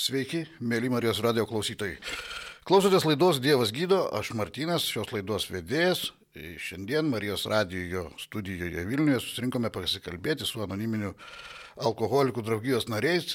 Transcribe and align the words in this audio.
Sveiki, 0.00 0.46
mėly 0.64 0.88
Marijos 0.88 1.18
radio 1.20 1.42
klausytojai. 1.44 1.98
Klausotės 2.64 3.04
laidos 3.04 3.36
Dievas 3.44 3.68
gydo, 3.76 3.98
aš 4.16 4.30
Martynas, 4.38 4.86
šios 4.88 5.10
laidos 5.12 5.44
vedėjas. 5.52 6.06
Šiandien 6.32 7.10
Marijos 7.10 7.44
radijo 7.50 8.06
studijoje 8.22 8.86
Vilniuje 8.88 9.18
susirinkome 9.20 9.68
pasikalbėti 9.74 10.48
su 10.48 10.62
anoniminiu 10.64 11.10
alkoholikų 11.84 12.46
draugijos 12.46 12.88
nariais, 12.88 13.34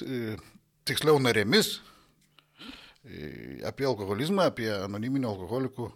tiksliau 0.90 1.22
narėmis, 1.22 1.76
apie 3.70 3.86
alkoholizmą, 3.92 4.50
apie 4.50 4.72
anoniminių 4.74 5.36
alkoholikų 5.36 5.92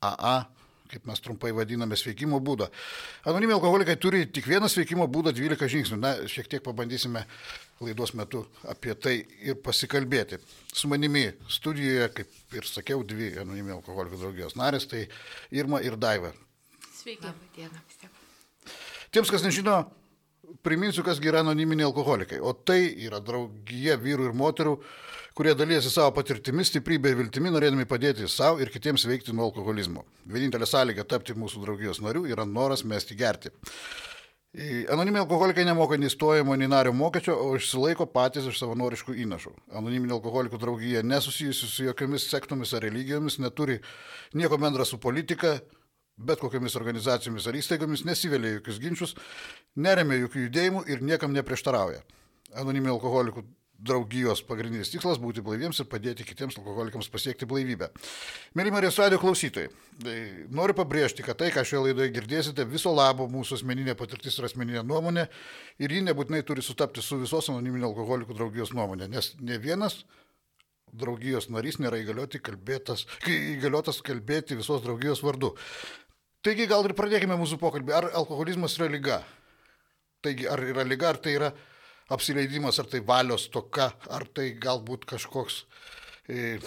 AA 0.00 0.36
kaip 0.90 1.06
mes 1.08 1.22
trumpai 1.22 1.52
vadiname, 1.56 1.96
sveikimo 1.98 2.40
būdą. 2.44 2.68
Anoniminiai 3.26 3.58
alkoholikai 3.58 3.96
turi 4.00 4.24
tik 4.30 4.48
vieną 4.50 4.70
sveikimo 4.72 5.06
būdą 5.10 5.34
12 5.36 5.70
žingsnių. 5.74 5.98
Na, 6.02 6.14
šiek 6.30 6.48
tiek 6.52 6.64
pabandysime 6.64 7.24
laidos 7.80 8.14
metu 8.16 8.44
apie 8.70 8.94
tai 8.94 9.16
ir 9.44 9.58
pasikalbėti. 9.64 10.40
Su 10.72 10.90
manimi 10.92 11.26
studijoje, 11.52 12.08
kaip 12.20 12.56
ir 12.56 12.68
sakiau, 12.70 13.04
dvi 13.04 13.34
anoniminiai 13.42 13.78
alkoholikų 13.78 14.22
draugijos 14.22 14.56
narės, 14.58 14.88
tai 14.90 15.06
Irma 15.54 15.82
ir 15.84 15.98
Daiva. 16.00 16.32
Sveiki. 16.96 17.32
Diena. 17.56 17.84
Tiems, 19.14 19.30
kas 19.30 19.44
nežino, 19.44 19.84
priminsiu, 20.66 21.04
kas 21.06 21.20
yra 21.22 21.42
anoniminiai 21.44 21.86
alkoholikai. 21.88 22.40
O 22.42 22.52
tai 22.52 22.80
yra 23.06 23.20
draugija 23.24 23.96
vyrų 24.00 24.30
ir 24.30 24.36
moterų, 24.36 24.76
kurie 25.36 25.52
dalyjasi 25.54 25.92
savo 25.92 26.14
patirtimi, 26.16 26.64
stiprybė 26.64 27.12
ir 27.12 27.18
viltimi, 27.20 27.50
norėdami 27.52 27.84
padėti 27.88 28.28
savo 28.32 28.62
ir 28.64 28.70
kitiems 28.72 29.04
veikti 29.04 29.34
nuo 29.36 29.50
alkoholizmo. 29.50 30.06
Vienintelė 30.32 30.68
sąlyga 30.68 31.04
tapti 31.04 31.36
mūsų 31.36 31.60
draugijos 31.66 32.00
narių 32.00 32.24
yra 32.32 32.46
noras 32.48 32.86
mesti 32.88 33.18
gerti. 33.18 33.52
Anoniminiai 34.56 35.20
alkoholikai 35.26 35.66
nemoka 35.68 35.98
nei 36.00 36.08
stojimo, 36.08 36.54
nei 36.56 36.70
nario 36.72 36.94
mokesčio, 36.96 37.34
o 37.36 37.50
išsilaiko 37.58 38.06
patys 38.08 38.46
iš 38.48 38.56
savanoriškų 38.62 39.18
įnašų. 39.26 39.52
Anoniminė 39.76 40.16
alkoholikų 40.16 40.60
draugija 40.62 41.02
nesusijusi 41.04 41.68
su 41.68 41.84
jokiamis 41.84 42.24
sektomis 42.30 42.72
ar 42.72 42.86
religijomis, 42.86 43.36
neturi 43.42 43.82
nieko 44.32 44.56
bendra 44.62 44.88
su 44.88 44.96
politika, 45.02 45.58
bet 46.16 46.40
kokiamis 46.40 46.78
organizacijomis 46.80 47.50
ar 47.50 47.60
įstaigomis, 47.60 48.06
nesivelia 48.08 48.54
jokius 48.54 48.80
ginčius, 48.80 49.12
neremia 49.76 50.22
jokių 50.22 50.46
judėjimų 50.46 50.86
ir 50.88 51.04
niekam 51.04 51.36
neprieštarauja. 51.36 52.00
Anoniminių 52.56 52.96
alkoholikų 52.96 53.44
draugijos 53.78 54.42
pagrindinis 54.46 54.90
tikslas- 54.90 55.20
būti 55.24 55.44
blaiviems 55.44 55.80
ir 55.80 55.86
padėti 55.86 56.24
kitiems 56.24 56.58
alkoholikams 56.58 57.10
pasiekti 57.12 57.46
blaivybę. 57.46 57.90
Mėly 58.54 58.72
Marijos 58.72 58.98
radio 58.98 59.18
klausytojai, 59.18 59.68
tai 60.02 60.46
noriu 60.48 60.74
pabrėžti, 60.74 61.22
kad 61.22 61.36
tai, 61.36 61.50
ką 61.50 61.64
šioje 61.64 61.92
laidoje 61.92 62.12
girdėsite, 62.12 62.64
viso 62.64 62.94
labo 62.94 63.28
mūsų 63.28 63.60
asmeninė 63.60 63.94
patirtis 63.94 64.38
ir 64.38 64.44
asmeninė 64.44 64.86
nuomonė 64.86 65.28
ir 65.78 65.90
ji 65.90 66.02
nebūtinai 66.02 66.44
turi 66.44 66.62
sutapti 66.62 67.02
su 67.02 67.18
visos 67.18 67.48
anoniminio 67.48 67.92
alkoholikų 67.92 68.34
draugijos 68.34 68.72
nuomonė, 68.72 69.08
nes 69.08 69.34
ne 69.40 69.58
vienas 69.58 70.04
draugijos 70.92 71.50
narys 71.50 71.78
nėra 71.78 72.00
įgaliotas 72.00 74.02
kalbėti 74.02 74.56
visos 74.56 74.82
draugijos 74.82 75.22
vardu. 75.22 75.56
Taigi 76.46 76.68
gal 76.70 76.84
ir 76.86 76.94
pradėkime 76.94 77.34
mūsų 77.34 77.58
pokalbį. 77.58 77.92
Ar 77.92 78.04
alkoholizmas 78.14 78.78
yra 78.78 78.86
lyga? 78.86 79.24
Taigi, 80.22 80.46
ar 80.46 80.60
yra 80.62 80.84
lyga, 80.86 81.08
ar 81.10 81.16
tai 81.18 81.32
yra 81.34 81.50
apsileidimas, 82.12 82.78
ar 82.78 82.86
tai 82.90 83.00
valios 83.06 83.48
toka, 83.52 83.90
ar 84.10 84.26
tai 84.34 84.50
galbūt 84.62 85.06
kažkoks 85.10 85.64
e, 86.30 86.58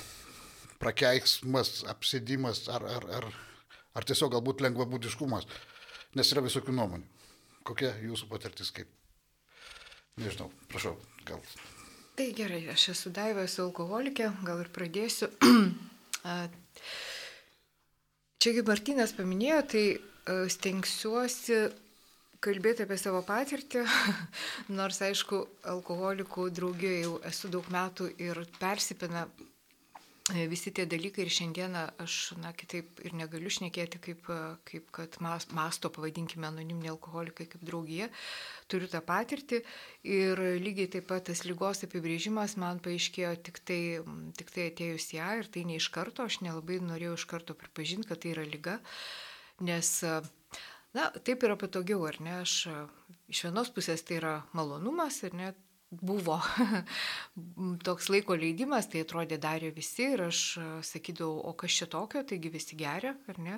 prakeiksmas, 0.82 1.84
apsėdimas, 1.92 2.66
ar, 2.72 2.86
ar, 2.98 3.08
ar, 3.20 3.30
ar 3.96 4.08
tiesiog 4.08 4.34
galbūt 4.36 4.64
lengvabūdiškumas, 4.66 5.48
nes 6.20 6.32
yra 6.34 6.44
visokių 6.46 6.76
nuomonių. 6.76 7.08
Kokia 7.68 7.94
jūsų 8.04 8.30
patirtis 8.32 8.72
kaip? 8.76 8.90
Nežinau, 10.20 10.50
prašau, 10.72 10.96
gal. 11.28 11.42
Tai 12.20 12.28
gerai, 12.36 12.66
aš 12.74 12.90
esu 12.96 13.12
Daiva, 13.16 13.46
esu 13.48 13.64
alkoholikė, 13.64 14.32
gal 14.44 14.60
ir 14.64 14.70
pradėsiu. 14.76 15.30
Čia 18.40 18.56
kaip 18.56 18.68
Martinas 18.68 19.14
paminėjo, 19.16 19.60
tai 19.72 19.84
stengsiuosi 20.52 21.62
kalbėti 22.44 22.86
apie 22.86 22.98
savo 23.00 23.22
patirtį, 23.28 23.84
nors 24.80 25.02
aišku, 25.04 25.44
alkoholikų 25.76 26.50
draugijoje 26.56 27.06
jau 27.06 27.16
esu 27.28 27.52
daug 27.52 27.68
metų 27.74 28.10
ir 28.22 28.40
persipina 28.62 29.26
e, 30.32 30.46
visi 30.52 30.72
tie 30.76 30.86
dalykai 30.90 31.26
ir 31.26 31.34
šiandieną 31.36 31.84
aš, 32.06 32.16
na, 32.40 32.54
kitaip 32.56 33.02
ir 33.04 33.18
negaliu 33.20 33.52
šnekėti, 33.52 34.00
kaip, 34.08 34.32
kaip 34.72 34.88
kad 34.96 35.20
mas, 35.26 35.50
masto, 35.56 35.92
pavadinkime, 35.92 36.48
anoniminiai 36.48 36.94
alkoholikai 36.96 37.50
kaip 37.52 37.68
draugija, 37.68 38.08
turiu 38.72 38.88
tą 38.88 39.04
patirtį. 39.04 39.62
Ir 40.08 40.44
lygiai 40.64 40.88
taip 40.96 41.10
pat 41.12 41.28
tas 41.28 41.44
lygos 41.44 41.84
apibrėžimas 41.90 42.56
man 42.62 42.80
paaiškėjo 42.86 43.36
tik 43.50 43.64
tai, 43.68 43.82
tik 44.40 44.56
tai 44.56 44.72
atėjus 44.72 45.12
ją 45.20 45.32
ir 45.44 45.52
tai 45.52 45.68
ne 45.68 45.76
iš 45.82 45.92
karto, 45.92 46.32
aš 46.32 46.40
nelabai 46.48 46.80
norėjau 46.88 47.20
iš 47.20 47.30
karto 47.36 47.58
pripažinti, 47.60 48.08
kad 48.08 48.24
tai 48.24 48.38
yra 48.38 48.48
lyga, 48.48 48.80
nes 49.60 49.98
uh, 50.08 50.24
Na, 50.98 51.10
taip 51.22 51.44
yra 51.46 51.58
patogiau, 51.60 52.02
ar 52.10 52.18
ne? 52.24 52.40
Aš 52.42 52.66
iš 53.30 53.46
vienos 53.46 53.70
pusės 53.74 54.02
tai 54.06 54.18
yra 54.18 54.38
malonumas, 54.58 55.22
ar 55.28 55.36
ne? 55.38 55.50
Buvo 55.90 56.36
toks 57.88 58.12
laiko 58.14 58.36
leidimas, 58.38 58.86
tai 58.90 59.02
atrodė 59.02 59.40
darė 59.42 59.72
visi 59.74 60.06
ir 60.14 60.22
aš 60.28 60.42
sakydavau, 60.86 61.40
o 61.50 61.54
kas 61.58 61.80
čia 61.80 61.88
tokio, 61.90 62.22
taigi 62.30 62.52
visi 62.54 62.78
geria, 62.78 63.16
ar 63.30 63.40
ne? 63.42 63.58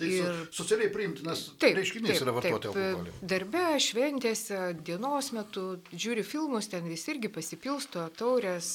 Tai 0.00 0.10
ir 0.10 0.40
socialiai 0.52 0.92
priimtinas 0.92 1.46
taip, 1.62 1.78
reiškinys 1.78 2.10
taip, 2.10 2.24
yra 2.26 2.34
vartoti 2.36 2.68
alkoholį. 2.68 3.14
Darbe, 3.32 3.64
šventėse, 3.80 4.60
dienos 4.84 5.30
metu, 5.36 5.66
žiūri 5.92 6.24
filmus, 6.26 6.68
ten 6.72 6.88
visi 6.90 7.14
irgi 7.14 7.32
pasipilsto, 7.32 8.08
taurės, 8.18 8.72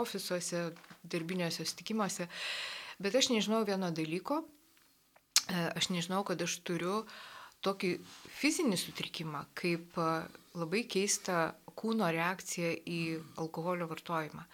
ofisuose, 0.00 0.64
darbinėse 1.14 1.66
stikimuose. 1.68 2.26
Bet 3.02 3.18
aš 3.18 3.30
nežinau 3.34 3.62
vieno 3.68 3.92
dalyko, 3.94 4.42
aš 5.46 5.92
nežinau, 5.94 6.24
kad 6.26 6.42
aš 6.42 6.58
turiu 6.66 7.02
uh, 7.04 7.20
tokį 7.66 7.90
fizinį 8.40 8.78
sutrikimą, 8.80 9.44
kaip 9.58 9.98
labai 10.58 10.82
keista 10.90 11.52
kūno 11.78 12.08
reakcija 12.12 12.72
į 12.92 13.00
alkoholio 13.42 13.88
vartojimą. 13.90 14.44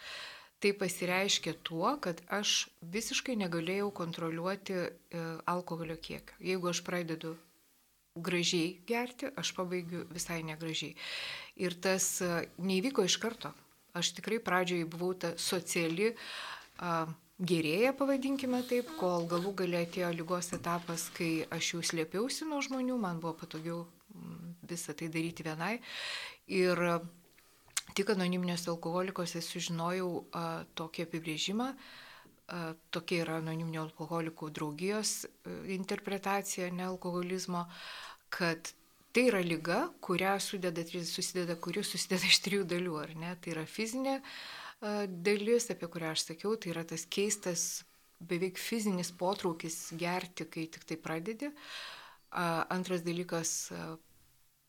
Tai 0.59 0.73
pasireiškia 0.81 1.55
tuo, 1.67 1.93
kad 2.03 2.21
aš 2.35 2.67
visiškai 2.95 3.37
negalėjau 3.39 3.93
kontroliuoti 3.95 4.75
e, 4.75 4.89
alkoholio 5.53 5.95
kiekio. 6.03 6.35
Jeigu 6.43 6.71
aš 6.73 6.81
pradedu 6.87 7.37
gražiai 8.19 8.73
gerti, 8.89 9.31
aš 9.39 9.53
pabaigiu 9.55 10.03
visai 10.11 10.41
negražiai. 10.47 10.97
Ir 11.63 11.77
tas 11.83 12.09
neįvyko 12.59 13.07
iš 13.07 13.19
karto. 13.23 13.53
Aš 13.99 14.11
tikrai 14.19 14.41
pradžioje 14.43 14.87
buvau 14.91 15.15
ta 15.19 15.31
sociali 15.41 16.11
uh, 16.13 17.15
gerėja, 17.39 17.93
pavadinkime 17.95 18.63
taip, 18.67 18.91
kol 18.99 19.29
galų 19.31 19.55
galia 19.61 19.85
atėjo 19.87 20.11
lygos 20.17 20.51
etapas, 20.57 21.09
kai 21.15 21.47
aš 21.55 21.75
jau 21.75 21.83
slėpiausi 21.93 22.49
nuo 22.49 22.61
žmonių, 22.65 22.99
man 22.99 23.21
buvo 23.23 23.37
patogiau 23.39 23.85
mm, 24.15 24.57
visą 24.71 24.95
tai 24.99 25.11
daryti 25.15 25.47
vienai. 25.47 25.79
Ir 26.51 26.83
tik 27.95 28.11
anoniminės 28.15 28.67
alkoholikose 28.71 29.43
sužinojau 29.45 30.11
a, 30.33 30.45
tokį 30.79 31.07
apibrėžimą, 31.07 31.71
a, 31.75 32.61
tokia 32.91 33.23
yra 33.25 33.39
anoniminio 33.43 33.85
alkoholikų 33.87 34.51
draugijos 34.59 35.23
a, 35.25 35.55
interpretacija 35.79 36.73
nealkoholizmo, 36.75 37.69
kad 38.35 38.75
tai 39.15 39.29
yra 39.31 39.41
lyga, 39.43 39.81
kurią 40.05 40.37
susideda, 40.43 40.85
susideda, 41.07 41.57
kuri 41.57 41.83
susideda 41.87 42.29
iš 42.29 42.43
trijų 42.45 42.67
dalių, 42.69 42.99
ar 43.03 43.15
ne? 43.19 43.31
Tai 43.41 43.55
yra 43.55 43.65
fizinė, 43.67 44.19
dalis, 44.81 45.71
apie 45.73 45.89
kurią 45.91 46.13
aš 46.15 46.27
sakiau, 46.31 46.57
tai 46.57 46.73
yra 46.75 46.85
tas 46.87 47.07
keistas, 47.11 47.85
beveik 48.19 48.59
fizinis 48.59 49.11
potraukis 49.15 49.93
gerti, 49.99 50.47
kai 50.47 50.67
tik 50.67 50.85
tai 50.89 50.99
pradedi. 51.01 51.51
Antras 52.75 53.03
dalykas 53.07 53.71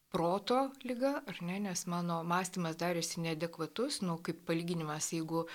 proto 0.10 0.72
lyga, 0.86 1.20
ar 1.30 1.42
ne, 1.46 1.60
nes 1.68 1.86
mano 1.92 2.24
mąstymas 2.26 2.78
darėsi 2.82 3.22
neadekvatus, 3.26 4.02
nu, 4.02 4.18
kaip 4.26 4.42
palyginimas, 4.48 5.12
jeigu 5.14 5.46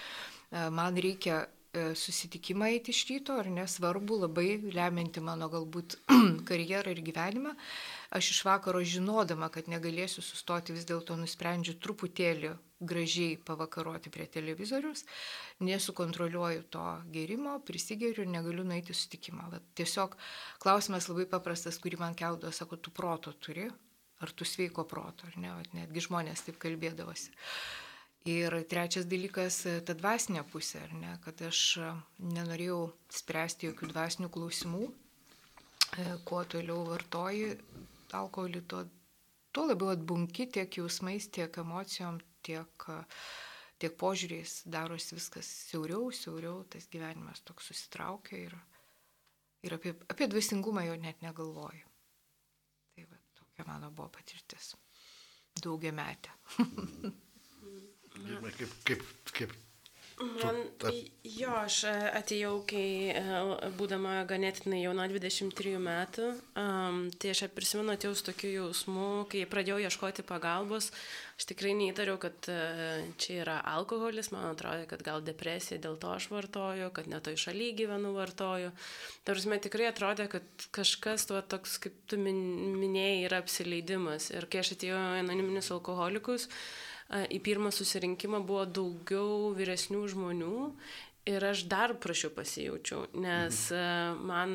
man 0.51 0.99
reikia 1.03 1.45
susitikimą 1.75 2.69
eiti 2.71 2.93
iš 2.95 3.01
ryto, 3.09 3.35
ar 3.41 3.49
nesvarbu, 3.51 4.21
labai 4.25 4.47
lemianti 4.77 5.23
mano 5.25 5.49
galbūt 5.51 5.97
karjerą 6.49 6.95
ir 6.95 7.01
gyvenimą, 7.09 7.55
aš 8.15 8.31
iš 8.31 8.45
vakaro 8.47 8.81
žinodama, 8.87 9.49
kad 9.51 9.67
negalėsiu 9.71 10.23
sustoti, 10.23 10.75
vis 10.77 10.87
dėlto 10.87 11.17
nusprendžiu 11.19 11.75
truputėlį 11.83 12.53
gražiai 12.85 13.39
pavakaroti 13.43 14.13
prie 14.15 14.27
televizorius, 14.31 15.03
nesukontroliuoju 15.65 16.67
to 16.71 16.85
gerimo, 17.15 17.57
prisigeriu 17.67 18.23
ir 18.23 18.31
negaliu 18.31 18.65
nueiti 18.67 18.95
susitikimą. 18.95 19.49
Bet 19.55 19.67
tiesiog 19.81 20.15
klausimas 20.63 21.09
labai 21.11 21.27
paprastas, 21.31 21.81
kurį 21.83 21.99
man 22.03 22.15
keldavo, 22.19 22.53
sako, 22.55 22.79
tu 22.79 22.93
proto 22.95 23.33
turi, 23.33 23.67
ar 24.23 24.31
tu 24.31 24.47
sveiko 24.47 24.85
proto, 24.89 25.27
ar 25.31 25.41
ne, 25.41 25.55
Vat 25.57 25.73
netgi 25.75 26.05
žmonės 26.07 26.45
taip 26.47 26.61
kalbėdavosi. 26.63 27.33
Ir 28.31 28.55
trečias 28.71 29.05
dalykas- 29.05 29.59
ta 29.87 29.93
dvasinė 29.93 30.45
pusė, 30.53 30.85
ar 30.87 30.93
ne, 30.97 31.19
kad 31.25 31.43
aš 31.43 31.81
nenorėjau 32.19 32.93
spręsti 33.11 33.69
jokių 33.69 33.91
dvasinių 33.91 34.31
klausimų, 34.31 34.87
e, 35.99 36.07
kuo 36.25 36.45
toliau 36.45 36.87
vartoji, 36.89 37.59
alkoholį, 38.17 38.63
tuo, 38.71 38.85
tuo 39.55 39.67
labiau 39.69 39.93
atbunki 39.95 40.47
tiek 40.57 40.79
jausmais, 40.79 41.29
tiek 41.35 41.59
emocijom, 41.63 42.21
tiek, 42.47 42.87
tiek 43.81 43.97
požiūrės 44.01 44.63
darosi 44.71 45.19
viskas 45.19 45.51
siauriau, 45.71 46.13
siauriau, 46.15 46.63
tas 46.71 46.89
gyvenimas 46.93 47.43
toks 47.47 47.71
susitraukia 47.73 48.41
ir, 48.47 48.57
ir 49.67 49.77
apie, 49.79 49.95
apie 50.11 50.31
dvasingumą 50.31 50.87
jo 50.89 50.97
net 51.01 51.23
negalvoju. 51.25 51.93
Tai 52.95 53.07
va, 53.11 53.21
tokia 53.41 53.69
mano 53.69 53.91
buvo 53.91 54.11
patirtis. 54.15 54.75
Daugia 55.63 55.93
metę. 55.95 56.33
kaip, 58.59 58.75
kaip, 58.87 59.05
kaip 59.35 59.55
Man, 60.21 60.57
jo, 61.27 61.51
aš 61.59 61.81
e, 61.91 61.93
atėjau, 62.21 62.53
kai 62.71 63.11
e, 63.11 63.23
būdama 63.75 64.21
ganėtinai 64.31 64.85
jauna 64.85 65.09
23 65.11 65.73
metų, 65.83 66.29
um, 66.61 67.01
tai 67.19 67.33
aš 67.33 67.41
prisimenu 67.57 67.97
atėjau 67.97 68.13
su 68.15 68.27
tokiu 68.29 68.53
jausmu, 68.53 69.09
kai 69.33 69.43
pradėjau 69.51 69.81
ieškoti 69.83 70.23
pagalbos, 70.29 70.93
aš 71.35 71.49
tikrai 71.51 71.75
neįtariau, 71.81 72.21
kad 72.23 72.47
uh, 72.47 73.03
čia 73.19 73.41
yra 73.43 73.59
alkoholis, 73.73 74.31
man 74.31 74.47
atrodo, 74.53 74.87
kad 74.93 75.03
gal 75.03 75.25
depresija 75.27 75.81
dėl 75.83 75.99
to 75.99 76.15
aš 76.15 76.31
vartoju, 76.31 76.93
kad 76.95 77.11
netoj 77.11 77.35
šaly 77.49 77.73
gyvenu 77.75 78.15
vartoju. 78.15 78.71
Tarsi 79.27 79.61
tikrai 79.67 79.91
atrodė, 79.91 80.29
kad 80.31 80.69
kažkas 80.79 81.27
tuo 81.27 81.43
toks, 81.43 81.81
kaip 81.83 81.99
tu 82.07 82.23
minėjai, 82.23 83.27
yra 83.27 83.43
apsileidimas. 83.43 84.31
Ir 84.31 84.47
kai 84.47 84.63
aš 84.63 84.77
atėjau 84.79 85.03
į 85.19 85.23
anoniminius 85.25 85.75
alkoholikus, 85.75 86.47
uh, 86.47 86.94
į 87.13 87.41
pirmą 87.45 87.73
susirinkimą 87.75 88.41
buvo 88.47 88.65
daugiau 88.67 89.51
vyresnių 89.57 90.07
žmonių 90.15 90.55
ir 91.25 91.45
aš 91.45 91.63
dar 91.69 91.95
prašiau 92.01 92.31
pasijaučiau, 92.37 93.07
nes 93.17 93.61
mhm. 93.73 94.25
man 94.29 94.53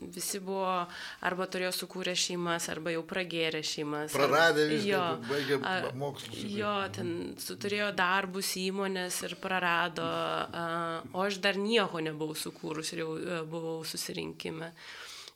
visi 0.00 0.40
buvo 0.40 0.86
arba 1.28 1.46
turėjo 1.52 1.72
sukūrę 1.76 2.14
šeimas, 2.16 2.70
arba 2.72 2.94
jau 2.94 3.02
pragėrę 3.08 3.60
šeimas. 3.66 4.14
Praradę 4.16 4.64
viską, 4.70 5.02
baigė 5.28 5.58
mokslus. 6.00 6.44
Jo, 6.56 6.74
ten 6.96 7.10
turėjo 7.36 7.90
darbus 7.96 8.54
įmonės 8.60 9.20
ir 9.28 9.36
prarado, 9.42 10.06
o 11.12 11.26
aš 11.26 11.40
dar 11.44 11.60
nieko 11.60 12.00
nebuvau 12.04 12.36
sukūrus 12.38 12.94
ir 12.94 13.04
jau 13.04 13.10
e, 13.20 13.42
buvau 13.50 13.82
susirinkime. 13.84 14.72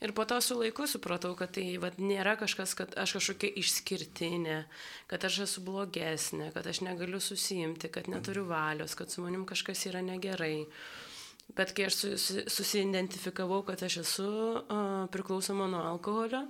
Ir 0.00 0.12
po 0.16 0.24
to 0.24 0.40
su 0.40 0.56
laiku 0.56 0.86
supratau, 0.88 1.34
kad 1.36 1.52
tai 1.52 1.74
vat, 1.80 1.98
nėra 2.00 2.32
kažkas, 2.40 2.72
kad 2.78 2.94
aš 2.96 3.18
kažkokia 3.18 3.50
išskirtinė, 3.60 4.62
kad 5.10 5.26
aš 5.28 5.42
esu 5.44 5.64
blogesnė, 5.66 6.48
kad 6.54 6.64
aš 6.70 6.80
negaliu 6.86 7.20
susijimti, 7.20 7.90
kad 7.92 8.08
neturiu 8.08 8.46
valios, 8.48 8.96
kad 8.96 9.12
su 9.12 9.20
manim 9.20 9.44
kažkas 9.48 9.84
yra 9.90 10.00
negerai. 10.04 10.64
Bet 11.52 11.74
kai 11.76 11.88
aš 11.88 11.98
susidentifikavau, 12.48 13.58
kad 13.66 13.82
aš 13.82 13.98
esu 14.04 14.30
uh, 14.30 14.88
priklausoma 15.12 15.66
nuo 15.68 15.82
alkoholio, 15.90 16.46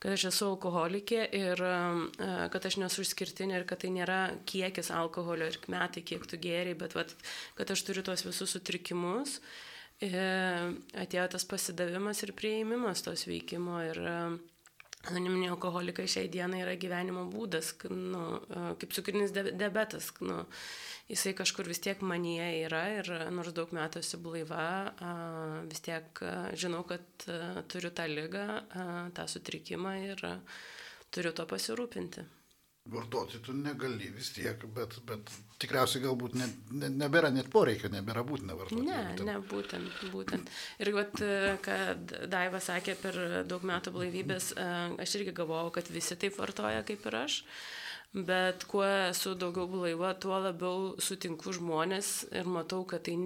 kad 0.00 0.14
aš 0.14 0.28
esu 0.30 0.48
alkoholikė 0.54 1.26
ir 1.36 1.60
uh, 1.60 2.00
kad 2.54 2.70
aš 2.70 2.78
nesu 2.80 3.04
išskirtinė 3.04 3.60
ir 3.60 3.68
kad 3.68 3.84
tai 3.84 3.92
nėra 3.92 4.22
kiekis 4.48 4.88
alkoholio 4.94 5.50
ir 5.50 5.60
metai, 5.74 6.06
kiek 6.06 6.24
tu 6.30 6.40
geriai, 6.40 6.78
bet 6.78 6.96
vat, 6.96 7.12
kad 7.58 7.74
aš 7.74 7.84
turiu 7.84 8.06
tuos 8.06 8.24
visus 8.24 8.54
sutrikimus, 8.56 9.40
uh, 9.42 9.73
atėjo 10.12 11.28
tas 11.34 11.46
pasidavimas 11.48 12.22
ir 12.24 12.34
prieimimas 12.36 13.04
tos 13.04 13.26
veikimo 13.28 13.78
ir 13.84 14.00
e, 14.00 14.16
anoniminiai 15.10 15.52
alkoholikai 15.54 16.06
šiai 16.10 16.30
dienai 16.32 16.62
yra 16.64 16.74
gyvenimo 16.80 17.26
būdas, 17.32 17.72
nu, 17.90 18.22
e, 18.48 18.66
kaip 18.80 18.94
cukrinis 18.96 19.34
diabetas. 19.34 20.12
Nu, 20.24 20.42
jisai 21.10 21.34
kažkur 21.38 21.68
vis 21.70 21.82
tiek 21.84 22.00
manyje 22.04 22.48
yra 22.66 22.84
ir 22.98 23.10
nors 23.34 23.52
daug 23.56 23.74
metų 23.76 24.04
esu 24.04 24.20
blaiva, 24.24 24.68
vis 25.68 25.84
tiek 25.84 26.22
žinau, 26.56 26.84
kad 26.88 27.28
turiu 27.68 27.92
tą 27.92 28.08
lygą, 28.08 28.46
tą 29.16 29.28
sutrikimą 29.28 29.98
ir 30.12 30.24
turiu 31.12 31.34
to 31.36 31.44
pasirūpinti 31.50 32.24
vartoti 32.92 33.38
tu 33.40 33.52
negali 33.56 34.10
vis 34.12 34.28
tiek, 34.36 34.64
bet, 34.76 34.98
bet 35.08 35.30
tikriausiai 35.62 36.02
galbūt 36.04 36.34
ne, 36.36 36.48
ne, 36.76 36.90
nebėra 36.92 37.30
net 37.32 37.48
poreikio, 37.52 37.88
nebėra 37.92 38.24
būtina 38.28 38.56
vartoti. 38.58 38.84
Ne, 38.84 38.98
būtent. 39.08 39.24
ne, 39.28 39.36
būtent, 39.52 40.02
būtent. 40.12 40.50
Ir 40.84 40.90
vat, 40.96 41.22
kad 41.64 42.12
Daiva 42.28 42.60
sakė 42.60 42.96
per 43.00 43.20
daug 43.48 43.64
metų 43.64 43.94
blaivybės, 43.94 44.52
aš 45.00 45.16
irgi 45.20 45.32
galvojau, 45.40 45.72
kad 45.78 45.88
visi 45.94 46.18
taip 46.20 46.36
vartoja 46.40 46.84
kaip 46.84 47.08
ir 47.08 47.18
aš. 47.24 47.40
Bet 48.14 48.68
kuo 48.70 48.84
esu 48.84 49.32
daugiau 49.34 49.66
blaiva, 49.66 50.12
tuo 50.22 50.36
labiau 50.38 50.92
sutinku 51.02 51.50
žmonės 51.56 52.28
ir 52.36 52.46
matau, 52.46 52.84
kad 52.86 53.02
tai 53.08 53.16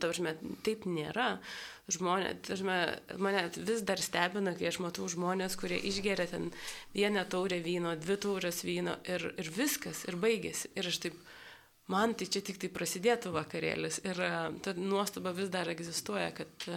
tavrame, 0.00 0.38
taip 0.64 0.86
nėra. 0.88 1.34
Žmonės, 1.92 2.38
tavrame, 2.46 2.76
mane 3.20 3.42
vis 3.56 3.82
dar 3.84 4.00
stebina, 4.00 4.54
kai 4.56 4.70
aš 4.70 4.78
matau 4.80 5.04
žmonės, 5.10 5.58
kurie 5.60 5.76
išgeria 5.90 6.24
ten 6.30 6.46
vieną 6.94 7.26
taurę 7.28 7.58
vyno, 7.60 7.92
dvi 8.00 8.16
taurės 8.24 8.62
vyno 8.64 8.96
ir, 9.04 9.26
ir 9.36 9.50
viskas, 9.52 10.06
ir 10.08 10.16
baigėsi. 10.16 10.72
Ir 10.80 10.88
aš 10.88 11.02
taip, 11.04 11.18
man 11.92 12.16
tai 12.16 12.30
čia 12.32 12.40
tik 12.46 12.62
tai 12.62 12.72
prasidėtų 12.72 13.34
vakarėlis. 13.36 14.00
Ir 14.08 14.22
ta 14.64 14.72
nuostaba 14.80 15.36
vis 15.36 15.52
dar 15.52 15.68
egzistuoja, 15.74 16.32
kad 16.40 16.68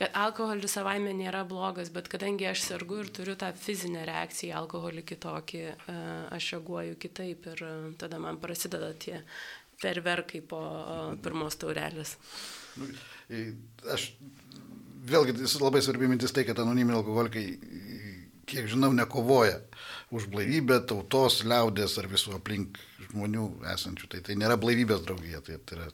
kad 0.00 0.14
alkoholis 0.16 0.72
savaime 0.72 1.12
nėra 1.14 1.42
blogas, 1.48 1.90
bet 1.92 2.08
kadangi 2.10 2.48
aš 2.48 2.64
sergu 2.64 3.02
ir 3.02 3.10
turiu 3.14 3.34
tą 3.38 3.52
fizinę 3.54 4.06
reakciją 4.08 4.54
į 4.54 4.58
alkoholį 4.62 5.04
kitokį, 5.06 5.60
e, 5.68 5.96
aš 6.32 6.48
reaguoju 6.56 6.96
kitaip 7.02 7.46
ir 7.52 7.64
e, 7.66 7.72
tada 8.00 8.20
man 8.22 8.40
prasideda 8.42 8.92
tie 9.04 9.20
ferverkai 9.82 10.42
po 10.46 10.62
pirmos 11.24 11.58
taurelės. 11.60 12.16
Nu, 12.78 12.88
aš 13.92 14.10
vėlgi 15.08 15.36
labai 15.60 15.82
svarbi 15.84 16.08
mintis 16.10 16.34
tai, 16.34 16.46
kad 16.48 16.62
anoniminiai 16.62 17.00
alkoholikai, 17.00 17.46
kiek 18.48 18.68
žinau, 18.70 18.92
nekovoja 18.96 19.58
už 20.14 20.28
blaivybę 20.32 20.82
tautos, 20.88 21.42
liaudės 21.48 21.96
ar 22.00 22.08
visų 22.10 22.36
aplink 22.38 22.78
žmonių 23.08 23.48
esančių. 23.74 24.10
Tai, 24.12 24.26
tai 24.28 24.36
nėra 24.40 24.58
blaivybės 24.60 25.02
draugija, 25.06 25.42
tai, 25.46 25.58
tai 25.66 25.80
yra 25.80 25.90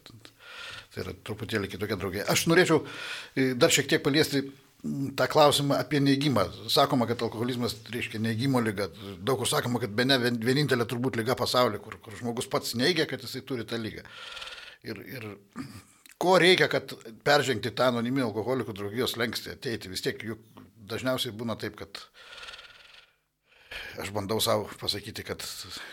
Tai 0.89 1.05
yra 1.05 1.13
truputėlį 1.27 1.69
kitokia 1.71 1.99
draugė. 2.01 2.23
Aš 2.33 2.47
norėčiau 2.51 2.81
dar 3.61 3.73
šiek 3.75 3.91
tiek 3.91 4.03
paliesti 4.03 4.41
tą 5.17 5.27
klausimą 5.27 5.75
apie 5.75 6.01
neigimą. 6.01 6.45
Sakoma, 6.71 7.07
kad 7.07 7.23
alkoholizmas 7.23 7.75
reiškia 7.93 8.21
neigimo 8.23 8.61
lyga. 8.63 8.89
Daug 9.19 9.41
kur 9.43 9.51
sakoma, 9.51 9.81
kad 9.83 9.95
be 9.95 10.07
ne 10.07 10.19
vienintelė 10.21 10.87
turbūt 10.89 11.19
lyga 11.19 11.35
pasaulyje, 11.39 11.83
kur, 11.83 11.99
kur 12.05 12.15
žmogus 12.19 12.47
pats 12.51 12.77
neigia, 12.79 13.09
kad 13.11 13.23
jisai 13.25 13.43
turi 13.47 13.67
tą 13.67 13.81
lygą. 13.81 14.05
Ir, 14.87 15.01
ir 15.17 15.27
ko 16.23 16.37
reikia, 16.39 16.71
kad 16.71 16.95
peržengti 17.27 17.75
tą 17.75 17.91
anoniminį 17.93 18.29
alkoholikų 18.29 18.77
draugijos 18.79 19.17
lengstį, 19.19 19.57
ateiti. 19.59 19.91
Vis 19.91 20.05
tiek 20.07 20.23
juk 20.31 20.63
dažniausiai 20.89 21.35
būna 21.35 21.59
taip, 21.59 21.77
kad 21.81 21.99
aš 23.99 24.11
bandau 24.15 24.39
savo 24.43 24.69
pasakyti, 24.81 25.25
kad 25.27 25.43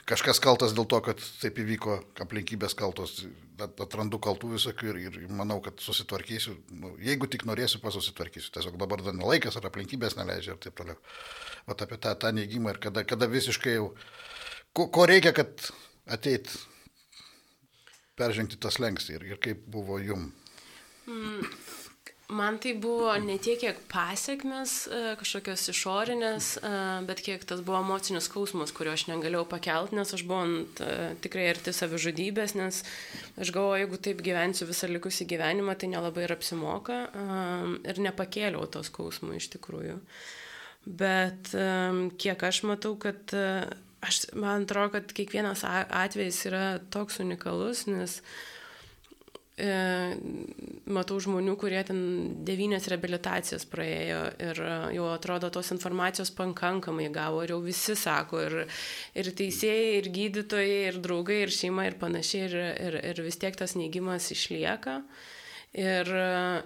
kažkas 0.09 0.39
kaltas 0.43 0.75
dėl 0.77 0.85
to, 0.89 0.99
kad 1.05 1.21
taip 1.41 1.57
įvyko, 1.61 1.97
aplinkybės 2.25 2.75
kaltos, 2.77 3.23
atrandu 3.59 4.19
kaltų 4.21 4.51
visokių 4.55 4.91
ir, 4.91 4.99
ir 5.07 5.33
manau, 5.33 5.57
kad 5.65 5.81
susitvarkysiu. 5.81 6.55
Nu, 6.77 6.93
jeigu 7.01 7.29
tik 7.31 7.47
norėsiu, 7.49 7.81
pasusitvarkysiu. 7.83 8.53
Tiesiog 8.55 8.77
dabar 8.81 9.03
dar 9.05 9.17
nelaikas 9.17 9.57
ar 9.57 9.69
aplinkybės 9.71 10.17
neleidžia 10.19 10.53
ir 10.55 10.61
taip 10.63 10.77
toliau. 10.77 10.99
Vat 11.69 11.81
apie 11.85 11.99
tą, 12.01 12.13
tą 12.21 12.33
neigimą 12.35 12.75
ir 12.75 12.81
kada, 12.87 13.05
kada 13.07 13.29
visiškai 13.31 13.77
jau, 13.77 13.89
ko, 14.77 14.89
ko 14.93 15.07
reikia, 15.09 15.33
kad 15.35 15.69
ateit, 16.05 16.51
peržengti 18.19 18.59
tas 18.61 18.79
lengsti 18.79 19.17
ir, 19.17 19.29
ir 19.33 19.41
kaip 19.41 19.65
buvo 19.71 19.97
jum. 20.03 20.29
Mm. 21.05 21.64
Man 22.27 22.57
tai 22.57 22.71
buvo 22.73 23.11
ne 23.21 23.35
tiek, 23.37 23.59
kiek 23.61 23.77
pasiekmes 23.91 24.71
e, 24.89 24.99
kažkokios 25.19 25.67
išorinės, 25.69 26.47
e, 26.57 26.69
bet 27.05 27.19
kiek 27.21 27.43
tas 27.45 27.59
buvo 27.61 27.77
emocinis 27.83 28.25
skausmas, 28.25 28.73
kurio 28.73 28.95
aš 28.97 29.03
negalėjau 29.11 29.43
pakelti, 29.51 29.93
nes 29.99 30.13
aš 30.17 30.23
buvau 30.25 30.47
ant, 30.47 30.81
e, 30.81 31.11
tikrai 31.21 31.51
arti 31.51 31.73
savižudybės, 31.75 32.55
nes 32.57 32.81
aš 33.37 33.51
galvoju, 33.53 33.83
jeigu 33.83 33.99
taip 34.07 34.23
gyvensiu 34.25 34.65
visą 34.65 34.89
likusį 34.89 35.27
gyvenimą, 35.35 35.77
tai 35.77 35.91
nelabai 35.93 36.25
ir 36.25 36.33
apsimoka 36.33 36.97
ir 37.85 38.01
nepakėliau 38.07 38.65
tos 38.73 38.89
skausmų 38.89 39.37
iš 39.37 39.51
tikrųjų. 39.59 39.99
Bet 40.85 41.53
kiek 42.21 42.49
aš 42.49 42.63
matau, 42.65 42.95
kad 43.01 43.33
aš, 44.01 44.25
man 44.33 44.65
atrodo, 44.65 44.95
kad 44.97 45.13
kiekvienas 45.13 45.61
atvejis 45.65 46.41
yra 46.49 46.65
toks 46.93 47.21
unikalus, 47.21 47.85
nes 47.89 48.17
E, 49.55 49.67
matau 50.91 51.15
žmonių, 51.23 51.53
kurie 51.55 51.79
ten 51.87 51.99
devynės 52.43 52.89
reabilitacijas 52.91 53.63
praėjo 53.71 54.17
ir 54.43 54.59
e, 54.59 54.71
jau 54.97 55.05
atrodo 55.13 55.47
tos 55.47 55.71
informacijos 55.71 56.33
pakankamai 56.35 57.07
gavo 57.15 57.39
ir 57.45 57.53
jau 57.53 57.61
visi 57.63 57.95
sako, 57.95 58.41
ir, 58.49 58.57
ir 59.15 59.29
teisėjai, 59.39 59.93
ir 60.01 60.09
gydytojai, 60.17 60.81
ir 60.89 60.99
draugai, 61.05 61.39
ir 61.45 61.55
šeima, 61.55 61.87
ir 61.87 61.95
panašiai, 62.01 62.49
ir, 62.49 62.57
ir, 62.89 62.99
ir 63.13 63.23
vis 63.23 63.39
tiek 63.39 63.55
tas 63.55 63.77
neigimas 63.79 64.27
išlieka. 64.35 64.99
Ir 65.75 66.07
uh, 66.07 66.61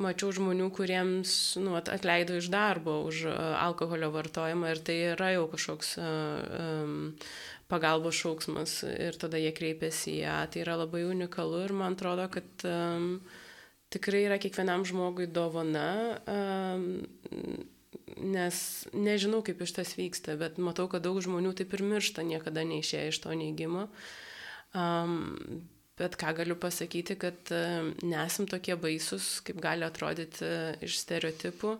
mačiau 0.00 0.30
žmonių, 0.32 0.70
kuriems 0.72 1.34
nu, 1.60 1.74
atleido 1.76 2.38
iš 2.40 2.46
darbo 2.48 3.02
už 3.04 3.26
uh, 3.28 3.34
alkoholio 3.60 4.08
vartojimą 4.14 4.70
ir 4.72 4.80
tai 4.86 4.96
yra 5.10 5.34
jau 5.34 5.44
kažkoks 5.52 5.90
uh, 6.00 6.06
um, 6.80 6.94
pagalbos 7.74 8.16
šauksmas 8.22 8.78
ir 8.86 9.18
tada 9.18 9.40
jie 9.42 9.50
kreipiasi 9.56 10.14
į 10.14 10.20
ją. 10.22 10.38
Tai 10.52 10.62
yra 10.62 10.78
labai 10.84 11.02
unikalu 11.08 11.64
ir 11.66 11.74
man 11.76 11.98
atrodo, 11.98 12.28
kad 12.32 12.66
um, 12.70 13.18
tikrai 13.94 14.24
yra 14.28 14.38
kiekvienam 14.42 14.86
žmogui 14.86 15.26
dovana, 15.30 15.88
um, 16.30 16.86
nes 18.24 18.56
nežinau, 18.94 19.42
kaip 19.46 19.62
iš 19.64 19.74
tas 19.78 19.94
vyksta, 19.98 20.38
bet 20.40 20.58
matau, 20.62 20.86
kad 20.90 21.04
daug 21.04 21.18
žmonių 21.24 21.54
taip 21.58 21.74
ir 21.74 21.84
miršta, 21.86 22.24
niekada 22.26 22.64
neišėję 22.68 23.12
iš 23.12 23.22
to 23.24 23.34
neigimo. 23.38 23.88
Um, 24.74 25.64
bet 25.98 26.16
ką 26.18 26.32
galiu 26.40 26.56
pasakyti, 26.58 27.18
kad 27.18 27.54
uh, 27.54 27.92
nesam 28.06 28.48
tokie 28.50 28.76
baisus, 28.78 29.38
kaip 29.46 29.62
gali 29.62 29.86
atrodyti 29.86 30.46
uh, 30.46 30.82
iš 30.84 30.98
stereotipų. 31.04 31.78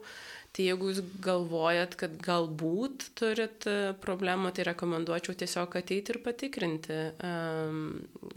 Tai 0.55 0.67
jeigu 0.69 0.93
jūs 0.93 1.01
galvojat, 1.23 1.97
kad 1.99 2.13
galbūt 2.23 3.09
turit 3.19 3.67
uh, 3.67 3.89
problemą, 4.03 4.53
tai 4.55 4.69
rekomenduočiau 4.71 5.35
tiesiog 5.41 5.75
ateiti 5.81 6.15
ir 6.15 6.21
patikrinti. 6.23 7.01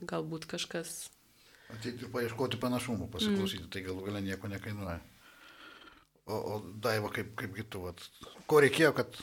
Galbūt 0.10 0.48
kažkas. 0.50 0.96
Ateiti 1.76 2.08
ir 2.08 2.12
paieškoti 2.14 2.58
panašumų, 2.62 3.10
pasiklausyti, 3.14 3.66
mm. 3.66 3.72
tai 3.76 3.84
galų 3.86 4.08
galę 4.08 4.24
nieko 4.24 4.50
nekainuoja. 4.50 4.98
O, 6.28 6.38
o 6.38 6.56
Daiva, 6.84 7.12
kaip, 7.14 7.34
kaipgi 7.40 7.66
tu, 7.72 7.86
vat, 7.86 8.02
ko 8.50 8.60
reikėjo, 8.64 8.94
kad 8.96 9.20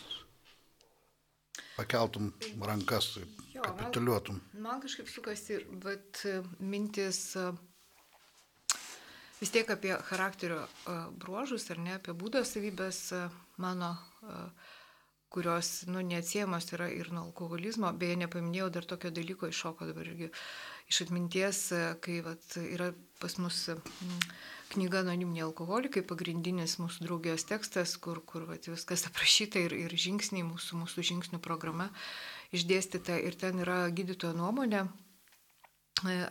pakeltum 1.74 2.30
rankas, 2.64 3.10
jo, 3.52 3.64
kapituliuotum? 3.64 4.38
Man, 4.54 4.62
man 4.68 4.82
kažkaip 4.84 5.10
sukasi, 5.12 5.58
bet 5.82 6.22
mintis 6.60 7.34
vis 9.44 9.52
tiek 9.52 9.68
apie 9.68 9.92
charakterio 10.08 10.62
bruožus 11.20 11.68
ar 11.74 11.82
ne, 11.84 11.98
apie 11.98 12.16
būdo 12.16 12.40
savybės 12.48 13.10
mano, 13.60 13.90
kurios, 15.34 15.82
nu, 15.90 16.00
neatsiejamos 16.00 16.70
yra 16.72 16.86
ir 16.94 17.10
nuo 17.12 17.26
alkoholizmo. 17.28 17.90
Beje, 18.00 18.16
nepaminėjau 18.22 18.70
dar 18.72 18.88
tokio 18.88 19.10
dalyko 19.12 19.50
iššoko 19.52 19.90
dabar 19.90 20.08
irgi 20.08 20.30
iš 20.88 21.02
atminties, 21.04 21.60
kai 22.00 22.20
vat, 22.24 22.56
yra 22.62 22.92
pas 23.20 23.36
mus 23.42 23.66
knyga 24.72 25.02
Anoniminiai 25.04 25.44
alkoholikai, 25.44 26.06
pagrindinis 26.08 26.78
mūsų 26.80 27.04
draugijos 27.04 27.44
tekstas, 27.50 27.98
kur, 28.00 28.22
kur 28.24 28.48
vat, 28.48 28.64
viskas 28.70 29.04
aprašyta 29.10 29.60
ir, 29.66 29.76
ir 29.76 29.92
žingsniai, 29.92 30.46
mūsų, 30.46 30.80
mūsų 30.86 31.04
žingsnių 31.10 31.42
programa 31.44 31.90
išdėstyta. 32.56 33.20
Ir 33.28 33.36
ten 33.36 33.60
yra 33.66 33.84
gydytojo 33.92 34.32
nuomonė. 34.38 34.86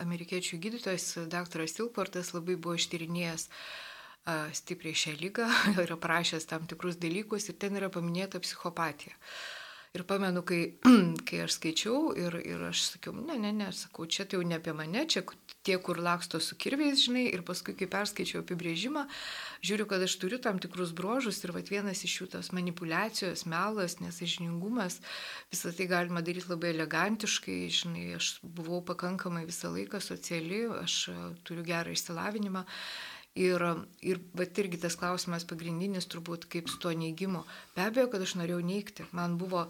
Amerikiečių 0.04 0.60
gydytojas 0.64 1.08
dr. 1.32 1.66
Silportas 1.72 2.34
labai 2.36 2.56
buvo 2.56 2.76
ištyrinėjęs 2.80 3.48
stipriai 4.60 4.96
šią 4.96 5.18
lygą 5.20 5.48
ir 5.84 5.92
aprašęs 5.98 6.48
tam 6.48 6.68
tikrus 6.70 7.00
dalykus 7.02 7.50
ir 7.52 7.58
ten 7.60 7.76
yra 7.80 7.90
paminėta 7.92 8.40
psichopatija. 8.44 9.16
Ir 9.94 10.02
pamenu, 10.10 10.42
kai, 10.42 10.72
kai 11.30 11.44
aš 11.44 11.60
skaičiau 11.60 12.16
ir, 12.18 12.34
ir 12.50 12.62
aš 12.66 12.80
sakiau, 12.96 13.14
ne, 13.14 13.36
ne, 13.38 13.52
ne, 13.54 13.68
sakau, 13.78 14.08
čia 14.10 14.24
tai 14.26 14.40
jau 14.40 14.48
ne 14.50 14.58
apie 14.58 14.74
mane, 14.74 15.04
čia 15.06 15.22
tie, 15.62 15.76
kur 15.86 16.00
laksto 16.02 16.40
su 16.42 16.58
kirviais, 16.58 17.04
žinai, 17.04 17.28
ir 17.30 17.44
paskui, 17.46 17.76
kai 17.78 17.86
perskaičiau 17.94 18.42
apibrėžimą, 18.42 19.04
žiūriu, 19.62 19.86
kad 19.92 20.02
aš 20.02 20.18
turiu 20.18 20.42
tam 20.42 20.58
tikrus 20.58 20.96
bruožus 20.98 21.44
ir 21.46 21.54
vat, 21.54 21.70
vienas 21.70 22.02
iš 22.10 22.18
jų 22.18 22.30
tos 22.34 22.50
manipulacijos, 22.58 23.46
melas, 23.46 24.00
nesažiningumas, 24.02 24.98
visą 25.54 25.76
tai 25.78 25.92
galima 25.94 26.26
daryti 26.26 26.50
labai 26.50 26.74
elegantiškai, 26.74 27.62
žinai, 27.78 28.10
aš 28.18 28.40
buvau 28.42 28.82
pakankamai 28.90 29.46
visą 29.46 29.70
laiką 29.78 30.02
sociali, 30.02 30.66
aš 30.82 31.04
turiu 31.46 31.70
gerą 31.70 31.94
išsilavinimą. 31.94 32.66
Ir, 33.34 33.64
ir 34.06 34.20
bet 34.38 34.60
irgi 34.62 34.78
tas 34.84 34.94
klausimas 35.00 35.46
pagrindinis 35.50 36.06
turbūt 36.06 36.46
kaip 36.54 36.68
su 36.70 36.78
tuo 36.82 36.92
neigimu. 36.94 37.42
Be 37.74 37.88
abejo, 37.88 38.12
kad 38.14 38.22
aš 38.22 38.36
norėjau 38.38 38.60
neigti. 38.62 39.08
Man 39.10 39.40
buvo 39.42 39.64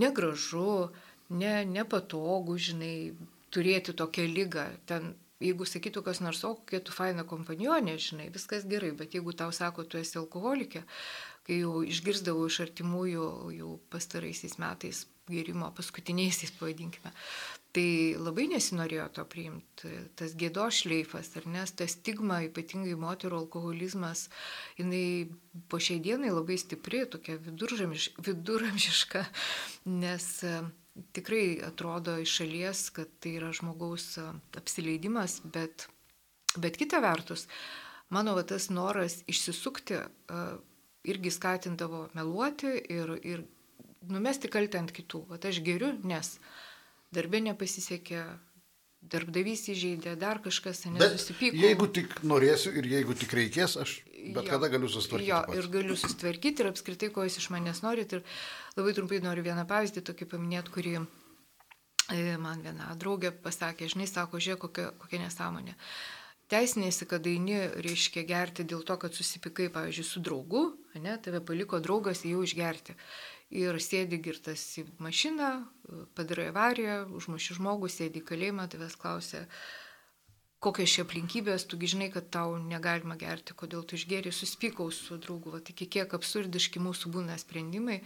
negražu, 0.00 0.88
ne, 1.28 1.52
nepatogu, 1.68 2.56
žinai, 2.56 3.12
turėti 3.52 3.92
tokią 3.96 4.24
lygą. 4.30 4.64
Ten, 4.88 5.12
jeigu 5.44 5.68
sakytų 5.68 6.02
kas 6.06 6.22
nors, 6.24 6.40
o 6.48 6.54
kokia 6.56 6.80
tu 6.80 6.94
faina 6.96 7.26
kompanionė, 7.28 7.98
žinai, 8.00 8.30
viskas 8.34 8.64
gerai, 8.70 8.94
bet 8.96 9.16
jeigu 9.18 9.36
tau 9.36 9.52
sako, 9.52 9.84
tu 9.84 10.00
esi 10.00 10.18
alkoholikė, 10.20 10.84
kai 11.44 11.60
jau 11.60 11.82
išgirdavau 11.84 12.48
iš 12.48 12.62
artimųjų 12.64 13.28
jau 13.58 13.74
pastaraisiais 13.92 14.56
metais 14.62 15.04
gėrimo, 15.28 15.70
paskutiniaisiais 15.76 16.56
pavadinkime, 16.58 17.12
Tai 17.74 18.14
labai 18.22 18.44
nesinorėjo 18.52 19.04
to 19.16 19.24
priimti. 19.26 19.88
Tas 20.14 20.36
gėdo 20.38 20.68
šleifas, 20.70 21.32
ar 21.40 21.46
nes 21.50 21.72
ta 21.74 21.88
stigma, 21.90 22.38
ypatingai 22.46 22.94
moterų 22.94 23.40
alkoholizmas, 23.42 24.28
jinai 24.78 25.26
po 25.72 25.80
šiai 25.82 25.98
dienai 26.04 26.30
labai 26.30 26.54
stipri, 26.60 27.02
tokia 27.10 27.34
viduramžiš, 27.42 28.12
viduramžiška, 28.28 29.24
nes 29.90 30.28
e, 30.46 30.52
tikrai 31.18 31.46
atrodo 31.66 32.14
iš 32.22 32.36
šalies, 32.38 32.84
kad 32.94 33.10
tai 33.18 33.34
yra 33.40 33.50
žmogaus 33.58 34.06
e, 34.22 34.28
apsileidimas, 34.60 35.40
bet, 35.42 35.88
bet 36.54 36.78
kita 36.78 37.02
vertus, 37.02 37.48
mano 38.14 38.36
va, 38.38 38.44
tas 38.46 38.68
noras 38.70 39.24
išsisukti 39.26 39.98
e, 39.98 40.44
irgi 41.10 41.34
skatindavo 41.34 42.06
meluoti 42.14 42.70
ir, 42.86 43.16
ir 43.26 43.42
numesti 44.06 44.46
kaltę 44.52 44.78
ant 44.78 44.94
kitų. 44.94 45.24
Vat 45.32 45.50
aš 45.50 45.58
geriu, 45.66 45.90
nes 46.06 46.36
darbė 47.14 47.40
nepasisekė, 47.48 48.24
darbdavys 49.12 49.66
įžeidė, 49.72 50.14
dar 50.20 50.40
kažkas 50.44 50.84
nesusipyko. 50.88 51.58
Jeigu 51.60 51.88
tik 51.92 52.16
norėsiu 52.24 52.72
ir 52.78 52.88
jeigu 52.88 53.16
tik 53.18 53.34
reikės, 53.36 53.76
aš 53.80 53.98
bet 54.06 54.46
jo, 54.46 54.48
kada 54.48 54.70
galiu 54.72 54.88
susitvarkyti. 54.88 55.30
Jo, 55.30 55.42
pats. 55.44 55.60
ir 55.60 55.70
galiu 55.74 55.98
susitvarkyti 56.00 56.64
ir 56.64 56.70
apskritai, 56.70 57.10
ko 57.12 57.26
jūs 57.26 57.38
iš 57.42 57.50
manęs 57.52 57.84
norit. 57.84 58.16
Ir 58.16 58.24
labai 58.78 58.96
trumpai 58.96 59.20
noriu 59.24 59.44
vieną 59.44 59.66
pavyzdį 59.70 60.04
tokį 60.08 60.28
paminėti, 60.32 60.74
kurį 60.74 60.94
e, 60.98 62.24
man 62.40 62.64
viena 62.64 62.92
draugė 63.00 63.34
pasakė, 63.44 63.90
žinai, 63.92 64.08
sako, 64.10 64.40
žiūrėk, 64.40 64.64
kokia, 64.64 64.90
kokia 65.04 65.24
nesąmonė. 65.26 65.76
Teisinėsi, 66.52 67.06
kad 67.08 67.24
eini, 67.24 67.56
reiškia 67.82 68.22
gerti 68.28 68.66
dėl 68.68 68.82
to, 68.84 68.98
kad 69.00 69.14
susipykai, 69.16 69.70
pavyzdžiui, 69.72 70.04
su 70.04 70.20
draugu, 70.24 70.66
ne, 71.00 71.16
tave 71.24 71.40
paliko 71.44 71.80
draugas 71.82 72.20
jau 72.28 72.42
išgerti 72.44 72.96
ir 73.54 73.78
sėdi 73.82 74.18
girtas 74.22 74.62
į 74.80 74.86
mašiną, 75.02 75.50
padarai 76.18 76.50
avariją, 76.50 76.98
užmuši 77.14 77.58
žmogų, 77.58 77.90
sėdi 77.92 78.22
į 78.22 78.28
kalėjimą, 78.30 78.66
tavęs 78.72 78.96
klausia, 78.98 79.44
kokios 80.64 80.90
šie 80.90 81.04
aplinkybės, 81.04 81.66
tugi 81.68 81.90
žinai, 81.94 82.08
kad 82.12 82.30
tau 82.34 82.56
negalima 82.58 83.18
gerti, 83.20 83.56
kodėl 83.56 83.84
tu 83.86 83.98
išgeri, 83.98 84.32
suspykau 84.32 84.88
su 84.94 85.20
draugu, 85.20 85.52
va, 85.54 85.60
tik 85.60 85.84
kiek 85.92 86.16
absurdiški 86.16 86.82
mūsų 86.82 87.12
būna 87.14 87.38
sprendimai. 87.40 88.00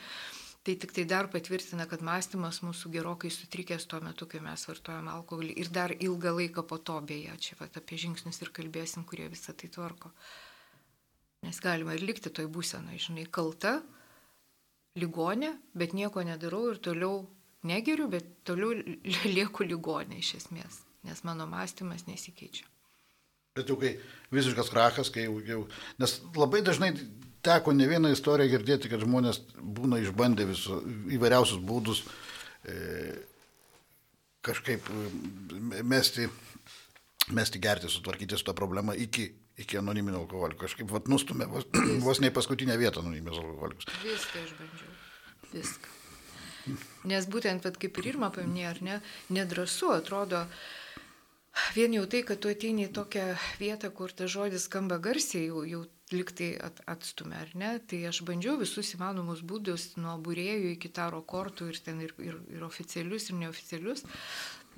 Tai 0.67 0.75
tik 0.77 0.91
tai 0.93 1.05
dar 1.09 1.31
patvirtina, 1.33 1.87
kad 1.89 2.03
mąstymas 2.05 2.59
mūsų 2.67 2.91
gerokai 2.93 3.31
sutrikęs 3.33 3.87
tuo 3.89 4.03
metu, 4.05 4.27
kai 4.29 4.43
mes 4.45 4.67
vartojam 4.69 5.07
alkoholį 5.09 5.55
ir 5.63 5.71
dar 5.73 5.95
ilgą 5.95 6.35
laiką 6.35 6.65
po 6.69 6.77
to, 6.83 6.99
beje, 7.09 7.37
čia 7.41 7.57
va, 7.61 7.71
apie 7.79 7.97
žingsnius 8.03 8.43
ir 8.43 8.51
kalbėsim, 8.53 9.07
kurie 9.09 9.31
visą 9.33 9.55
tai 9.57 9.71
tvarko. 9.73 10.11
Nes 11.47 11.63
galima 11.63 11.95
ir 11.95 12.03
likti 12.05 12.35
toj 12.35 12.51
būsenoje, 12.53 12.99
žinai, 13.07 13.25
kalta, 13.33 13.79
ligonė, 14.99 15.53
bet 15.79 15.95
nieko 15.97 16.23
nedarau 16.27 16.73
ir 16.73 16.81
toliau 16.83 17.23
negeriu, 17.69 18.09
bet 18.11 18.27
toliau 18.47 18.75
lieku 19.37 19.67
ligonė 19.67 20.21
iš 20.23 20.35
esmės, 20.43 20.83
nes 21.07 21.23
mano 21.27 21.47
mąstymas 21.51 22.07
nesikeičia. 22.11 22.67
Bet 23.59 23.71
jau 23.71 23.79
kai 23.81 23.97
visiškas 24.35 24.71
krachas, 24.71 25.11
kai 25.11 25.27
jau, 25.27 25.39
jau, 25.47 25.63
nes 25.99 26.19
labai 26.37 26.61
dažnai 26.67 26.93
teko 27.43 27.73
ne 27.75 27.89
vieną 27.91 28.13
istoriją 28.15 28.53
girdėti, 28.55 28.91
kad 28.91 29.03
žmonės 29.03 29.41
būna 29.59 29.99
išbandę 30.03 30.47
visu, 30.47 30.79
įvairiausius 31.17 31.63
būdus 31.67 32.05
e, 32.69 32.77
kažkaip 34.47 34.87
mesti, 35.87 36.29
mesti 37.35 37.63
gerti, 37.63 37.91
sutvarkyti 37.91 38.39
su 38.39 38.47
tą 38.47 38.55
problemą 38.59 38.95
iki 38.99 39.31
iki 39.59 39.79
anoniminio 39.79 40.23
alkoholiko. 40.23 40.65
Kažkaip 40.67 40.91
vat, 40.93 41.11
nustumė 41.11 41.49
vos, 41.51 41.69
vos 42.07 42.23
ne 42.25 42.33
paskutinę 42.35 42.79
vietą 42.81 43.03
anoniminės 43.05 43.41
alkoholikus. 43.43 43.93
Viską 44.05 44.45
išbandžiau. 44.47 44.97
Viską. 45.53 45.95
Nes 47.09 47.29
būtent, 47.31 47.65
vat, 47.65 47.79
kaip 47.81 47.99
ir 48.01 48.13
Irma 48.13 48.29
paminėjo, 48.35 48.73
ar 48.75 48.81
ne, 48.85 48.97
nedrasu 49.33 49.93
atrodo, 49.95 50.43
vien 51.77 51.95
jau 51.97 52.05
tai, 52.11 52.23
kad 52.29 52.41
tu 52.43 52.51
ateini 52.53 52.89
į 52.89 52.93
tokią 52.99 53.29
vietą, 53.61 53.91
kur 53.95 54.13
tas 54.13 54.31
žodis 54.35 54.69
skamba 54.69 54.99
garsiai, 55.03 55.47
jau, 55.49 55.63
jau 55.65 55.87
liktai 56.13 56.51
at, 56.65 56.83
atstumia, 56.89 57.41
ar 57.45 57.55
ne, 57.59 57.73
tai 57.89 58.03
aš 58.11 58.23
bandžiau 58.29 58.59
visus 58.61 58.93
įmanomus 58.97 59.43
būdus, 59.49 59.91
nuo 60.01 60.17
būrėjų 60.25 60.75
iki 60.75 60.93
taro 60.93 61.23
kortų 61.23 61.73
ir 61.73 61.81
ten 61.85 62.01
ir, 62.05 62.15
ir, 62.25 62.39
ir 62.53 62.65
oficialius, 62.69 63.29
ir 63.31 63.41
neoficialius, 63.43 64.05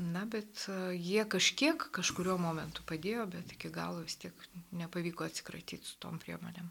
Na, 0.01 0.25
bet 0.25 0.65
e, 0.69 0.97
jie 0.97 1.25
kažkiek 1.29 1.83
kažkurio 1.93 2.39
momentu 2.41 2.85
padėjo, 2.89 3.27
bet 3.35 3.53
iki 3.53 3.69
galo 3.75 4.01
vis 4.01 4.17
tiek 4.21 4.47
nepavyko 4.73 5.27
atsikratyti 5.27 5.85
su 5.85 5.99
tom 6.01 6.17
priemonėm. 6.23 6.71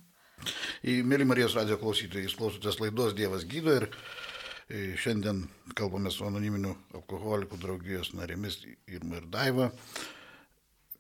Mėly 1.05 1.27
Marijos 1.27 1.57
radio 1.57 1.77
klausytojai, 1.77 2.25
jūs 2.25 2.38
klausotės 2.39 2.79
laidos 2.81 3.13
Dievas 3.17 3.45
gydo 3.50 3.75
ir 3.75 3.86
e, 3.86 4.95
šiandien 4.98 5.43
kalbame 5.77 6.09
su 6.15 6.25
anoniminiu 6.25 6.74
alkoholikų 6.95 7.59
draugijos 7.62 8.13
narėmis 8.17 8.63
Irma 8.89 9.19
ir 9.19 9.27
Daiva. 9.29 9.69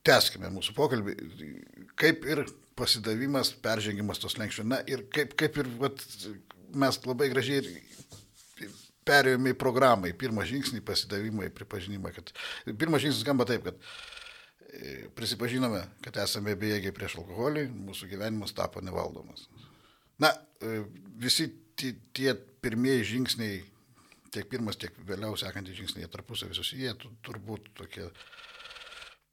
Teskime 0.05 0.51
mūsų 0.53 0.75
pokalbį. 0.77 1.15
Kaip 1.99 2.27
ir 2.29 2.43
pasidavimas, 2.79 3.55
peržengimas 3.63 4.21
tos 4.21 4.37
lenkščio. 4.39 4.67
Na 4.69 4.83
ir 4.87 5.07
kaip, 5.13 5.33
kaip 5.39 5.57
ir 5.59 5.71
vat, 5.81 6.05
mes 6.77 7.01
labai 7.07 7.31
gražiai 7.33 7.63
perėjome 9.09 9.53
į 9.53 9.59
programą, 9.59 10.11
į 10.11 10.17
pirmą 10.21 10.45
žingsnį, 10.49 10.83
pasidavimą, 10.85 11.49
į 11.49 11.55
pripažinimą. 11.57 12.13
Kad, 12.15 12.33
pirmas 12.69 13.03
žingsnis 13.05 13.25
skamba 13.25 13.47
taip, 13.49 13.65
kad 13.65 13.79
e, 14.69 15.09
prisipažinome, 15.17 15.81
kad 16.05 16.21
esame 16.23 16.55
bejėgiai 16.59 16.95
prieš 16.95 17.17
alkoholį, 17.23 17.65
mūsų 17.89 18.11
gyvenimas 18.13 18.55
tapo 18.57 18.83
nevaldomas. 18.85 19.47
Na, 20.21 20.33
e, 20.61 20.83
visi 21.19 21.49
tie 21.79 22.35
pirmieji 22.63 23.07
žingsniai 23.15 23.59
tiek 24.33 24.49
pirmas, 24.49 24.77
tiek 24.79 24.93
vėliau 25.07 25.37
sekantys 25.39 25.77
žingsniai 25.77 26.09
tarpusavį 26.11 26.57
susiję, 26.57 26.93
turbūt 27.25 27.71
tokie 27.77 28.07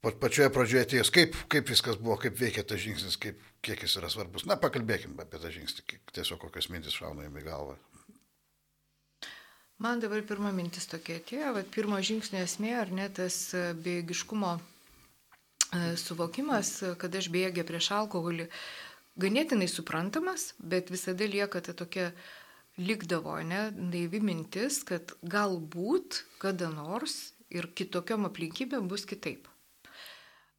pa, 0.01 0.11
pačioje 0.23 0.49
pradžioje 0.53 0.85
atėjus, 0.87 1.11
kaip, 1.13 1.37
kaip 1.51 1.69
viskas 1.69 1.99
buvo, 2.01 2.17
kaip 2.21 2.37
veikia 2.39 2.65
tas 2.67 2.81
žingsnis, 2.81 3.17
kaip, 3.21 3.41
kiek 3.65 3.83
jis 3.85 3.97
yra 4.01 4.09
svarbus. 4.13 4.47
Na, 4.49 4.57
pakalbėkime 4.61 5.19
apie 5.23 5.41
tą 5.41 5.51
žingsnį, 5.53 5.99
tiesiog 6.15 6.41
kokios 6.45 6.69
mintis 6.73 6.97
šauna 6.97 7.27
į 7.29 7.45
galvą. 7.45 7.77
Man 9.77 10.01
dabar 10.01 10.23
pirma 10.25 10.49
mintis 10.55 10.87
tokia 10.89 11.19
atėjo, 11.19 11.51
va, 11.53 11.61
pirmo 11.75 11.99
žingsnio 12.01 12.41
esmė, 12.41 12.73
ar 12.81 12.89
ne 12.89 13.05
tas 13.13 13.35
bėgiškumo 13.85 14.55
suvokimas, 16.01 16.71
kad 16.97 17.15
aš 17.19 17.27
bėgė 17.33 17.65
prieš 17.67 17.91
alkoholį, 17.99 18.47
ganėtinai 19.21 19.67
suprantamas, 19.69 20.51
bet 20.57 20.89
visada 20.93 21.27
lieka 21.29 21.61
ta 21.61 21.75
tokia 21.77 22.07
likdavo, 22.77 23.35
ne, 23.45 23.67
naivi 23.77 24.21
mintis, 24.21 24.81
kad 24.85 25.13
galbūt 25.21 26.23
kada 26.41 26.69
nors 26.73 27.33
ir 27.53 27.69
kitokiom 27.77 28.25
aplinkybėm 28.29 28.89
bus 28.89 29.05
kitaip. 29.09 29.45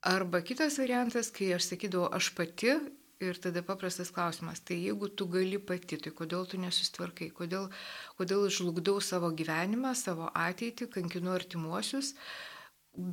Arba 0.07 0.45
kitas 0.47 0.79
variantas, 0.79 1.31
kai 1.35 1.51
aš 1.57 1.73
sakydavau, 1.73 2.07
aš 2.15 2.31
pati 2.39 2.77
ir 3.21 3.39
tada 3.43 3.63
paprastas 3.67 4.13
klausimas, 4.15 4.61
tai 4.61 4.79
jeigu 4.79 5.09
tu 5.09 5.27
gali 5.31 5.59
pati, 5.59 5.99
tai 5.99 6.13
kodėl 6.15 6.47
tu 6.47 6.61
nesustvarkai, 6.63 7.31
kodėl, 7.35 7.67
kodėl 8.19 8.47
žlugdau 8.53 9.01
savo 9.03 9.33
gyvenimą, 9.35 9.95
savo 9.99 10.31
ateitį, 10.35 10.87
kankinu 10.95 11.35
artimuosius, 11.35 12.13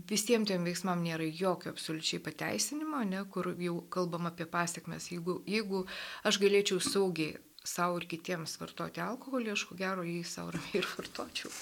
visiems 0.10 0.50
tiem 0.50 0.66
veiksmam 0.66 1.02
nėra 1.06 1.26
jokio 1.26 1.74
absoliučiai 1.74 2.22
pateisinimo, 2.26 3.02
ne, 3.10 3.24
kur 3.34 3.52
jau 3.62 3.80
kalbam 3.94 4.30
apie 4.30 4.48
pasiekmes. 4.50 5.10
Jeigu, 5.14 5.40
jeigu 5.50 5.84
aš 6.26 6.40
galėčiau 6.42 6.82
saugiai 6.82 7.38
savo 7.66 7.98
ir 8.00 8.08
kitiems 8.10 8.58
vartoti 8.62 9.02
alkoholį, 9.02 9.54
aš 9.54 9.66
ko 9.70 9.78
gero 9.78 10.06
jį 10.06 10.22
savo 10.30 10.54
ramiai 10.56 10.82
ir 10.82 10.90
vartočiau. 10.94 11.54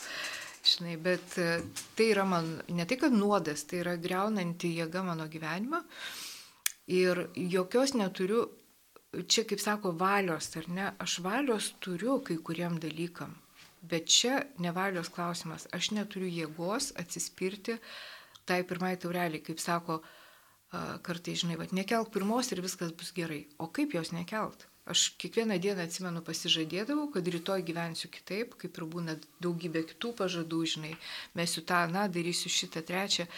Žinai, 0.64 0.96
bet 1.04 1.36
e, 1.44 1.48
tai 1.96 2.06
yra 2.14 2.24
man 2.28 2.48
ne 2.72 2.86
tai, 2.88 2.96
kad 3.00 3.16
nuodas, 3.16 3.66
tai 3.68 3.82
yra 3.82 3.98
greunanti 4.00 4.72
jėga 4.78 5.04
mano 5.04 5.28
gyvenimą. 5.32 5.82
Ir 6.92 7.28
jokios 7.36 7.94
neturiu, 7.96 8.48
čia 9.28 9.46
kaip 9.48 9.62
sako, 9.63 9.94
valios, 9.96 10.50
ar 10.60 10.68
ne, 10.68 10.90
aš 11.00 11.20
valios 11.24 11.72
turiu 11.80 12.20
kai 12.25 12.38
kuriem 12.38 12.80
dalykam. 12.84 13.38
Bet 13.84 14.08
čia 14.08 14.44
nevalios 14.63 15.10
klausimas, 15.12 15.68
aš 15.75 15.92
neturiu 15.92 16.28
jėgos 16.32 16.92
atsispirti 17.00 17.78
tai 18.46 18.63
pirmai 18.68 18.96
taureliai, 19.00 19.44
kaip 19.44 19.60
sako, 19.60 20.02
kartai, 21.06 21.36
žinai, 21.40 21.58
va, 21.60 21.68
nekelk 21.72 22.12
pirmos 22.12 22.52
ir 22.52 22.63
viskas 22.63 22.92
bus 22.96 23.13
gerai. 23.16 23.46
O 23.60 23.70
kaip 23.72 23.96
jos 23.96 24.12
nekelt? 24.16 24.68
Aš 24.84 25.13
kiekvieną 25.16 25.56
dieną 25.63 25.86
atsimenu 25.88 26.20
pasižadėdavau, 26.28 27.06
kad 27.13 27.28
rytoj 27.32 27.62
gyvensiu 27.63 28.10
kitaip, 28.12 28.58
kaip 28.60 28.75
ir 28.75 28.86
būna 28.92 29.13
daugybė 29.44 29.86
kitų 29.94 30.12
pažadų, 30.20 30.60
žinai, 30.74 30.92
mesiu 31.40 31.63
tą, 31.63 31.86
na, 31.88 32.10
darysiu 32.12 32.52
šitą 32.52 32.84
trečią. 32.84 33.30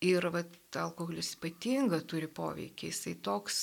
Ir 0.00 0.24
va, 0.32 0.40
alkoholis 0.80 1.34
ypatinga 1.36 2.00
turi 2.08 2.28
poveikį, 2.32 2.88
jisai 2.88 3.16
toks, 3.20 3.58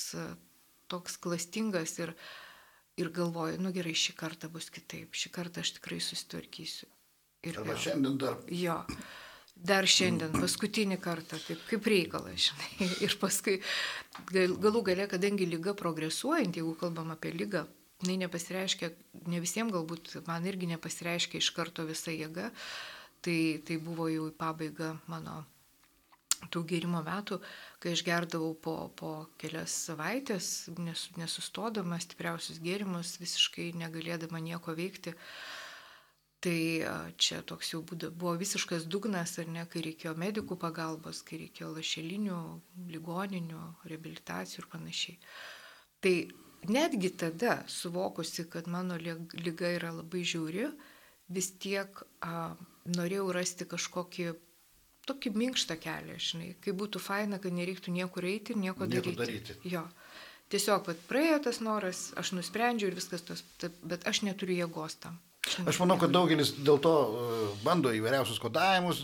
toks 0.86 1.16
klastingas 1.18 1.96
ir, 1.98 2.12
ir 3.00 3.10
galvoju, 3.14 3.58
nu 3.62 3.72
gerai, 3.74 3.94
šį 3.98 4.14
kartą 4.18 4.50
bus 4.52 4.70
kitaip, 4.70 5.16
šį 5.18 5.32
kartą 5.34 5.64
aš 5.64 5.74
tikrai 5.80 5.98
susitvarkysiu. 6.02 6.86
Ir 7.46 7.58
Arba 7.58 7.74
vėl. 7.74 7.82
šiandien 7.82 8.20
dar. 8.22 8.38
Jo, 8.54 8.76
dar 9.54 9.86
šiandien, 9.90 10.38
paskutinį 10.38 11.00
kartą, 11.02 11.40
taip 11.42 11.66
kaip 11.70 11.90
reikalas, 11.90 12.48
žinai. 12.48 12.88
Ir 13.06 13.18
paskui 13.18 13.58
gal, 14.30 14.54
galų 14.62 14.84
gale, 14.92 15.10
kadangi 15.10 15.50
lyga 15.50 15.74
progresuojant, 15.78 16.58
jeigu 16.58 16.74
kalbam 16.78 17.10
apie 17.14 17.34
lygą, 17.34 17.66
jinai 18.04 18.20
nepasireiškia, 18.22 18.94
ne 19.26 19.42
visiems 19.42 19.74
galbūt 19.74 20.20
man 20.30 20.46
irgi 20.46 20.70
nepasireiškia 20.70 21.42
iš 21.42 21.50
karto 21.56 21.86
visa 21.88 22.14
jėga, 22.14 22.52
tai, 23.26 23.38
tai 23.66 23.82
buvo 23.82 24.06
jau 24.10 24.30
į 24.30 24.36
pabaigą 24.38 24.94
mano 25.10 25.42
tų 26.52 26.62
gėrimo 26.70 27.02
metų, 27.04 27.40
kai 27.82 27.92
aš 27.96 28.02
gerdavau 28.06 28.52
po, 28.54 28.74
po 28.98 29.12
kelias 29.40 29.74
savaitės, 29.88 30.68
nes, 30.78 31.08
nesustodama 31.18 31.98
stipriausius 32.02 32.60
gėrimus, 32.62 33.16
visiškai 33.22 33.72
negalėdama 33.78 34.42
nieko 34.42 34.74
veikti. 34.78 35.16
Tai 36.38 36.58
čia 37.18 37.40
toks 37.42 37.72
jau 37.72 37.80
būda, 37.82 38.12
buvo 38.14 38.36
visiškas 38.38 38.84
dugnas, 38.86 39.32
ar 39.42 39.48
ne, 39.50 39.64
kai 39.66 39.82
reikėjo 39.88 40.12
medikų 40.14 40.54
pagalbos, 40.62 41.24
kai 41.26 41.40
reikėjo 41.40 41.72
lašelinių, 41.74 42.36
ligoninių, 42.94 43.62
rehabilitacijų 43.90 44.62
ir 44.62 44.68
panašiai. 44.70 45.16
Tai 45.98 46.14
netgi 46.70 47.10
tada, 47.18 47.64
suvokusi, 47.66 48.46
kad 48.52 48.70
mano 48.70 48.94
lyga 49.02 49.72
yra 49.74 49.90
labai 49.96 50.22
žiauri, 50.22 50.68
vis 51.28 51.50
tiek 51.58 51.98
a, 52.22 52.54
norėjau 52.86 53.32
rasti 53.34 53.66
kažkokį 53.68 54.30
tokį 55.08 55.32
minkštą 55.38 55.76
kelią, 55.82 56.18
žinai, 56.22 56.50
kai 56.64 56.74
būtų 56.76 57.00
faina, 57.02 57.40
kad 57.42 57.54
nereiktų 57.54 57.94
niekur 57.94 58.26
eiti 58.28 58.54
ir 58.54 58.60
nieko, 58.62 58.86
nieko 58.86 59.14
daryti. 59.14 59.16
daryti. 59.20 59.56
Jo. 59.68 59.86
Tiesiog, 60.52 60.86
bet 60.88 61.00
praėjo 61.10 61.42
tas 61.48 61.58
noras, 61.60 62.06
aš 62.16 62.32
nusprendžiau 62.36 62.88
ir 62.88 62.96
viskas 62.96 63.24
tas, 63.26 63.42
bet 63.84 64.06
aš 64.08 64.22
neturiu 64.24 64.56
jėgos 64.62 64.96
tam. 65.02 65.18
Aš, 65.48 65.58
aš 65.72 65.80
manau, 65.82 65.98
kad 66.00 66.12
daugelis 66.12 66.54
dėl 66.56 66.80
to 66.84 66.94
e, 66.94 67.42
bando 67.64 67.92
įvairiausius 67.96 68.40
kodavimus, 68.40 69.02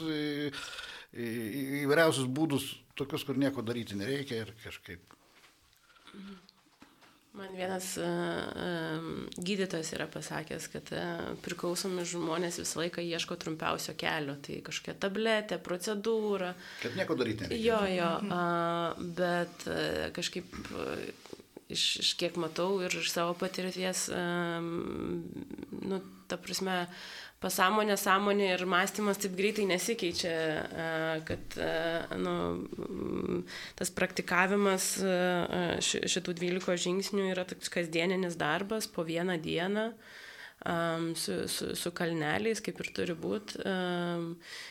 įvairiausius 1.14 2.31
būdus, 2.33 2.71
tokius, 2.99 3.27
kur 3.29 3.38
nieko 3.40 3.64
daryti 3.64 3.99
nereikia 3.99 4.45
ir 4.45 4.57
kažkaip. 4.64 5.17
Mhm. 6.14 6.43
Man 7.35 7.51
vienas 7.59 7.97
uh, 7.99 8.05
gydytojas 9.42 9.88
yra 9.97 10.07
pasakęs, 10.07 10.68
kad 10.70 10.90
uh, 10.94 11.33
priklausomi 11.42 12.05
žmonės 12.07 12.61
visą 12.62 12.85
laiką 12.85 13.03
ieško 13.03 13.35
trumpiausio 13.42 13.97
kelio. 13.99 14.37
Tai 14.44 14.61
kažkokia 14.68 14.94
tabletė, 15.03 15.59
procedūra. 15.59 16.53
Kad 16.83 16.94
nieko 16.94 17.16
daryti 17.18 17.49
nereikia. 17.49 17.64
Jo, 17.66 17.81
jo, 17.90 18.12
uh, 18.29 19.03
bet 19.18 19.66
uh, 19.66 20.12
kažkaip 20.14 20.55
uh, 20.70 21.35
iš, 21.72 21.85
iš 22.05 22.14
kiek 22.20 22.37
matau 22.40 22.79
ir 22.85 22.94
iš 23.00 23.12
savo 23.12 23.35
patirties, 23.38 24.09
um, 24.12 25.22
nu, 25.85 26.00
ta 26.29 26.38
prasme, 26.40 26.85
pasąmonė, 27.44 27.96
sąmonė 28.00 28.50
ir 28.55 28.64
mąstymas 28.68 29.20
taip 29.20 29.37
greitai 29.37 29.66
nesikeičia, 29.68 30.35
kad 31.29 31.57
nu, 32.20 32.35
tas 33.79 33.92
praktikavimas 33.94 34.90
šitų 35.85 36.37
12 36.40 36.79
žingsnių 36.87 37.31
yra 37.35 37.46
toks 37.48 37.72
kasdieninis 37.72 38.38
darbas 38.40 38.88
po 38.88 39.07
vieną 39.07 39.40
dieną. 39.44 39.90
Su, 41.20 41.35
su, 41.50 41.74
su 41.77 41.90
kalneliais, 41.92 42.62
kaip 42.64 42.79
ir 42.81 42.88
turi 42.96 43.12
būti. 43.20 43.59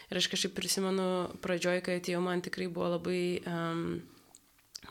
Ir 0.09 0.17
aš 0.17 0.29
kažkaip 0.31 0.55
prisimenu 0.57 1.05
pradžioj, 1.43 1.83
kai 1.85 1.99
atėjau, 1.99 2.21
man 2.23 2.41
tikrai 2.41 2.65
buvo 2.65 2.95
labai 2.95 3.19
um, 3.45 3.83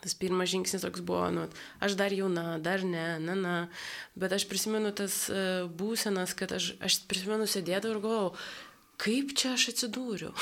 tas 0.01 0.15
pirmas 0.19 0.51
žingsnis 0.53 0.85
toks 0.85 1.05
buvo, 1.05 1.29
nu, 1.35 1.47
aš 1.85 1.97
dar 1.99 2.15
jauna, 2.15 2.59
dar 2.63 2.85
ne, 2.87 3.07
na, 3.23 3.37
na, 3.39 3.55
bet 4.19 4.33
aš 4.35 4.49
prisimenu 4.51 4.95
tas 4.97 5.25
uh, 5.31 5.69
būsenas, 5.69 6.35
kad 6.39 6.55
aš, 6.57 6.73
aš 6.83 7.03
prisimenu 7.11 7.49
sėdėdavau 7.51 7.99
ir 7.99 8.03
galvojau, 8.03 8.33
kaip 9.01 9.33
čia 9.39 9.55
aš 9.57 9.69
atsidūriau. 9.73 10.33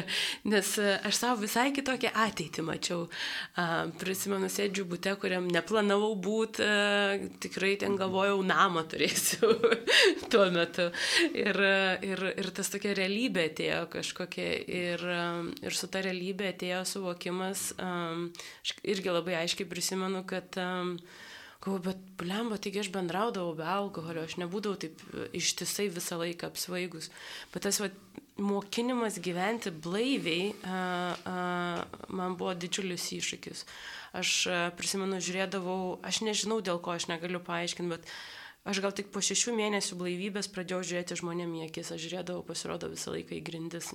Nes 0.52 0.70
e, 0.80 0.94
aš 1.08 1.18
savo 1.18 1.40
visai 1.42 1.70
kitokią 1.74 2.12
ateitį 2.24 2.64
mačiau. 2.66 3.06
Prisimenu, 4.00 4.50
sėdžiu 4.52 4.84
būte, 4.90 5.14
kuriam 5.22 5.48
neplanavau 5.52 6.12
būti, 6.20 6.64
e, 6.66 7.30
tikrai 7.42 7.74
ten 7.80 7.96
galvojau, 8.00 8.40
namą 8.46 8.84
turėsiu 8.90 9.52
tuo 10.32 10.46
metu. 10.54 10.90
Ir, 11.32 11.60
ir, 12.04 12.24
ir 12.36 12.52
tas 12.56 12.72
tokia 12.72 12.94
realybė 12.98 13.48
atėjo 13.52 13.82
kažkokia. 13.96 14.48
Ir, 14.82 15.06
ir 15.62 15.78
su 15.78 15.88
ta 15.92 16.04
realybė 16.04 16.52
atėjo 16.52 16.84
suvokimas. 16.94 17.70
Aš 17.80 18.76
irgi 18.84 19.12
labai 19.12 19.40
aiškiai 19.42 19.68
prisimenu, 19.68 20.24
kad 20.28 20.58
Galvoju, 21.62 21.82
bet 21.84 21.98
blemba, 22.18 22.56
taigi 22.58 22.80
aš 22.82 22.90
bendraudavau 22.90 23.54
be 23.54 23.66
alkoholio, 23.70 24.24
aš 24.26 24.34
nebūdavau 24.42 24.80
taip 24.82 25.02
e, 25.12 25.28
ištisai 25.38 25.86
visą 25.94 26.18
laiką 26.18 26.50
apsvaigus. 26.50 27.06
Bet 27.52 27.62
tas 27.68 27.78
va, 27.78 27.86
mokinimas 28.42 29.20
gyventi 29.22 29.70
blaiviai 29.84 30.50
a, 30.66 30.80
a, 31.14 31.36
man 32.10 32.34
buvo 32.40 32.56
didžiulis 32.58 33.06
iššūkis. 33.14 33.62
Aš 34.18 34.34
a, 34.50 34.60
prisimenu, 34.78 35.22
žiūrėdavau, 35.22 36.00
aš 36.02 36.24
nežinau 36.26 36.58
dėl 36.66 36.82
ko, 36.82 36.96
aš 36.98 37.06
negaliu 37.12 37.38
paaiškinti, 37.46 37.94
bet 37.94 38.10
aš 38.64 38.78
gal 38.84 38.94
tik 38.94 39.10
po 39.14 39.22
šešių 39.24 39.54
mėnesių 39.58 39.98
blaivybės 39.98 40.48
pradėjau 40.54 40.82
žiūrėti 40.86 41.18
žmonėm 41.18 41.54
į 41.58 41.66
akis, 41.66 41.90
aš 41.94 42.02
žiūrėdavau, 42.06 42.44
pasirodo 42.46 42.90
visą 42.92 43.14
laiką 43.14 43.34
į 43.38 43.44
grindis, 43.46 43.90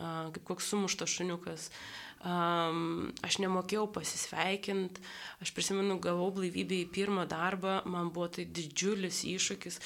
kaip 0.00 0.44
koks 0.48 0.70
sumuštas 0.72 1.14
šuniukas. 1.14 1.68
Aš 2.20 3.38
nemokėjau 3.40 3.86
pasisveikinti, 3.94 5.00
aš 5.40 5.54
prisimenu, 5.56 5.96
gavau 6.04 6.28
blaivybę 6.36 6.82
į 6.82 6.90
pirmą 6.92 7.24
darbą, 7.30 7.78
man 7.88 8.10
buvo 8.12 8.28
tai 8.34 8.44
didžiulis 8.44 9.22
iššūkis. 9.30 9.78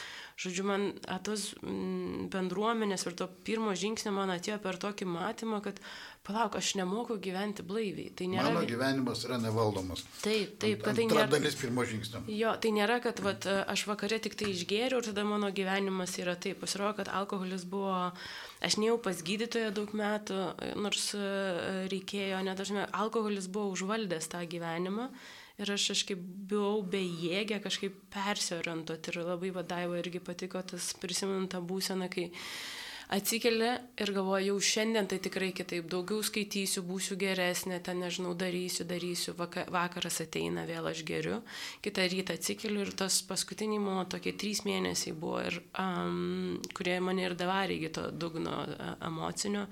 Žodžiu, 0.42 0.64
man 0.66 0.88
tos 1.22 1.52
bendruomenės 1.62 3.06
ir 3.06 3.14
to 3.20 3.28
pirmo 3.46 3.76
žingsnio 3.78 4.10
man 4.16 4.34
atėjo 4.34 4.58
per 4.64 4.80
tokį 4.82 5.06
matymą, 5.06 5.60
kad 5.62 5.78
palauk, 6.24 6.56
aš 6.56 6.72
nemoku 6.78 7.18
gyventi 7.20 7.64
blaiviai. 7.66 8.08
Tai 8.16 8.28
nėra... 8.32 8.48
Mano 8.48 8.64
gyvenimas 8.68 9.24
yra 9.26 9.36
nevaldomas. 9.42 10.04
Taip, 10.22 10.56
taip, 10.62 10.80
kad 10.84 10.96
tai 10.96 11.04
nėra... 11.10 11.26
dalis 11.32 11.56
pirmo 11.60 11.84
žingsnio. 11.88 12.22
Jo, 12.32 12.54
tai 12.60 12.72
nėra, 12.76 12.96
kad 13.04 13.20
vat, 13.24 13.44
aš 13.44 13.84
vakare 13.90 14.18
tik 14.24 14.38
tai 14.40 14.48
išgėriau 14.54 15.02
ir 15.02 15.08
tada 15.10 15.26
mano 15.28 15.50
gyvenimas 15.54 16.16
yra 16.22 16.36
taip. 16.40 16.62
Pasirodo, 16.64 16.96
kad 17.02 17.12
alkoholis 17.12 17.66
buvo, 17.68 17.92
aš 18.64 18.78
nejau 18.80 18.96
pas 19.04 19.20
gydytoją 19.26 19.72
daug 19.76 19.92
metų, 20.00 20.40
nors 20.80 21.10
e, 21.18 21.24
reikėjo, 21.92 22.40
nedažnai, 22.48 22.86
alkoholis 23.04 23.50
buvo 23.52 23.74
užvaldęs 23.76 24.30
tą 24.32 24.40
gyvenimą. 24.48 25.10
Ir 25.60 25.70
aš 25.70 25.90
kažkaip 25.92 26.22
buvau 26.50 26.80
bejėgė 26.90 27.60
kažkaip 27.62 28.00
persiorientuoti 28.10 29.12
ir 29.12 29.20
labai 29.22 29.52
vadaiva 29.54 30.00
irgi 30.00 30.24
patiko 30.24 30.64
tas 30.66 30.88
prisiminant 30.98 31.52
tą 31.52 31.60
būseną, 31.62 32.08
kai 32.10 32.32
atsikeli 33.14 33.68
ir 34.00 34.10
galvoju, 34.14 34.46
jau 34.48 34.60
šiandien 34.68 35.06
tai 35.10 35.18
tikrai 35.22 35.50
kitaip, 35.56 35.86
daugiau 35.90 36.22
skaitysiu, 36.26 36.82
būsiu 36.86 37.16
geresnė, 37.20 37.78
ten 37.84 38.00
nežinau, 38.02 38.34
darysiu, 38.38 38.86
darysiu, 38.88 39.34
vakaras 39.38 40.20
ateina, 40.24 40.64
vėl 40.68 40.88
aš 40.90 41.04
geriu, 41.06 41.40
kitą 41.84 42.08
rytą 42.10 42.38
atsikeliu 42.38 42.82
ir 42.84 42.94
tas 42.98 43.20
paskutiniai 43.28 43.82
mano 43.82 44.06
tokie 44.10 44.34
trys 44.40 44.64
mėnesiai 44.66 45.14
buvo, 45.18 45.42
ir, 45.46 45.60
um, 45.80 46.58
kurie 46.76 46.98
mane 47.04 47.28
ir 47.28 47.36
davarė 47.38 47.78
iki 47.78 47.92
to 47.98 48.08
dugno 48.10 48.56
uh, 48.64 48.96
emocinio, 49.06 49.68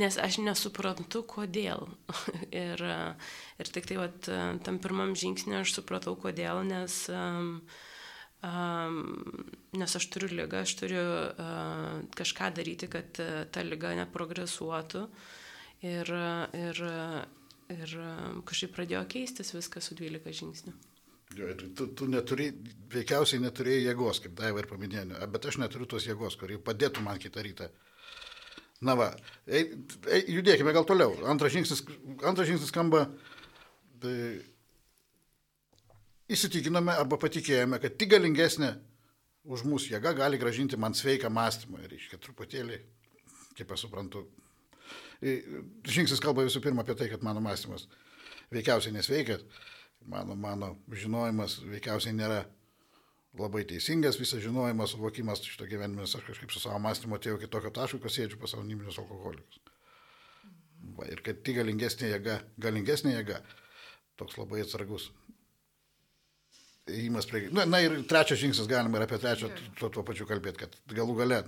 nes 0.00 0.20
aš 0.20 0.40
nesuprantu, 0.44 1.24
kodėl. 1.26 1.88
ir, 2.66 2.86
uh, 2.86 3.34
ir 3.58 3.74
tik 3.74 3.90
tai 3.90 4.00
vat, 4.04 4.30
tam 4.66 4.80
pirmam 4.84 5.16
žingsnė 5.18 5.62
aš 5.64 5.78
supratau, 5.80 6.14
kodėl, 6.20 6.62
nes 6.68 7.04
um, 7.10 7.56
Um, 8.46 8.98
nes 9.74 9.96
aš 9.98 10.06
turiu 10.12 10.28
lygą, 10.30 10.60
aš 10.62 10.76
turiu 10.78 11.02
uh, 11.02 12.02
kažką 12.14 12.52
daryti, 12.54 12.86
kad 12.92 13.18
uh, 13.22 13.40
ta 13.50 13.64
lyga 13.66 13.94
neprogresuotų. 13.98 15.06
Ir, 15.86 16.08
ir, 16.56 16.78
ir 17.74 17.90
kažkaip 18.48 18.70
pradėjo 18.72 19.02
keistis 19.12 19.52
viskas 19.52 19.90
su 19.90 19.96
12 19.98 20.32
žingsnių. 20.38 20.72
Jo, 21.36 21.50
tu, 21.76 21.88
tu 21.98 22.06
neturi, 22.08 22.46
veikiausiai 22.92 23.42
neturėjai 23.42 23.88
jėgos, 23.90 24.22
kaip 24.24 24.36
Daiva 24.38 24.62
ir 24.62 24.68
paminėjo, 24.70 25.18
bet 25.32 25.48
aš 25.50 25.58
neturiu 25.60 25.88
tos 25.90 26.06
jėgos, 26.06 26.38
kuri 26.40 26.56
padėtų 26.62 27.02
man 27.04 27.20
kitą 27.20 27.44
rytą. 27.44 27.68
Na 28.86 28.94
va, 28.96 29.10
ei, 29.48 29.72
ei, 30.06 30.22
judėkime 30.36 30.72
gal 30.76 30.86
toliau. 30.88 31.16
Antras 31.28 31.54
žingsnis, 31.54 31.82
antras 32.28 32.48
žingsnis 32.48 32.70
skamba, 32.70 33.06
tai 34.02 34.16
įsitikinome 36.32 36.94
arba 36.96 37.18
patikėjome, 37.20 37.78
kad 37.82 37.96
tik 38.00 38.12
galingesnė 38.14 38.72
už 39.46 39.62
mūsų 39.68 39.94
jėga 39.94 40.14
gali 40.18 40.40
gražinti 40.40 40.78
man 40.80 40.94
sveiką 40.96 41.30
mąstymą. 41.30 41.84
Ir 41.84 41.94
reiškia 41.94 42.18
truputėlį, 42.22 42.80
kaip 43.58 43.72
aš 43.72 43.86
suprantu, 43.86 44.24
žingsnis 45.86 46.22
kalba 46.22 46.46
visų 46.46 46.62
pirma 46.64 46.84
apie 46.84 46.96
tai, 46.98 47.08
kad 47.12 47.24
mano 47.26 47.42
mąstymas 47.44 47.86
veikiausiai 48.54 48.94
nesveikas, 48.94 49.42
mano, 50.06 50.36
mano 50.38 50.74
žinojimas 50.92 51.60
veikiausiai 51.66 52.14
nėra 52.14 52.44
labai 53.36 53.64
teisingas, 53.68 54.18
visas 54.20 54.42
žinojimas, 54.44 54.94
suvokimas 54.94 55.42
šito 55.44 55.66
gyvenime, 55.68 56.06
aš 56.06 56.22
kažkaip 56.24 56.52
su 56.52 56.62
savo 56.62 56.78
mąstymu 56.82 57.18
atėjau 57.18 57.40
iki 57.40 57.50
tokio 57.52 57.72
taško, 57.74 58.00
kad 58.04 58.14
sėdžiu 58.14 58.40
pas 58.40 58.54
anoniminius 58.56 59.00
alkoholikus. 59.02 59.60
Va, 60.96 61.08
ir 61.10 61.20
kad 61.26 61.42
tik 61.44 61.58
galingesnė 61.58 62.14
jėga, 62.14 62.38
galingesnė 62.62 63.16
jėga, 63.16 63.42
toks 64.16 64.38
labai 64.40 64.62
atsargus 64.64 65.10
įimas 66.90 67.26
prie... 67.30 67.46
Na, 67.54 67.66
na 67.68 67.80
ir 67.82 67.98
trečias 68.08 68.40
žingsnis 68.40 68.68
galima 68.70 69.00
ir 69.00 69.06
apie 69.06 69.18
trečią 69.22 69.50
tuo, 69.78 69.90
tuo 69.90 70.04
pačiu 70.06 70.26
kalbėti, 70.28 70.64
kad 70.64 70.78
galų 70.94 71.18
gale, 71.20 71.42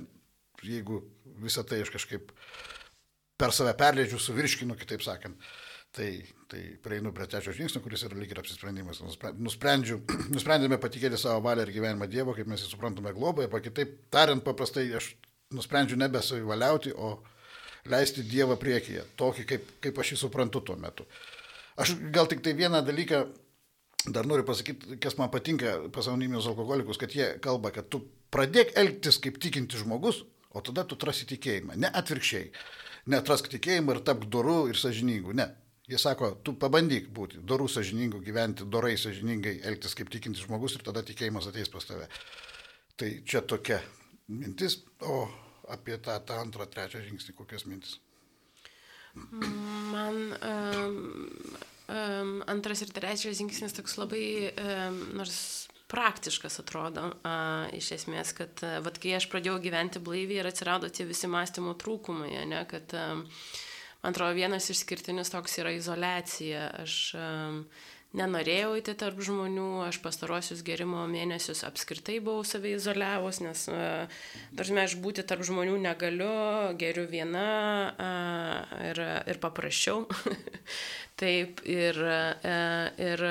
jeigu 0.66 1.02
visą 1.42 1.64
tai 1.66 1.82
aš 1.84 1.92
kažkaip 1.94 2.32
per 3.38 3.54
save 3.54 3.74
perleidžiu, 3.78 4.18
suvirškinu, 4.18 4.74
kitaip 4.78 5.04
sakant, 5.06 5.38
tai, 5.94 6.10
tai 6.50 6.62
prieinu 6.82 7.12
prie 7.14 7.28
trečio 7.30 7.54
žingsnio, 7.54 7.82
kuris 7.84 8.02
yra 8.08 8.18
lyg 8.18 8.34
ir 8.34 8.42
apsisprendimas. 8.42 9.00
Nusprendžiu, 9.38 10.00
nusprendėme 10.34 10.80
patikėti 10.82 11.20
savo 11.20 11.44
valią 11.46 11.66
ir 11.66 11.74
gyvenimą 11.78 12.10
Dievo, 12.10 12.34
kaip 12.36 12.50
mes 12.50 12.64
jį 12.64 12.72
suprantame 12.72 13.14
globą, 13.16 13.46
arba 13.46 13.62
kitaip 13.62 13.94
tariant, 14.14 14.42
paprastai 14.44 14.88
aš 14.98 15.12
nusprendžiu 15.54 15.96
nebesavivaliauti, 16.02 16.92
o 16.98 17.18
leisti 17.88 18.26
Dievą 18.26 18.58
priekyje, 18.60 19.06
tokį, 19.16 19.46
kaip, 19.48 19.74
kaip 19.86 20.00
aš 20.02 20.14
jį 20.14 20.22
suprantu 20.26 20.60
tuo 20.66 20.76
metu. 20.76 21.06
Aš 21.78 21.94
gal 22.12 22.26
tik 22.26 22.42
tai 22.42 22.56
vieną 22.58 22.82
dalyką 22.82 23.22
dar 24.14 24.26
noriu 24.28 24.46
pasakyti, 24.48 24.98
kas 25.02 25.16
man 25.18 25.30
patinka 25.32 25.76
pasaulinius 25.94 26.48
alkoholikus, 26.50 27.00
kad 27.00 27.14
jie 27.14 27.30
kalba, 27.44 27.72
kad 27.74 27.88
tu 27.92 28.02
pradėk 28.34 28.74
elgtis 28.78 29.20
kaip 29.22 29.40
tikinti 29.42 29.80
žmogus, 29.80 30.22
o 30.50 30.62
tada 30.64 30.84
tu 30.88 30.98
atrasi 30.98 31.28
tikėjimą. 31.30 31.76
Ne 31.80 31.90
atvirkščiai. 32.00 32.50
Neatrask 33.08 33.48
tikėjimą 33.52 33.96
ir 33.96 34.04
tapk 34.04 34.28
doru 34.28 34.66
ir 34.68 34.76
sažiningu. 34.76 35.32
Ne. 35.36 35.48
Jie 35.88 35.96
sako, 36.00 36.34
tu 36.44 36.52
pabandyk 36.60 37.06
būti 37.16 37.40
dorų 37.48 37.64
sažiningu, 37.72 38.20
gyventi 38.20 38.66
dorai 38.68 38.98
sažiningai, 39.00 39.54
elgtis 39.70 39.96
kaip 39.96 40.10
tikinti 40.12 40.42
žmogus 40.44 40.76
ir 40.76 40.84
tada 40.84 41.00
tikėjimas 41.00 41.48
ateis 41.48 41.72
pas 41.72 41.86
tave. 41.88 42.10
Tai 43.00 43.08
čia 43.24 43.40
tokia 43.40 43.78
mintis, 44.28 44.82
o 45.00 45.22
apie 45.72 45.96
tą, 46.04 46.18
tą 46.28 46.42
antrą, 46.42 46.66
trečią 46.68 47.00
žingsnį 47.06 47.34
kokias 47.38 47.64
mintis? 47.70 47.96
Man 49.14 50.36
um, 50.44 50.98
um, 51.88 52.38
antras 52.46 52.82
ir 52.84 52.92
trečias 52.94 53.38
žingsnis 53.40 53.76
toks 53.76 53.96
labai, 54.00 54.52
um, 54.52 55.00
nors 55.18 55.40
praktiškas 55.88 56.60
atrodo, 56.60 57.06
uh, 57.24 57.68
iš 57.76 57.92
esmės, 57.96 58.34
kad, 58.36 58.60
uh, 58.64 58.78
vad, 58.84 59.00
kai 59.00 59.16
aš 59.16 59.28
pradėjau 59.32 59.56
gyventi 59.64 60.02
blaiviai 60.04 60.42
ir 60.42 60.50
atsirado 60.50 60.90
tie 60.92 61.08
visi 61.08 61.30
mąstymo 61.30 61.72
trūkumai, 61.80 62.34
ne, 62.50 62.64
kad, 62.68 62.92
um, 62.92 63.24
man 64.02 64.12
atrodo, 64.12 64.36
vienas 64.36 64.68
išskirtinis 64.72 65.32
toks 65.32 65.58
yra 65.62 65.72
izolacija. 65.76 66.68
Aš 66.84 66.98
um, 67.16 67.62
nenorėjau 68.16 68.72
įti 68.78 68.94
tarp 68.98 69.20
žmonių, 69.24 69.84
aš 69.84 69.98
pastarosius 70.04 70.62
gerimo 70.64 71.02
mėnesius 71.10 71.60
apskritai 71.68 72.18
buvau 72.24 72.44
savai 72.46 72.74
izoliavus, 72.76 73.42
nes, 73.44 73.64
dažnai 74.56 74.86
aš 74.88 74.96
būti 75.02 75.24
tarp 75.28 75.44
žmonių 75.44 75.76
negaliu, 75.82 76.30
geriu 76.80 77.04
viena 77.10 77.48
ir, 78.88 79.02
ir 79.28 79.40
paprasčiau. 79.42 80.06
Taip, 81.20 81.60
ir, 81.68 81.98
ir 83.02 83.24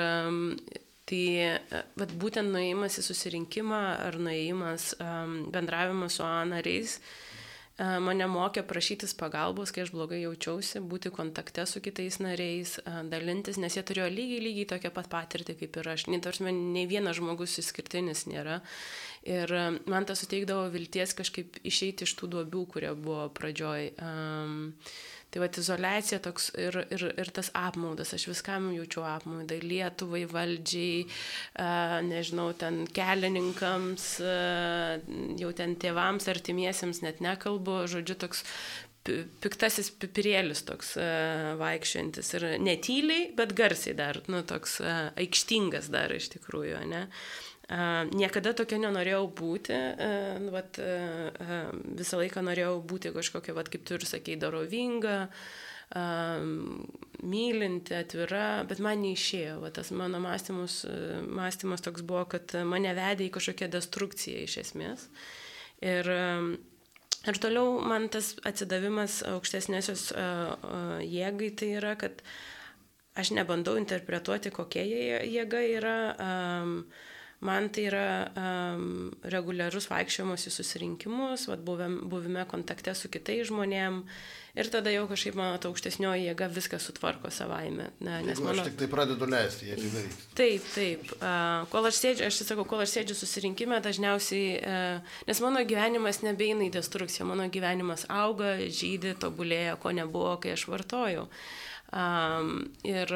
tai 1.08 1.22
bet 1.96 2.10
būtent 2.20 2.52
nuėjimas 2.52 3.00
į 3.00 3.06
susirinkimą 3.06 3.80
ar 4.04 4.18
nuėjimas 4.20 4.92
bendravimas 5.54 6.18
su 6.20 6.26
A 6.26 6.42
nariais 6.46 6.98
mane 7.78 8.26
mokė 8.26 8.64
prašytis 8.66 9.14
pagalbos, 9.18 9.70
kai 9.74 9.84
aš 9.84 9.92
blogai 9.94 10.18
jaučiausi, 10.24 10.80
būti 10.82 11.12
kontakte 11.14 11.62
su 11.66 11.82
kitais 11.84 12.18
nariais, 12.18 12.74
dalintis, 13.10 13.60
nes 13.62 13.76
jie 13.76 13.84
turėjo 13.86 14.08
lygiai, 14.10 14.40
lygiai 14.42 14.70
tokią 14.74 14.90
pat 14.96 15.10
patirtį 15.12 15.54
kaip 15.60 15.78
ir 15.78 15.90
aš. 15.94 16.08
Nei, 16.10 16.20
nei 16.52 16.86
vienas 16.90 17.20
žmogus 17.20 17.58
išskirtinis 17.62 18.26
nėra. 18.30 18.58
Ir 19.28 19.52
man 19.90 20.08
tas 20.08 20.22
suteikdavo 20.24 20.70
vilties 20.72 21.12
kažkaip 21.18 21.60
išeiti 21.68 22.06
iš 22.08 22.16
tų 22.16 22.30
duobių, 22.32 22.64
kurie 22.72 22.94
buvo 22.96 23.28
pradžioj. 23.36 23.92
Um, 24.00 24.58
Tai 25.28 25.42
va, 25.42 25.48
izolacija 25.60 26.22
toks 26.24 26.46
ir, 26.56 26.76
ir, 26.94 27.02
ir 27.20 27.30
tas 27.36 27.50
apmaudas, 27.56 28.14
aš 28.16 28.30
viskam 28.30 28.70
jaučiu 28.72 29.02
apmaudą, 29.04 29.58
Lietuvai, 29.60 30.22
valdžiai, 30.30 31.02
uh, 31.04 31.98
nežinau, 32.06 32.46
ten 32.56 32.86
kelininkams, 32.96 34.06
uh, 34.24 34.94
jau 35.36 35.50
ten 35.58 35.76
tėvams, 35.76 36.30
artimiesiems 36.32 37.02
net 37.04 37.20
nekalbu, 37.24 37.82
žodžiu, 37.92 38.16
toks 38.24 38.40
piktasis 39.44 39.92
pipirėlis 40.00 40.64
toks 40.68 40.94
uh, 41.00 41.52
vaikščiantis 41.60 42.32
ir 42.38 42.48
netyliai, 42.64 43.28
bet 43.36 43.52
garsiai 43.56 43.96
dar, 44.00 44.22
nu, 44.32 44.40
toks 44.48 44.80
uh, 44.80 45.10
aikštingas 45.20 45.92
dar 45.92 46.16
iš 46.16 46.32
tikrųjų, 46.38 46.80
ne. 46.88 47.04
Niekada 47.68 48.54
tokia 48.56 48.78
nenorėjau 48.80 49.26
būti, 49.36 49.76
nu, 50.40 50.52
vat, 50.54 50.78
visą 52.00 52.20
laiką 52.22 52.40
norėjau 52.46 52.78
būti 52.80 53.12
kažkokia, 53.12 53.52
vat, 53.52 53.68
kaip 53.68 53.82
tu 53.84 53.98
ir 53.98 54.06
sakei, 54.08 54.38
darovinga, 54.40 55.26
mylinti, 57.28 57.92
atvira, 57.96 58.64
bet 58.68 58.80
man 58.84 59.02
neišėjo. 59.04 59.58
Va, 59.60 59.72
tas 59.74 59.92
mano 59.92 60.20
mąstymus, 60.24 60.80
mąstymas 61.28 61.84
toks 61.84 62.06
buvo, 62.08 62.24
kad 62.32 62.56
mane 62.64 62.94
vedė 62.96 63.28
į 63.28 63.34
kažkokią 63.36 63.68
destrukciją 63.74 64.46
iš 64.46 64.56
esmės. 64.64 65.04
Ir, 65.84 66.08
ir 66.08 67.42
toliau 67.44 67.76
man 67.84 68.08
tas 68.08 68.32
atsidavimas 68.48 69.20
aukštesnėsios 69.34 70.08
jėgai 71.04 71.52
tai 71.52 71.70
yra, 71.82 71.92
kad 72.00 72.24
aš 73.18 73.34
nebandau 73.36 73.76
interpretuoti, 73.76 74.56
kokia 74.56 74.88
jėga 75.28 75.64
yra. 75.68 75.98
Um, 76.16 76.74
Man 77.40 77.68
tai 77.70 77.84
yra 77.86 78.06
um, 78.34 79.12
reguliarus 79.30 79.86
vaikščiojimas 79.86 80.48
į 80.48 80.52
susirinkimus, 80.56 81.44
vat, 81.46 81.60
buvim, 81.62 82.00
buvime 82.10 82.42
kontakte 82.50 82.90
su 82.98 83.06
kitais 83.14 83.46
žmonėm 83.46 84.00
ir 84.58 84.70
tada 84.72 84.90
jau 84.90 85.04
kažkaip 85.06 85.38
mano 85.38 85.60
ta 85.62 85.70
aukštesnioji 85.70 86.24
jėga 86.26 86.48
viską 86.50 86.80
sutvarko 86.82 87.30
savaime. 87.30 87.92
Ne, 88.02 88.16
nes 88.26 88.42
mano... 88.42 88.64
Aš 88.64 88.72
tik 88.72 88.80
tai 88.80 88.88
pradedu 88.90 89.30
leisti, 89.30 89.68
jie 89.70 89.78
tai 89.78 89.92
daryti. 89.92 90.26
Taip, 90.40 90.66
taip. 90.74 91.14
Uh, 91.20 91.62
kol 91.70 91.86
aš 91.92 92.02
sėdžiu, 92.02 92.26
aš 92.26 92.40
sakau, 92.42 92.66
kol 92.66 92.82
aš 92.82 92.96
sėdžiu 92.96 93.18
susirinkime, 93.20 93.78
dažniausiai, 93.86 94.50
uh, 94.58 95.22
nes 95.30 95.44
mano 95.44 95.62
gyvenimas 95.62 96.24
nebeina 96.26 96.66
į 96.66 96.72
destrukciją, 96.74 97.28
mano 97.30 97.46
gyvenimas 97.54 98.08
auga, 98.10 98.56
žydė, 98.66 99.14
tobulėja, 99.22 99.78
ko 99.78 99.94
nebuvo, 99.94 100.34
kai 100.42 100.58
aš 100.58 100.66
vartojau. 100.74 101.28
Um, 101.88 102.66
ir, 102.84 103.08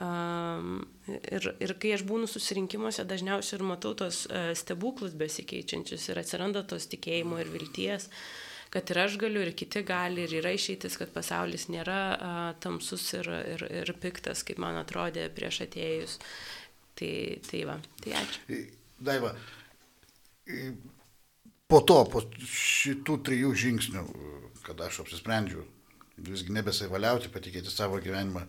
um, 0.00 0.86
ir, 1.04 1.48
ir 1.60 1.72
kai 1.76 1.90
aš 1.98 2.06
būnu 2.08 2.24
susirinkimuose, 2.30 3.04
dažniausiai 3.04 3.58
ir 3.58 3.64
matau 3.68 3.92
tos 3.98 4.22
uh, 4.30 4.54
stebuklus 4.56 5.12
besikeičiančius 5.20 6.08
ir 6.08 6.20
atsiranda 6.22 6.62
tos 6.64 6.88
tikėjimo 6.94 7.42
ir 7.42 7.50
vilties, 7.52 8.08
kad 8.72 8.88
ir 8.88 9.02
aš 9.02 9.18
galiu, 9.20 9.42
ir 9.44 9.52
kiti 9.52 9.84
gali, 9.84 10.24
ir 10.24 10.32
yra 10.40 10.54
išeitis, 10.56 10.96
kad 10.96 11.12
pasaulis 11.12 11.68
nėra 11.68 12.00
uh, 12.14 12.40
tamsus 12.64 13.04
ir, 13.20 13.28
ir, 13.52 13.66
ir 13.82 13.94
piktas, 14.00 14.46
kaip 14.48 14.64
man 14.64 14.80
atrodė 14.80 15.28
prieš 15.36 15.66
atėjus. 15.68 16.16
Tai, 16.96 17.12
tai 17.44 17.64
va, 17.68 17.76
tai 18.00 18.16
ačiū. 18.16 18.60
Daiva, 19.04 19.36
po 21.68 21.84
to, 21.84 22.00
po 22.08 22.24
šitų 22.48 23.20
trijų 23.28 23.56
žingsnių, 23.66 24.10
kada 24.64 24.88
aš 24.88 25.04
apsisprendžiu 25.04 25.68
visgi 26.16 26.54
nebesavaliauti, 26.56 27.32
patikėti 27.32 27.72
savo 27.72 28.00
gyvenimą 28.02 28.46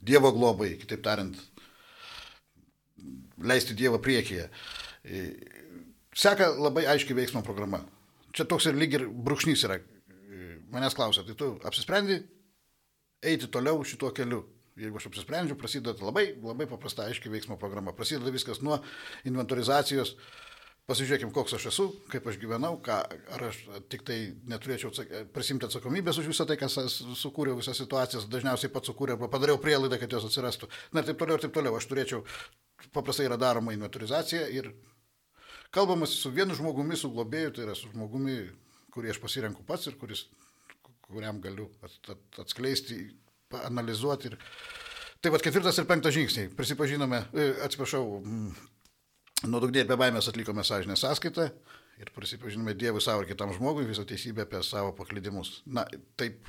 Dievo 0.00 0.30
globai, 0.32 0.70
kitaip 0.80 1.02
tariant, 1.04 1.34
leisti 3.44 3.74
Dievą 3.76 3.98
priekyje. 4.00 4.46
E, 5.04 5.24
seka 6.16 6.46
labai 6.56 6.86
aiškiai 6.88 7.18
veiksmo 7.18 7.42
programa. 7.44 7.82
Čia 8.32 8.46
toks 8.48 8.70
ir 8.70 8.78
lyg 8.80 8.96
ir 8.96 9.04
brūkšnys 9.10 9.66
yra. 9.68 9.76
E, 9.76 10.54
manęs 10.72 10.96
klausia, 10.96 11.26
tai 11.26 11.36
tu 11.36 11.50
apsisprendi 11.68 12.16
eiti 13.20 13.50
toliau 13.52 13.84
šituo 13.84 14.14
keliu. 14.16 14.46
Jeigu 14.80 14.96
aš 14.96 15.10
apsisprendžiu, 15.10 15.58
prasideda 15.60 15.92
labai, 16.00 16.30
labai 16.40 16.64
paprasta 16.70 17.04
aiškiai 17.10 17.34
veiksmo 17.34 17.58
programa. 17.60 17.92
Prasideda 17.92 18.32
viskas 18.32 18.62
nuo 18.64 18.78
inventorizacijos, 19.28 20.14
uh, 20.14 20.49
Pasižiūrėkim, 20.90 21.30
koks 21.30 21.52
aš 21.54 21.68
esu, 21.70 21.84
kaip 22.10 22.24
aš 22.26 22.36
gyvenau, 22.42 22.72
ką, 22.82 22.96
ar 23.36 23.42
aš 23.46 23.60
tik 23.92 24.00
tai 24.08 24.16
neturėčiau 24.50 24.90
prisimti 25.30 25.68
atsakomybės 25.68 26.18
už 26.18 26.30
visą 26.32 26.46
tai, 26.50 26.56
kas 26.58 26.74
sukūriau 27.20 27.54
visas 27.60 27.78
situacijas, 27.78 28.26
dažniausiai 28.32 28.72
pats 28.74 28.90
sukūriau 28.90 29.14
arba 29.14 29.28
padariau 29.30 29.60
prielaidą, 29.62 30.00
kad 30.02 30.16
jos 30.16 30.26
atsirastų. 30.26 30.66
Na 30.90 31.04
ir 31.04 31.06
taip 31.06 31.20
toliau, 31.20 31.38
ir 31.38 31.44
taip 31.44 31.54
toliau. 31.54 31.76
Aš 31.78 31.86
turėčiau, 31.92 32.24
paprastai 32.96 33.28
yra 33.28 33.38
daroma 33.38 33.76
inventorizacija 33.76 34.48
ir 34.50 34.72
kalbamas 35.70 36.16
su 36.24 36.32
vienu 36.34 36.58
žmogumi, 36.58 36.98
su 36.98 37.12
globėju, 37.14 37.54
tai 37.54 37.68
yra 37.68 37.78
su 37.78 37.92
žmogumi, 37.92 38.40
kurį 38.90 39.14
aš 39.14 39.22
pasirenku 39.22 39.62
pats 39.68 39.86
ir 39.86 39.98
kuris, 40.00 40.24
kuriam 41.06 41.38
galiu 41.44 41.68
at, 41.86 41.94
at, 42.10 42.42
atskleisti, 42.42 42.98
analizuoti. 43.62 44.32
Ir... 44.32 44.40
Tai 45.22 45.36
vad 45.36 45.46
ketvirtas 45.46 45.78
ir 45.78 45.86
penktas 45.86 46.18
žingsniai. 46.18 46.50
Prisipažinome, 46.58 47.22
e, 47.30 47.50
atsiprašau, 47.68 48.04
Nuodugniai 49.48 49.86
be 49.88 49.96
baimės 49.96 50.28
atlikome 50.28 50.60
sąžinę 50.66 50.96
sąskaitą 51.00 51.46
ir 52.00 52.10
prisipažinome 52.12 52.74
Dievui 52.76 53.00
savo 53.00 53.22
ir 53.22 53.30
kitam 53.30 53.52
žmogui 53.56 53.86
visą 53.88 54.04
teisybę 54.04 54.44
apie 54.44 54.60
savo 54.64 54.92
paklydimus. 54.96 55.62
Na, 55.66 55.86
taip 56.20 56.48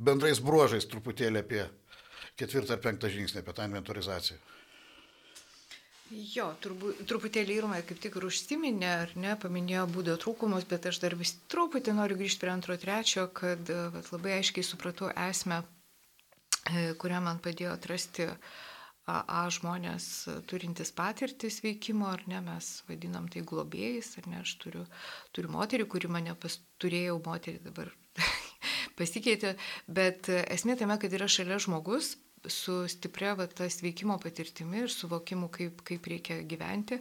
bendrais 0.00 0.40
bruožais 0.40 0.88
truputėlį 0.88 1.42
apie 1.42 1.66
ketvirtą 2.40 2.76
ar 2.76 2.80
penktą 2.84 3.10
žingsnį, 3.12 3.42
apie 3.42 3.54
tą 3.58 3.66
inventorizaciją. 3.68 4.38
Jo, 6.32 6.46
turbūt, 6.64 7.02
truputėlį 7.10 7.58
Irma 7.58 7.82
kaip 7.84 8.00
tik 8.00 8.16
ir 8.16 8.24
užsiminė, 8.30 8.92
ar 9.02 9.12
ne, 9.20 9.34
paminėjo 9.42 9.84
būdo 9.92 10.14
trūkumus, 10.22 10.64
bet 10.70 10.88
aš 10.88 11.02
dar 11.02 11.16
vis 11.20 11.34
truputį 11.52 11.92
noriu 11.98 12.16
grįžti 12.16 12.40
prie 12.40 12.54
antro, 12.54 12.78
trečio, 12.80 13.26
kad 13.36 13.68
vat, 13.68 14.08
labai 14.14 14.38
aiškiai 14.38 14.64
supratau 14.64 15.12
esmę, 15.28 15.60
e, 16.72 16.94
kurią 16.96 17.20
man 17.26 17.42
padėjo 17.44 17.76
atrasti 17.76 18.30
uh, 18.30 18.56
A 19.08 19.46
žmonės 19.48 20.04
turintys 20.50 20.90
patirtis 20.92 21.62
veikimo, 21.64 22.10
ar 22.12 22.20
ne, 22.28 22.42
mes 22.44 22.66
vadinam 22.88 23.28
tai 23.32 23.40
globėjais, 23.46 24.10
ar 24.20 24.28
ne, 24.28 24.42
aš 24.44 24.52
turiu, 24.60 24.84
turiu 25.32 25.52
moterį, 25.54 25.86
kuri 25.88 26.10
mane 26.12 26.34
pas, 26.36 26.58
turėjau 26.82 27.16
moterį 27.24 27.62
dabar 27.70 27.88
pasikeitė, 29.00 29.54
bet 29.88 30.28
esmė 30.28 30.76
tame, 30.76 30.98
kad 31.00 31.16
yra 31.16 31.30
šalia 31.30 31.56
žmogus 31.62 32.18
su 32.46 32.84
stipria 32.88 33.32
va, 33.38 33.48
tas 33.48 33.80
veikimo 33.82 34.18
patirtimi 34.20 34.84
ir 34.84 34.92
suvokimu, 34.92 35.48
kaip, 35.56 35.82
kaip 35.88 36.06
reikia 36.12 36.42
gyventi. 36.48 37.00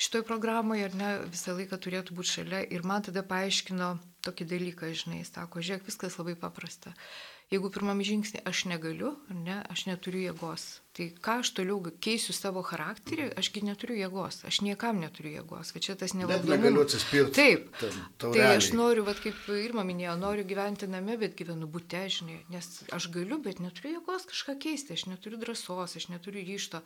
Šitoje 0.00 0.24
programoje, 0.28 0.86
ar 0.88 0.94
ne, 0.96 1.10
visą 1.32 1.56
laiką 1.56 1.76
turėtų 1.80 2.16
būti 2.16 2.34
šalia 2.36 2.62
ir 2.72 2.84
man 2.88 3.04
tada 3.04 3.24
paaiškino 3.26 3.90
tokį 4.24 4.46
dalyką, 4.52 4.92
žinai, 4.96 5.24
sako, 5.28 5.64
žiūrėk, 5.64 5.88
viskas 5.88 6.16
labai 6.20 6.36
paprasta 6.40 6.92
Jeigu 7.50 7.66
pirmam 7.74 7.98
žingsnį 8.06 8.44
aš 8.46 8.60
negaliu, 8.70 9.08
ne, 9.34 9.56
aš 9.74 9.80
neturiu 9.88 10.20
jėgos, 10.22 10.64
tai 10.94 11.08
ką 11.18 11.40
aš 11.42 11.48
toliau 11.56 11.80
keisiu 12.06 12.30
savo 12.30 12.60
charakterį, 12.62 13.24
ašgi 13.40 13.64
neturiu 13.66 13.96
jėgos, 13.98 14.36
aš 14.46 14.60
niekam 14.62 15.00
neturiu 15.02 15.32
jėgos, 15.32 15.72
va 15.74 15.80
čia 15.82 15.96
tas. 15.98 16.12
Net 16.14 16.46
negaliu 16.46 16.84
atsispirti. 16.84 17.34
Taip, 17.34 17.80
tai 18.22 18.44
aš 18.52 18.68
noriu, 18.78 19.02
va, 19.08 19.16
kaip 19.18 19.48
Irma 19.56 19.82
minėjo, 19.88 20.12
noriu 20.20 20.44
gyventi 20.46 20.86
name, 20.86 21.16
bet 21.18 21.34
gyvenu 21.40 21.66
būte, 21.74 22.04
žinai, 22.14 22.36
nes 22.54 22.68
aš 22.94 23.08
galiu, 23.16 23.40
bet 23.42 23.58
neturiu 23.58 23.96
jėgos 23.96 24.28
kažką 24.30 24.54
keisti, 24.62 24.94
aš 24.94 25.08
neturiu 25.10 25.40
drąsos, 25.42 25.96
aš 25.98 26.06
neturiu 26.12 26.44
ryšto. 26.46 26.84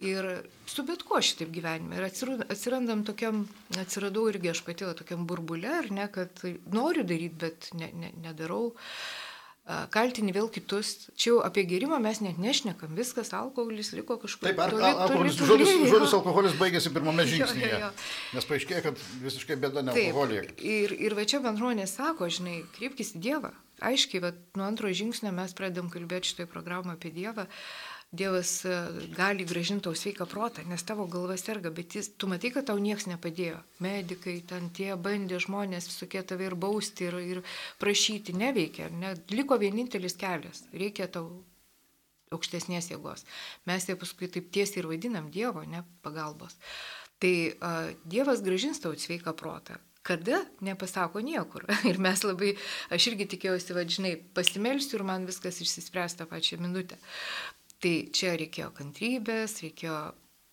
Ir 0.00 0.30
su 0.72 0.86
bet 0.88 1.04
kuo 1.04 1.20
šitaip 1.20 1.52
gyvenime. 1.52 1.98
Ir 2.00 2.08
atsirandam 2.48 3.04
tokiam, 3.04 3.44
atsiradau 3.76 4.24
irgi 4.32 4.54
aš 4.54 4.64
pati 4.64 4.88
tokiam 5.02 5.28
burbulė, 5.28 5.68
ar 5.82 5.90
ne, 5.92 6.08
kad 6.16 6.40
noriu 6.72 7.04
daryti, 7.04 7.38
bet 7.44 7.68
ne, 7.76 7.90
ne, 7.92 8.10
nedarau. 8.24 8.72
Uh, 8.72 9.28
kaltini 9.94 10.34
vėl 10.34 10.48
kitus. 10.52 11.08
Čia 11.14 11.28
jau 11.30 11.38
apie 11.46 11.64
gerimą 11.68 12.00
mes 12.02 12.20
net 12.24 12.38
nešnekam, 12.42 12.96
viskas, 12.98 13.32
alkoholis 13.36 13.92
liko 13.94 14.18
kažkur. 14.22 14.50
Taip, 14.50 14.62
ar, 14.62 14.74
toli, 14.74 14.88
alkoholis, 14.88 15.38
toli, 15.38 15.50
žodis, 15.52 15.70
toli, 15.70 15.90
žodis 15.92 16.14
alkoholis 16.18 16.56
baigėsi 16.58 16.92
pirmame 16.94 17.26
žingsnyje. 17.30 17.70
Jo, 17.70 17.80
jo. 17.86 17.90
Nes 18.36 18.48
paaiškėjo, 18.50 18.82
kad 18.88 19.04
visiškai 19.22 19.58
bėda 19.62 19.84
ne 19.86 19.94
alkoholija. 19.94 20.48
Ir, 20.58 20.96
ir 20.98 21.18
va 21.18 21.26
čia 21.28 21.42
bendruomenė 21.44 21.86
sako, 21.90 22.30
žinai, 22.32 22.62
kreipkis 22.74 23.14
į 23.16 23.22
Dievą. 23.28 23.52
Aiškiai, 23.82 24.22
va, 24.22 24.30
nuo 24.58 24.66
antro 24.66 24.90
žingsnio 24.94 25.32
mes 25.34 25.54
pradedam 25.58 25.88
kalbėti 25.90 26.32
šitoje 26.32 26.50
programoje 26.50 26.98
apie 26.98 27.14
Dievą. 27.14 27.48
Dievas 28.12 28.64
e, 28.68 28.72
gali 29.16 29.46
gražinti 29.48 29.86
tau 29.86 29.96
sveiką 29.96 30.26
protą, 30.28 30.64
nes 30.68 30.82
tavo 30.84 31.06
galva 31.08 31.38
serga, 31.40 31.70
bet 31.72 31.94
jis, 31.96 32.10
tu 32.20 32.28
matai, 32.28 32.50
kad 32.52 32.66
tau 32.68 32.76
niekas 32.76 33.06
nepadėjo. 33.08 33.62
Medikai, 33.80 34.34
ten 34.48 34.68
tie 34.76 34.90
bandė 35.00 35.38
žmonės 35.40 35.88
visokie 35.88 36.20
tave 36.20 36.50
ir 36.50 36.56
bausti, 36.60 37.08
ir, 37.08 37.16
ir 37.24 37.40
prašyti, 37.80 38.34
neveikia. 38.36 38.90
Ne, 38.92 39.14
liko 39.32 39.56
vienintelis 39.62 40.18
kelias. 40.20 40.66
Reikia 40.76 41.08
tau 41.08 41.30
aukštesnės 42.36 42.90
jėgos. 42.92 43.24
Mes 43.68 43.88
tai 43.88 43.96
paskui 44.00 44.28
taip 44.32 44.52
tiesiai 44.52 44.82
ir 44.82 44.90
vadinam 44.92 45.30
Dievo, 45.32 45.64
ne 45.68 45.80
pagalbos. 46.04 46.58
Tai 47.22 47.32
uh, 47.48 47.94
Dievas 48.04 48.44
gražins 48.44 48.82
tau 48.82 48.92
sveiką 48.98 49.32
protą. 49.38 49.78
Kada 50.02 50.40
nepasako 50.60 51.22
niekur. 51.22 51.68
Ir 51.88 52.00
mes 52.02 52.24
labai, 52.26 52.56
aš 52.90 53.12
irgi 53.12 53.28
tikėjausi, 53.36 53.76
vadžinai, 53.76 54.16
pasimelsiu 54.34 54.98
ir 54.98 55.04
man 55.06 55.28
viskas 55.28 55.60
išsispręs 55.62 56.18
tą 56.18 56.26
pačią 56.26 56.58
minutę. 56.58 56.98
Tai 57.82 57.92
čia 58.14 58.36
reikėjo 58.38 58.68
kantrybės, 58.76 59.56
reikėjo 59.64 59.96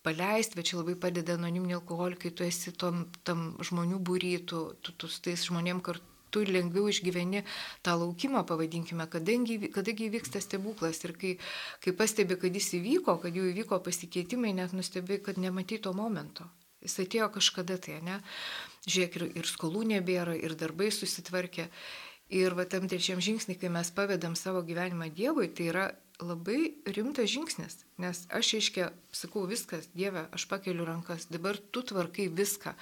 paleisti, 0.02 0.56
bet 0.58 0.70
čia 0.70 0.80
labai 0.80 0.96
padeda 0.98 1.36
anoniminiai 1.38 1.78
alkoholikai, 1.78 2.32
tu 2.34 2.42
esi 2.46 2.72
tom, 2.74 3.04
tam 3.22 3.52
žmonių 3.62 4.00
būry, 4.02 4.32
tu, 4.50 4.64
tu, 4.82 4.94
tu 4.98 5.10
su 5.10 5.20
tais 5.22 5.44
žmonėm 5.46 5.82
kartu 5.84 6.42
lengviau 6.48 6.88
išgyveni 6.90 7.44
tą 7.86 7.94
laukimą, 8.00 8.42
pavadinkime, 8.48 9.06
kadangi, 9.12 9.60
kadangi 9.74 10.08
įvyksta 10.08 10.42
stebuklas 10.42 11.04
ir 11.06 11.14
kai, 11.20 11.36
kai 11.84 11.94
pastebi, 11.94 12.38
kad 12.40 12.58
jis 12.58 12.72
įvyko, 12.80 13.18
kad 13.22 13.36
jau 13.36 13.46
įvyko 13.52 13.78
pasikeitimai, 13.86 14.54
net 14.56 14.74
nustebi, 14.74 15.20
kad 15.22 15.38
nematai 15.38 15.78
to 15.84 15.94
momento. 15.94 16.48
Jis 16.82 16.96
atėjo 17.04 17.28
kažkada 17.34 17.76
tai, 17.76 18.00
ne? 18.02 18.20
Žiūrėk, 18.88 19.16
ir, 19.20 19.26
ir 19.42 19.48
skolų 19.50 19.84
nebėra, 19.94 20.34
ir 20.34 20.56
darbai 20.58 20.88
susitvarkė. 20.94 21.68
Ir 22.34 22.54
va 22.56 22.64
tam 22.64 22.86
trečiam 22.88 23.20
žingsnį, 23.20 23.58
kai 23.60 23.68
mes 23.74 23.90
pavedam 23.92 24.38
savo 24.38 24.62
gyvenimą 24.64 25.10
Dievui, 25.12 25.50
tai 25.52 25.66
yra 25.68 25.90
labai 26.20 26.74
rimtas 26.84 27.30
žingsnis, 27.32 27.78
nes 28.00 28.22
aš 28.32 28.52
iškia, 28.58 28.90
sakau, 29.14 29.46
viskas, 29.48 29.88
Dieve, 29.96 30.26
aš 30.34 30.46
pakeliu 30.50 30.84
rankas, 30.88 31.26
dabar 31.32 31.58
tu 31.58 31.82
tvarkai 31.86 32.28
viską. 32.28 32.74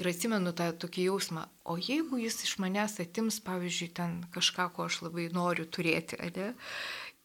Ir 0.00 0.10
atsimenu 0.10 0.52
tą 0.56 0.70
tokį 0.84 1.08
jausmą, 1.08 1.46
o 1.64 1.78
jeigu 1.80 2.20
jis 2.20 2.42
iš 2.46 2.56
manęs 2.62 2.98
atims, 3.02 3.40
pavyzdžiui, 3.44 3.90
ten 3.96 4.18
kažką, 4.34 4.68
ko 4.76 4.88
aš 4.90 5.02
labai 5.06 5.28
noriu 5.32 5.66
turėti, 5.66 6.20
ne? 6.36 6.52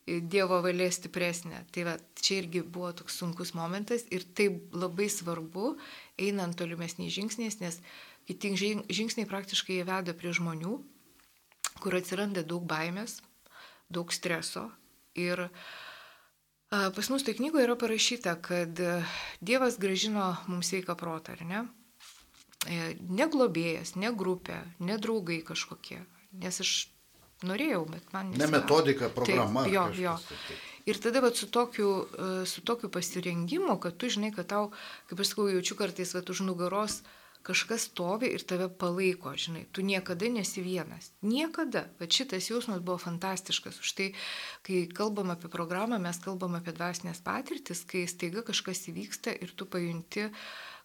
Dievo 0.07 0.61
valia 0.63 0.87
stipresnė. 0.87 1.65
Tai 1.75 1.83
va, 1.83 1.97
čia 2.15 2.39
irgi 2.39 2.61
buvo 2.63 2.93
toks 2.95 3.17
sunkus 3.19 3.51
momentas 3.57 4.05
ir 4.07 4.23
tai 4.23 4.47
labai 4.71 5.09
svarbu, 5.11 5.73
einant 6.15 6.55
tolimesniais 6.55 7.11
žingsniais, 7.11 7.59
nes 7.59 7.81
kiti 8.27 8.55
žingsniai 8.55 9.27
praktiškai 9.27 9.81
veda 9.87 10.15
prie 10.15 10.31
žmonių, 10.31 10.79
kur 11.83 11.99
atsiranda 11.99 12.43
daug 12.47 12.63
baimės, 12.67 13.19
daug 13.91 14.15
streso, 14.15 14.69
Ir 15.17 15.47
pas 16.69 17.09
mus 17.09 17.25
tai 17.25 17.33
knygoje 17.37 17.65
yra 17.65 17.77
parašyta, 17.79 18.35
kad 18.45 18.79
Dievas 19.41 19.79
gražino 19.81 20.35
mums 20.51 20.69
sveiką 20.69 20.97
protą, 20.99 21.37
ar 21.37 21.45
ne? 21.47 21.65
E, 22.67 22.95
ne 22.99 23.27
globėjas, 23.31 23.95
ne 23.99 24.11
grupė, 24.15 24.57
ne 24.83 24.97
draugai 24.99 25.39
kažkokie. 25.45 25.99
Nes 26.41 26.57
aš 26.63 26.71
norėjau, 27.47 27.83
bet 27.91 28.09
man 28.15 28.31
nesakė. 28.33 28.41
Ne 28.41 28.49
metodika, 28.51 29.09
programa. 29.13 29.63
Taip, 29.67 29.75
jo, 29.75 29.85
jo. 30.01 30.15
Ir 30.87 30.99
tada 31.03 31.21
vat, 31.23 31.37
su, 31.39 31.47
tokiu, 31.53 31.91
e, 32.07 32.31
su 32.49 32.63
tokiu 32.67 32.89
pasirengimu, 32.91 33.77
kad 33.83 33.99
tu 33.99 34.09
žinai, 34.11 34.33
kad 34.35 34.49
tau, 34.49 34.71
kaip 35.09 35.21
aš 35.23 35.33
sakau, 35.33 35.47
jaučiu 35.51 35.77
kartais 35.79 36.15
vat, 36.17 36.31
už 36.33 36.43
nugaros 36.47 37.01
kažkas 37.45 37.87
stovi 37.89 38.29
ir 38.35 38.43
tave 38.47 38.67
palaiko, 38.69 39.33
žinai, 39.37 39.65
tu 39.71 39.83
niekada 39.85 40.29
nesi 40.31 40.63
vienas. 40.63 41.11
Niekada. 41.21 41.85
Bet 41.99 42.15
šitas 42.15 42.49
jausmas 42.49 42.81
buvo 42.81 42.97
fantastiškas. 43.01 43.81
Už 43.83 43.93
tai, 43.97 44.07
kai 44.67 44.85
kalbam 44.91 45.31
apie 45.33 45.51
programą, 45.51 45.99
mes 46.01 46.19
kalbam 46.23 46.57
apie 46.59 46.73
dvasinės 46.75 47.21
patirtis, 47.25 47.85
kai 47.87 48.07
staiga 48.09 48.43
kažkas 48.47 48.87
įvyksta 48.91 49.35
ir 49.37 49.53
tu 49.55 49.69
pajunti, 49.69 50.27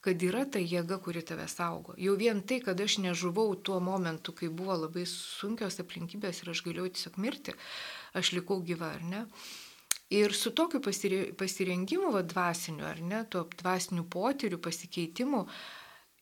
kad 0.02 0.22
yra 0.26 0.44
ta 0.50 0.58
jėga, 0.62 0.98
kuri 1.02 1.22
tave 1.26 1.46
saugo. 1.50 1.94
Jau 1.98 2.14
vien 2.18 2.42
tai, 2.42 2.58
kad 2.64 2.80
aš 2.80 2.98
nežuvau 3.04 3.54
tuo 3.54 3.78
momentu, 3.80 4.34
kai 4.34 4.50
buvo 4.50 4.76
labai 4.84 5.04
sunkios 5.06 5.78
aplinkybės 5.82 6.42
ir 6.42 6.50
aš 6.54 6.64
galėjau 6.66 6.88
tiesiog 6.90 7.20
mirti, 7.22 7.54
aš 8.18 8.32
likau 8.36 8.58
gyva, 8.66 8.94
ar 8.98 9.04
ne? 9.06 9.26
Ir 10.12 10.34
su 10.36 10.50
tokiu 10.52 10.82
pasirengimu, 11.38 12.10
va, 12.12 12.20
dvasiniu, 12.26 12.84
ar 12.84 12.98
ne, 13.00 13.22
tuo 13.32 13.46
dvasiniu 13.62 14.04
potyriu, 14.12 14.58
pasikeitimu, 14.60 15.46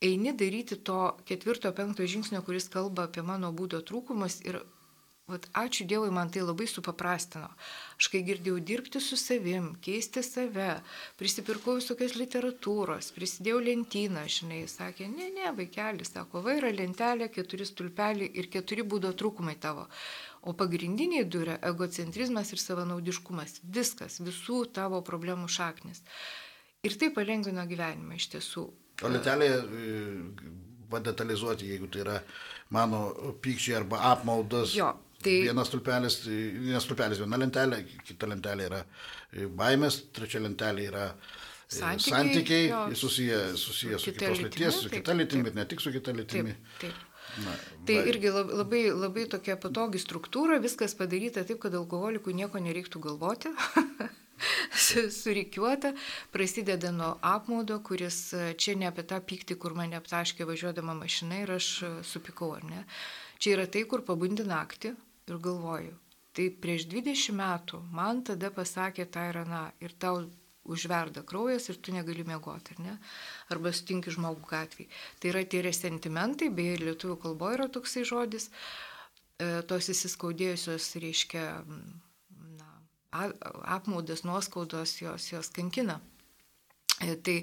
eini 0.01 0.33
daryti 0.43 0.81
to 0.91 1.01
ketvirto, 1.29 1.73
penkto 1.77 2.07
žingsnio, 2.07 2.43
kuris 2.47 2.69
kalba 2.73 3.09
apie 3.09 3.25
mano 3.27 3.53
būdo 3.57 3.83
trūkumus 3.87 4.41
ir 4.49 4.63
Vat, 5.31 5.47
ačiū 5.55 5.85
Dievui, 5.87 6.11
man 6.11 6.31
tai 6.35 6.43
labai 6.43 6.67
supaprastino. 6.67 7.47
Aš 8.01 8.09
kai 8.11 8.23
girdėjau 8.27 8.59
dirbti 8.67 9.03
su 9.05 9.19
savim, 9.21 9.69
keisti 9.85 10.25
save, 10.27 10.71
prisipirkau 11.21 11.77
visokios 11.77 12.17
literatūros, 12.19 13.13
prisidėjau 13.15 13.61
lentyną, 13.69 14.25
žinai, 14.37 14.65
sakė, 14.73 15.07
ne, 15.13 15.29
ne, 15.37 15.53
vaikelis, 15.61 16.11
sako, 16.17 16.43
va 16.47 16.57
yra 16.59 16.73
lentelė, 16.75 17.31
keturi 17.37 17.69
stulpeliai 17.69 18.33
ir 18.43 18.51
keturi 18.51 18.83
būdo 18.83 19.15
trūkumai 19.23 19.55
tavo. 19.63 19.87
O 20.43 20.57
pagrindiniai 20.59 21.29
du 21.31 21.45
yra 21.45 21.61
egocentrizmas 21.71 22.51
ir 22.51 22.65
savanaudiškumas. 22.65 23.61
Viskas, 23.79 24.19
visų 24.25 24.65
tavo 24.75 24.99
problemų 25.07 25.47
šaknis. 25.47 26.03
Ir 26.83 26.97
tai 26.99 27.13
palengvino 27.15 27.63
gyvenimą 27.71 28.19
iš 28.19 28.33
tiesų. 28.35 28.67
O 29.01 29.11
lentelėje 29.13 29.61
padetalizuoti, 30.91 31.69
jeigu 31.73 31.89
tai 31.93 32.03
yra 32.05 32.17
mano 32.75 33.35
pykčiai 33.43 33.79
arba 33.81 34.03
apmaudas. 34.11 34.75
Jo, 34.77 34.91
tai... 35.23 35.41
Vienas 35.47 35.71
stulpelis, 35.71 36.21
vienas 36.27 36.87
stulpelis, 36.87 37.23
viena 37.23 37.39
lentelė, 37.41 37.83
kita 38.07 38.29
lentelė 38.31 38.67
yra 38.71 38.81
baimės, 39.57 40.03
trečia 40.17 40.43
lentelė 40.43 40.89
yra 40.91 41.07
santykiai, 41.71 42.17
santykiai 42.17 42.65
jo, 42.71 42.81
susiję, 43.05 43.39
susiję 43.57 43.99
su 43.99 44.13
kitos 44.13 44.43
lyties, 44.43 44.83
su 44.85 44.91
kita 44.91 45.15
lytimi, 45.15 45.47
bet 45.49 45.61
ne 45.61 45.67
tik 45.71 45.81
su 45.81 45.95
kita 45.95 46.17
lytimi. 46.17 46.57
Taip, 46.81 46.91
taip. 46.91 47.07
Na, 47.45 47.53
tai 47.87 48.01
va. 48.01 48.07
irgi 48.11 48.31
labai, 48.35 48.81
labai 48.91 49.29
tokia 49.31 49.55
patogi 49.61 50.01
struktūra, 50.03 50.59
viskas 50.63 50.97
padaryta 50.99 51.45
taip, 51.47 51.61
kad 51.63 51.77
alkoholikui 51.79 52.35
nieko 52.35 52.59
nereiktų 52.59 53.03
galvoti. 53.05 53.53
surikiuota, 55.21 55.93
prasideda 56.33 56.93
nuo 56.95 57.13
apmaudo, 57.23 57.81
kuris 57.87 58.21
e, 58.33 58.45
čia 58.59 58.77
ne 58.79 58.89
apie 58.91 59.05
tą 59.07 59.21
pyktį, 59.33 59.57
kur 59.61 59.77
mane 59.79 59.99
aptaškė 59.99 60.47
važiuodama 60.49 60.97
mašina 60.99 61.43
ir 61.45 61.55
aš 61.57 61.71
e, 61.83 61.93
supikau, 62.07 62.53
ar 62.59 62.67
ne. 62.69 62.85
Čia 63.41 63.57
yra 63.57 63.67
tai, 63.73 63.87
kur 63.89 64.05
pabundi 64.07 64.47
naktį 64.47 64.95
ir 65.31 65.41
galvoju. 65.43 65.97
Tai 66.37 66.47
prieš 66.63 66.87
20 66.93 67.35
metų 67.37 67.81
man 67.95 68.23
tada 68.27 68.53
pasakė 68.55 69.09
tą 69.11 69.27
ir 69.33 69.41
aną 69.43 69.65
ir 69.83 69.97
tau 69.99 70.23
užverda 70.71 71.25
kraujas 71.27 71.69
ir 71.73 71.81
tu 71.83 71.93
negali 71.95 72.25
miegoti, 72.27 72.77
ar 72.77 72.85
ne? 72.85 72.95
Arba 73.51 73.73
sutinki 73.75 74.13
žmogų 74.15 74.47
gatvį. 74.51 74.87
Tai 75.19 75.33
yra 75.33 75.43
tie 75.43 75.65
resentimentai, 75.67 76.51
beje, 76.55 76.77
lietuvių 76.85 77.17
kalboje 77.25 77.59
yra 77.59 77.69
toksai 77.73 78.05
žodis, 78.07 78.51
e, 78.51 79.63
tos 79.67 79.91
įsiskaudėjusios, 79.95 80.93
reiškia, 81.03 81.47
apmaudas, 83.11 84.25
nuoskaudos 84.25 85.01
jos, 85.03 85.33
jos 85.33 85.51
kankina. 85.55 86.01
E, 87.01 87.17
tai, 87.17 87.37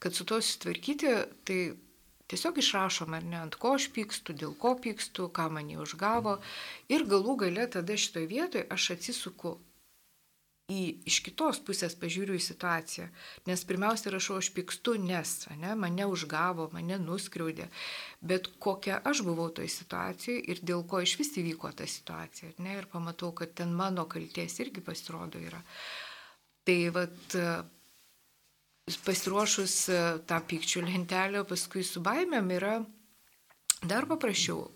kad 0.00 0.14
su 0.14 0.24
tuo 0.24 0.40
susitvarkyti, 0.40 1.10
tai 1.44 1.58
tiesiog 2.32 2.58
išrašom, 2.58 3.12
ar 3.14 3.26
ne, 3.28 3.38
ant 3.44 3.58
ko 3.60 3.74
aš 3.76 3.90
pykstu, 3.94 4.34
dėl 4.38 4.54
ko 4.58 4.74
pykstu, 4.80 5.28
ką 5.36 5.50
man 5.52 5.68
jį 5.70 5.82
užgavo. 5.84 6.38
Ir 6.88 7.04
galų 7.10 7.36
gale 7.44 7.68
tada 7.76 7.98
šitoje 7.98 8.30
vietoje 8.30 8.66
aš 8.72 8.90
atsisuku 8.96 9.58
į, 10.70 10.82
iš 11.08 11.18
kitos 11.26 11.58
pusės 11.66 11.96
pažiūriu 11.98 12.36
į 12.38 12.42
situaciją. 12.44 13.08
Nes 13.48 13.64
pirmiausia 13.68 14.12
rašau, 14.14 14.38
aš 14.40 14.52
pykstu, 14.56 14.94
nes 15.00 15.34
ne, 15.58 15.74
mane 15.78 16.06
užgavo, 16.08 16.68
mane 16.74 16.98
nuskriaudė. 17.02 17.68
Bet 18.22 18.48
kokia 18.62 19.00
aš 19.08 19.24
buvau 19.26 19.50
toj 19.54 19.70
situacijoje 19.72 20.44
ir 20.52 20.62
dėl 20.62 20.86
ko 20.88 21.02
iš 21.02 21.16
vis 21.20 21.34
įvyko 21.42 21.72
ta 21.76 21.88
situacija. 21.88 22.54
Ne, 22.62 22.78
ir 22.80 22.88
pamatau, 22.92 23.32
kad 23.36 23.54
ten 23.58 23.74
mano 23.76 24.06
kalties 24.10 24.60
irgi 24.62 24.84
pasirodo 24.84 25.42
yra. 25.42 25.62
Tai 26.62 26.78
vad 26.94 27.34
pasiruošus 29.06 29.74
e, 29.88 29.98
tą 30.26 30.38
pykčių 30.50 30.82
lentelę, 30.86 31.44
paskui 31.48 31.84
su 31.86 32.02
baimėm 32.02 32.50
yra 32.58 32.76
dar 33.86 34.06
paprasčiau. 34.10 34.66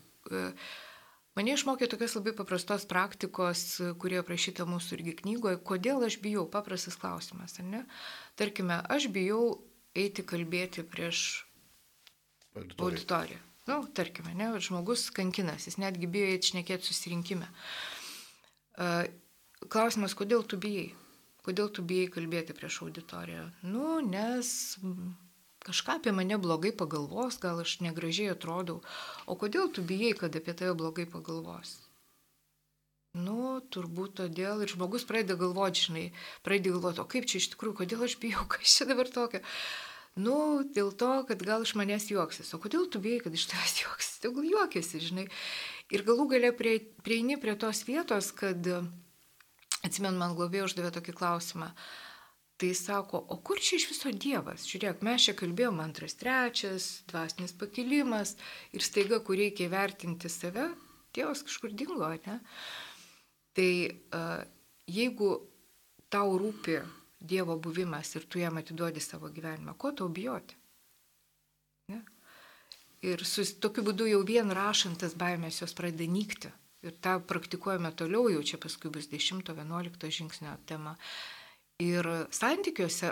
Mane 1.37 1.53
išmokė 1.53 1.85
tokios 1.91 2.15
labai 2.17 2.31
paprastos 2.33 2.87
praktikos, 2.89 3.59
kurie 4.01 4.17
aprašyta 4.23 4.65
mūsų 4.65 4.97
irgi 4.97 5.13
knygoje, 5.19 5.59
kodėl 5.69 6.01
aš 6.07 6.17
bijau, 6.23 6.47
paprastas 6.49 6.97
klausimas, 6.97 7.59
ar 7.61 7.67
ne? 7.67 7.81
Tarkime, 8.41 8.79
aš 8.89 9.05
bijau 9.13 9.43
eiti 9.93 10.25
kalbėti 10.25 10.81
prieš 10.81 11.19
auditoriją. 12.55 12.87
auditoriją. 12.87 13.43
Na, 13.67 13.77
nu, 13.77 13.87
tarkime, 13.93 14.33
ne, 14.39 14.49
žmogus 14.63 15.09
kankinas, 15.13 15.67
jis 15.67 15.77
netgi 15.81 16.07
bijo 16.09 16.31
eiti 16.31 16.53
šnekėti 16.53 16.87
susirinkime. 16.87 17.49
Klausimas, 19.67 20.15
kodėl 20.17 20.45
tu 20.47 20.57
bijai? 20.61 20.89
Kodėl 21.45 21.69
tu 21.69 21.83
bijai 21.85 22.09
kalbėti 22.11 22.55
prieš 22.57 22.81
auditoriją? 22.87 23.45
Nu, 23.67 23.99
nes 24.03 24.77
kažką 25.67 25.97
apie 25.99 26.13
mane 26.15 26.37
blogai 26.39 26.71
pagalvos, 26.75 27.37
gal 27.43 27.59
aš 27.63 27.77
negražiai 27.83 28.31
atrodau. 28.33 28.79
O 29.27 29.35
kodėl 29.39 29.67
tu 29.73 29.83
bijai, 29.83 30.13
kad 30.17 30.35
apie 30.39 30.55
tave 30.55 30.73
blogai 30.79 31.05
pagalvos? 31.11 31.75
Nu, 33.17 33.59
turbūt 33.73 34.17
todėl 34.21 34.61
ir 34.63 34.71
žmogus 34.71 35.05
pradeda 35.09 35.37
galvoti, 35.39 35.87
žinai, 35.87 36.05
pradeda 36.45 36.75
galvoti, 36.75 37.01
o 37.01 37.09
kaip 37.09 37.27
čia 37.29 37.41
iš 37.41 37.51
tikrųjų, 37.53 37.79
kodėl 37.81 38.07
aš 38.07 38.17
bijau, 38.21 38.45
kas 38.53 38.77
čia 38.79 38.87
dabar 38.89 39.11
tokio. 39.11 39.43
Nu, 40.17 40.37
dėl 40.73 40.89
to, 40.97 41.11
kad 41.29 41.43
gal 41.45 41.65
iš 41.65 41.75
manęs 41.77 42.07
juoksis. 42.09 42.49
O 42.57 42.61
kodėl 42.61 42.87
tu 42.89 43.01
bijai, 43.03 43.21
kad 43.25 43.35
iš 43.37 43.49
tavęs 43.51 43.77
juoksis? 43.83 44.17
Tegul 44.23 44.47
juokiasi, 44.49 45.03
žinai. 45.03 45.27
Ir 45.93 46.03
galų 46.07 46.31
gale 46.33 46.51
prie, 46.57 46.79
prieini 47.05 47.37
prie 47.41 47.53
tos 47.59 47.83
vietos, 47.87 48.31
kad, 48.35 48.65
atsimenu, 49.83 50.17
man 50.19 50.35
globėjai 50.37 50.67
uždavė 50.67 50.91
tokį 50.97 51.15
klausimą. 51.21 51.71
Uh, 51.71 52.06
Tai 52.57 52.73
sako, 52.73 53.19
o 53.29 53.37
kur 53.45 53.59
čia 53.61 53.77
iš 53.77 53.85
viso 53.91 54.09
Dievas? 54.09 54.65
Žiūrėk, 54.65 55.03
mes 55.05 55.27
čia 55.27 55.35
kalbėjome 55.37 55.83
antras, 55.83 56.15
trečias, 56.17 56.87
dvasinis 57.11 57.53
pakilimas 57.53 58.33
ir 58.73 58.81
staiga, 58.81 59.19
kur 59.21 59.37
reikia 59.37 59.69
vertinti 59.69 60.31
save, 60.31 60.71
Dievas 61.13 61.43
kažkur 61.45 61.75
dingo, 61.77 62.09
ne? 62.25 62.39
Tai 63.57 63.69
jeigu 64.89 65.29
tau 66.09 66.37
rūpi 66.41 66.79
Dievo 67.17 67.57
buvimas 67.57 68.13
ir 68.15 68.25
tu 68.29 68.41
jam 68.41 68.57
atiduodi 68.57 69.01
savo 69.01 69.29
gyvenimą, 69.33 69.73
ko 69.77 69.91
tau 69.91 70.09
bijoti? 70.09 70.57
Ne? 71.89 72.03
Ir 73.05 73.23
su 73.25 73.45
tokiu 73.61 73.85
būdu 73.87 74.05
jau 74.09 74.21
vien 74.25 74.49
rašantas 74.53 75.15
baimės 75.17 75.61
jos 75.61 75.73
pradeda 75.77 76.05
nykti. 76.09 76.51
Ir 76.85 76.93
tą 77.01 77.17
praktikuojame 77.25 77.89
toliau, 77.97 78.29
jau 78.29 78.43
čia 78.45 78.59
paskui 78.61 78.91
bus 78.93 79.09
10-11 79.09 80.13
žingsnio 80.19 80.53
tema. 80.69 80.93
Ir 81.83 82.07
santykiuose 82.33 83.11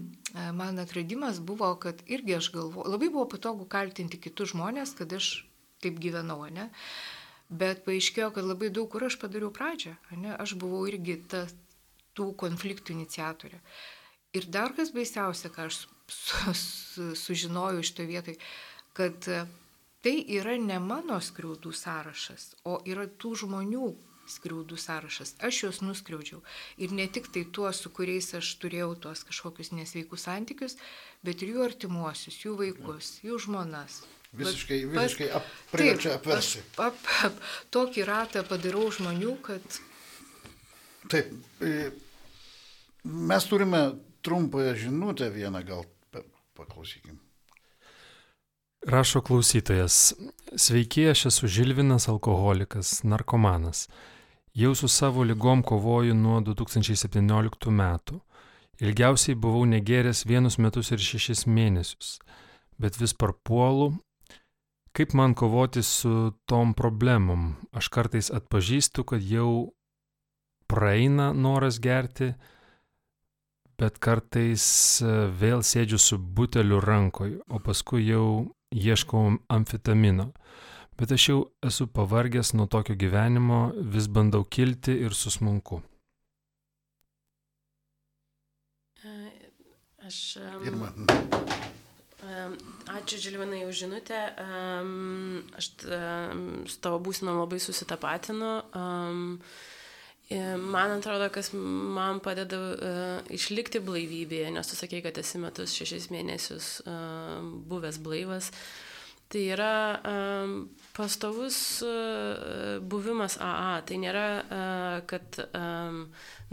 man 0.60 0.78
atradimas 0.80 1.40
buvo, 1.40 1.74
kad 1.76 1.98
irgi 2.06 2.38
aš 2.38 2.48
galvoju, 2.54 2.88
labai 2.94 3.10
buvo 3.12 3.26
patogu 3.28 3.66
kaltinti 3.68 4.16
kitus 4.16 4.54
žmonės, 4.54 4.94
kad 4.96 5.12
aš 5.12 5.44
taip 5.84 5.98
gyvenau, 6.00 6.38
ne? 6.48 6.70
Bet 7.52 7.84
paaiškėjo, 7.84 8.30
kad 8.32 8.48
labai 8.48 8.70
daug 8.72 8.88
kur 8.90 9.04
aš 9.04 9.18
padariau 9.20 9.52
pradžią, 9.52 9.92
ne? 10.16 10.32
Aš 10.32 10.56
buvau 10.56 10.86
irgi 10.88 11.18
ta, 11.28 11.44
tų 12.16 12.30
konfliktų 12.40 12.96
iniciatorė. 12.96 13.60
Ir 14.36 14.48
dar 14.48 14.72
kas 14.76 14.94
baisiausia, 14.96 15.52
ką 15.52 15.68
aš 15.68 15.82
su, 16.08 16.56
su, 16.56 17.12
sužinojau 17.20 17.84
iš 17.84 17.92
to 17.98 18.08
vietai, 18.08 18.38
kad 18.96 19.28
tai 20.00 20.16
yra 20.38 20.56
ne 20.56 20.80
mano 20.80 21.20
skriaudų 21.20 21.76
sąrašas, 21.76 22.54
o 22.64 22.80
yra 22.88 23.04
tų 23.20 23.36
žmonių, 23.44 23.92
skriaudų 24.30 24.78
sąrašas. 24.80 25.34
Aš 25.44 25.62
juos 25.64 25.80
nuskriaudžiau. 25.84 26.42
Ir 26.82 26.94
ne 26.96 27.06
tik 27.08 27.30
tai 27.34 27.44
tuos, 27.46 27.80
su 27.82 27.92
kuriais 27.94 28.32
aš 28.38 28.52
turėjau 28.62 28.92
tuos 29.06 29.24
kažkokius 29.28 29.72
nesveikus 29.76 30.26
santykius, 30.28 30.76
bet 31.26 31.42
ir 31.42 31.54
jų 31.54 31.66
artimuosius, 31.66 32.38
jų 32.44 32.56
vaikus, 32.60 33.16
jų 33.26 33.40
žmonas. 33.46 34.02
Visiškai, 34.36 34.80
visiškai 34.92 35.28
ap, 35.38 35.44
priverčia 35.72 36.16
apversti. 36.18 36.64
Ap, 36.82 36.98
ap, 37.24 37.36
tokį 37.72 38.06
ratą 38.08 38.42
padarau 38.48 38.88
žmonių, 38.92 39.36
kad... 39.46 39.78
Taip, 41.12 41.30
e, 41.62 41.92
mes 43.04 43.46
turime 43.46 43.84
trumpąją 44.26 44.74
žinutę 44.82 45.30
vieną, 45.30 45.62
gal 45.64 45.86
paklausykim. 46.56 47.20
Rašo 48.86 49.20
klausytojas. 49.20 50.14
Sveiki, 50.54 51.08
aš 51.10 51.26
esu 51.26 51.48
Žilvinas, 51.50 52.08
alkoholikas, 52.08 53.00
narkomanas. 53.02 53.88
Jau 54.56 54.74
su 54.74 54.88
savo 54.88 55.24
lygom 55.24 55.60
kovoju 55.62 56.14
nuo 56.16 56.38
2017 56.40 57.70
metų. 57.76 58.20
Ilgiausiai 58.80 59.36
buvau 59.36 59.66
negeręs 59.68 60.24
vienus 60.24 60.56
metus 60.56 60.92
ir 60.96 61.02
šešis 61.04 61.44
mėnesius. 61.44 62.18
bet 62.78 62.96
vis 63.00 63.12
parpuolu. 63.12 63.92
Kaip 64.96 65.12
man 65.12 65.34
kovoti 65.34 65.82
su 65.82 66.32
tom 66.48 66.74
problemom? 66.74 67.54
Aš 67.72 67.88
kartais 67.88 68.30
atpažįstu, 68.32 69.04
kad 69.04 69.22
jau 69.22 69.72
praeina 70.68 71.32
noras 71.32 71.80
gerti, 71.80 72.32
bet 73.76 73.98
kartais 74.00 74.64
e, 75.04 75.12
vėl 75.40 75.60
sėdžiu 75.60 76.00
su 76.00 76.18
buteliu 76.18 76.80
rankoje, 76.80 77.42
o 77.48 77.60
paskui 77.60 78.06
jau 78.08 78.54
ieškau 78.72 79.36
amfetamino. 79.52 80.30
Bet 80.96 81.12
aš 81.12 81.28
jau 81.28 81.40
esu 81.66 81.86
pavargęs 81.92 82.54
nuo 82.56 82.66
tokio 82.66 82.96
gyvenimo, 82.96 83.68
vis 83.76 84.08
bandau 84.08 84.44
kilti 84.44 84.96
ir 85.04 85.14
susmunku. 85.14 85.82
Aš. 90.06 90.36
Um, 90.38 90.66
Irma. 90.66 90.88
Um, 92.22 92.52
ačiū 92.94 93.18
Žilvinai 93.18 93.64
už 93.66 93.84
žinutę. 93.84 94.18
Um, 94.38 95.42
aš 95.58 95.72
um, 95.84 96.44
su 96.70 96.78
tavo 96.80 97.00
būsinu 97.02 97.34
labai 97.34 97.58
susitapatinu. 97.62 98.52
Um, 98.70 99.40
Man 100.26 100.90
atrodo, 100.90 101.28
kas 101.30 101.52
man 101.54 102.18
padeda 102.18 102.58
uh, 102.58 103.28
išlikti 103.30 103.78
blaivybėje, 103.78 104.48
nes 104.56 104.66
tu 104.66 104.74
sakei, 104.74 104.98
kad 105.04 105.14
esi 105.22 105.38
metus 105.38 105.70
šešis 105.78 106.08
mėnesius 106.10 106.70
uh, 106.82 107.44
buvęs 107.70 108.00
blaivas. 108.02 108.48
Tai 109.26 109.42
yra 109.42 109.70
um, 110.06 110.52
pastovus 110.94 111.56
uh, 111.82 112.78
buvimas 112.78 113.38
AA. 113.42 113.80
Tai 113.88 113.98
nėra, 113.98 114.26
uh, 114.44 114.98
kad, 115.10 115.40
um, 115.50 116.04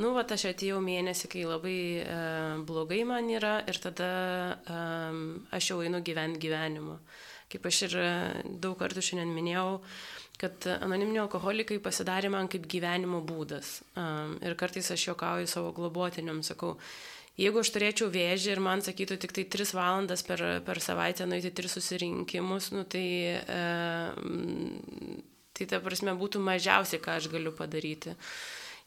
nu, 0.01 0.13
va, 0.15 0.25
aš 0.25 0.47
atėjau 0.53 0.79
mėnesį, 0.81 1.29
kai 1.35 1.45
labai 1.45 1.77
uh, 2.01 2.63
blogai 2.65 3.03
man 3.05 3.29
yra 3.29 3.59
ir 3.69 3.77
tada 3.83 4.09
um, 4.65 5.21
aš 5.53 5.73
jau 5.73 5.83
einu 5.85 6.01
gyventi 6.01 6.41
gyvenimu. 6.47 6.97
Kaip 7.53 7.69
aš 7.69 7.83
ir 7.85 7.95
daug 8.57 8.73
kartų 8.79 9.03
šiandien 9.05 9.29
minėjau, 9.35 9.77
uh, 9.77 10.23
kad 10.43 10.65
anoniminiai 10.81 11.23
alkoholikai 11.23 11.77
pasidarė 11.83 12.31
man 12.33 12.49
kaip 12.51 12.65
gyvenimo 12.69 13.21
būdas. 13.25 13.77
Um, 13.99 14.37
ir 14.43 14.57
kartais 14.59 14.89
aš 14.91 15.07
juokauju 15.09 15.49
savo 15.49 15.71
globotiniam, 15.77 16.41
sakau, 16.45 16.75
jeigu 17.39 17.61
aš 17.63 17.71
turėčiau 17.73 18.09
vėžį 18.13 18.53
ir 18.53 18.61
man 18.63 18.83
sakytų 18.85 19.17
tik 19.21 19.35
tai 19.35 19.45
3 19.57 19.73
valandas 19.77 20.25
per, 20.25 20.43
per 20.65 20.81
savaitę 20.83 21.27
nueiti 21.29 21.53
3 21.53 21.71
susirinkimus, 21.77 22.71
nu, 22.75 22.83
tai, 22.85 23.05
um, 23.49 25.21
tai 25.57 25.69
ta 25.69 25.81
prasme 25.83 26.13
būtų 26.19 26.43
mažiausiai, 26.43 27.01
ką 27.01 27.17
aš 27.17 27.31
galiu 27.33 27.55
padaryti. 27.57 28.13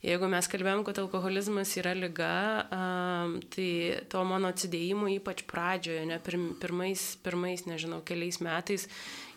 Jeigu 0.05 0.27
mes 0.29 0.45
kalbėjom, 0.45 0.83
kad 0.85 0.99
alkoholizmas 1.01 1.71
yra 1.81 1.95
lyga, 1.97 2.33
um, 2.69 3.39
tai 3.51 3.97
to 4.07 4.21
mano 4.29 4.51
atsidėjimo 4.53 5.09
ypač 5.15 5.41
pradžioje, 5.49 6.05
ne 6.05 6.19
pirmais, 6.21 7.05
pirmais, 7.25 7.65
nežinau, 7.65 8.03
keliais 8.05 8.37
metais, 8.45 8.85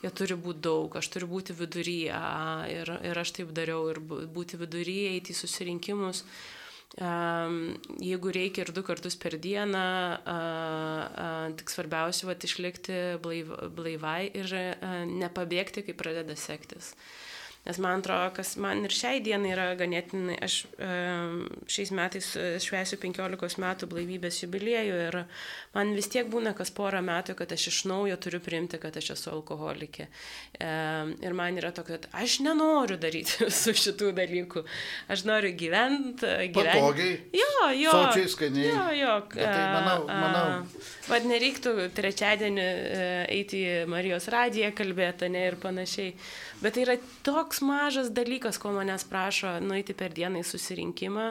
jo 0.04 0.12
turi 0.12 0.36
būti 0.36 0.62
daug, 0.68 1.00
aš 1.00 1.08
turiu 1.16 1.30
būti 1.32 1.56
viduryje 1.56 2.22
ir, 2.76 2.94
ir 3.08 3.24
aš 3.24 3.34
taip 3.40 3.56
dariau 3.56 3.88
ir 3.90 4.04
būti 4.04 4.60
viduryje, 4.60 5.14
eiti 5.16 5.32
į 5.32 5.40
susirinkimus. 5.40 6.26
Um, 6.28 6.59
jeigu 6.98 8.32
reikia 8.34 8.64
ir 8.64 8.72
du 8.74 8.82
kartus 8.82 9.14
per 9.16 9.36
dieną, 9.38 9.84
tik 11.56 11.70
svarbiausia, 11.70 12.26
va, 12.28 12.34
išlikti 12.34 12.96
blaiv, 13.22 13.52
blaivai 13.76 14.30
ir 14.34 14.50
uh, 14.50 15.04
nepabėgti, 15.06 15.84
kai 15.86 15.94
pradeda 15.94 16.34
sektis. 16.36 16.94
Nes 17.60 17.76
man 17.76 18.00
atrodo, 18.00 18.30
kas 18.38 18.54
man 18.56 18.86
ir 18.86 18.94
šiai 18.94 19.18
dienai 19.20 19.50
yra 19.52 19.66
ganėtinai, 19.76 20.38
aš 20.40 20.54
šiais 21.68 21.90
metais 21.92 22.30
e, 22.40 22.44
švesiu 22.62 22.96
15 23.02 23.60
metų 23.60 23.88
blaivybės 23.90 24.38
jubiliejų 24.46 24.96
ir 25.04 25.18
man 25.74 25.92
vis 25.92 26.08
tiek 26.08 26.30
būna 26.32 26.54
kas 26.56 26.72
porą 26.72 27.02
metų, 27.04 27.36
kad 27.36 27.52
aš 27.52 27.66
iš 27.68 27.82
naujo 27.90 28.16
turiu 28.16 28.40
priimti, 28.40 28.80
kad 28.80 28.96
aš 28.96 29.12
esu 29.12 29.32
alkoholikė. 29.34 30.08
Ir 30.60 31.36
man 31.36 31.60
yra 31.60 31.70
to, 31.76 31.84
kad 31.84 32.08
aš 32.16 32.38
nenoriu 32.46 32.96
daryti 33.00 33.44
visų 33.50 33.76
šitų 33.84 34.10
dalykų. 34.16 34.64
Aš 35.12 35.26
noriu 35.28 35.52
gyventi. 35.52 36.32
Gyventi. 36.54 36.80
Patogiai. 36.80 37.14
Jo, 37.36 37.70
jo. 37.76 37.92
Sočiai, 37.92 38.32
skaniai. 38.38 38.68
Jo, 38.70 38.86
jo. 39.02 39.14
Bet 39.36 39.44
tai 39.44 39.66
manau, 39.76 40.08
manau. 40.08 40.46
Vad 41.10 41.28
nereiktų 41.28 41.76
trečiadienį 41.96 42.64
e, 42.64 43.08
eiti 43.36 43.62
į 43.68 43.76
Marijos 43.90 44.30
radiją 44.32 44.72
kalbėti, 44.80 45.28
ne 45.28 45.44
ir 45.50 45.60
panašiai. 45.60 46.14
Bet 46.60 46.76
tai 46.76 46.84
yra 46.84 46.96
toks 47.24 47.62
mažas 47.64 48.10
dalykas, 48.12 48.58
ko 48.60 48.72
manęs 48.74 49.06
prašo 49.08 49.54
nueiti 49.64 49.96
per 49.96 50.12
dieną 50.16 50.42
į 50.42 50.48
susirinkimą. 50.48 51.30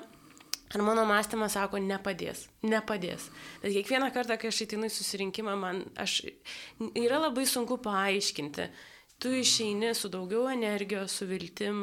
Ar 0.69 0.83
mano 0.85 1.01
mąstymas 1.09 1.55
sako, 1.57 1.79
nepadės, 1.81 2.43
nepadės. 2.61 3.29
Bet 3.63 3.73
kiekvieną 3.73 4.11
kartą, 4.13 4.37
kai 4.37 4.51
aš 4.51 4.63
ateinu 4.67 4.85
į 4.85 4.93
susirinkimą, 4.93 5.55
man 5.57 5.81
aš, 5.97 6.19
yra 6.93 7.17
labai 7.23 7.47
sunku 7.49 7.79
paaiškinti. 7.81 8.67
Tu 9.19 9.33
išeini 9.41 9.95
su 9.97 10.11
daugiau 10.13 10.45
energijos, 10.51 11.17
su 11.17 11.25
viltim, 11.29 11.81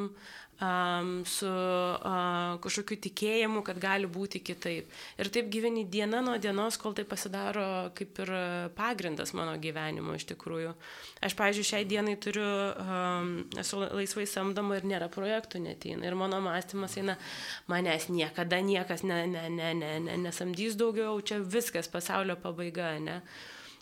um, 0.60 1.10
su 1.28 1.48
uh, 1.48 2.56
kažkokiu 2.62 2.98
tikėjimu, 3.06 3.62
kad 3.66 3.78
gali 3.80 4.08
būti 4.10 4.40
kitaip. 4.44 4.90
Ir 5.20 5.30
taip 5.32 5.50
gyveni 5.52 5.84
diena 5.90 6.22
nuo 6.24 6.36
dienos, 6.42 6.78
kol 6.80 6.96
tai 6.96 7.06
pasidaro 7.08 7.90
kaip 7.96 8.20
ir 8.24 8.32
pagrindas 8.76 9.34
mano 9.36 9.56
gyvenimo 9.60 10.16
iš 10.16 10.28
tikrųjų. 10.32 10.74
Aš, 11.26 11.36
pavyzdžiui, 11.38 11.68
šiai 11.70 11.88
dienai 11.88 12.16
turiu, 12.20 12.46
um, 12.46 13.34
esu 13.58 13.82
laisvai 13.84 14.26
samdoma 14.30 14.78
ir 14.78 14.88
nėra 14.88 15.10
projektų 15.12 15.62
neteina. 15.64 16.06
Ir 16.06 16.16
mano 16.18 16.40
mąstymas 16.44 16.96
eina, 17.00 17.18
manęs 17.70 18.08
niekada 18.12 18.60
niekas 18.64 19.04
ne, 19.06 19.24
ne, 19.30 19.48
ne, 19.52 19.74
ne, 19.74 19.92
ne, 20.06 20.16
nesamdys 20.26 20.78
daugiau, 20.80 21.18
čia 21.20 21.40
viskas 21.42 21.90
pasaulio 21.92 22.38
pabaiga, 22.40 22.96
ne. 23.02 23.20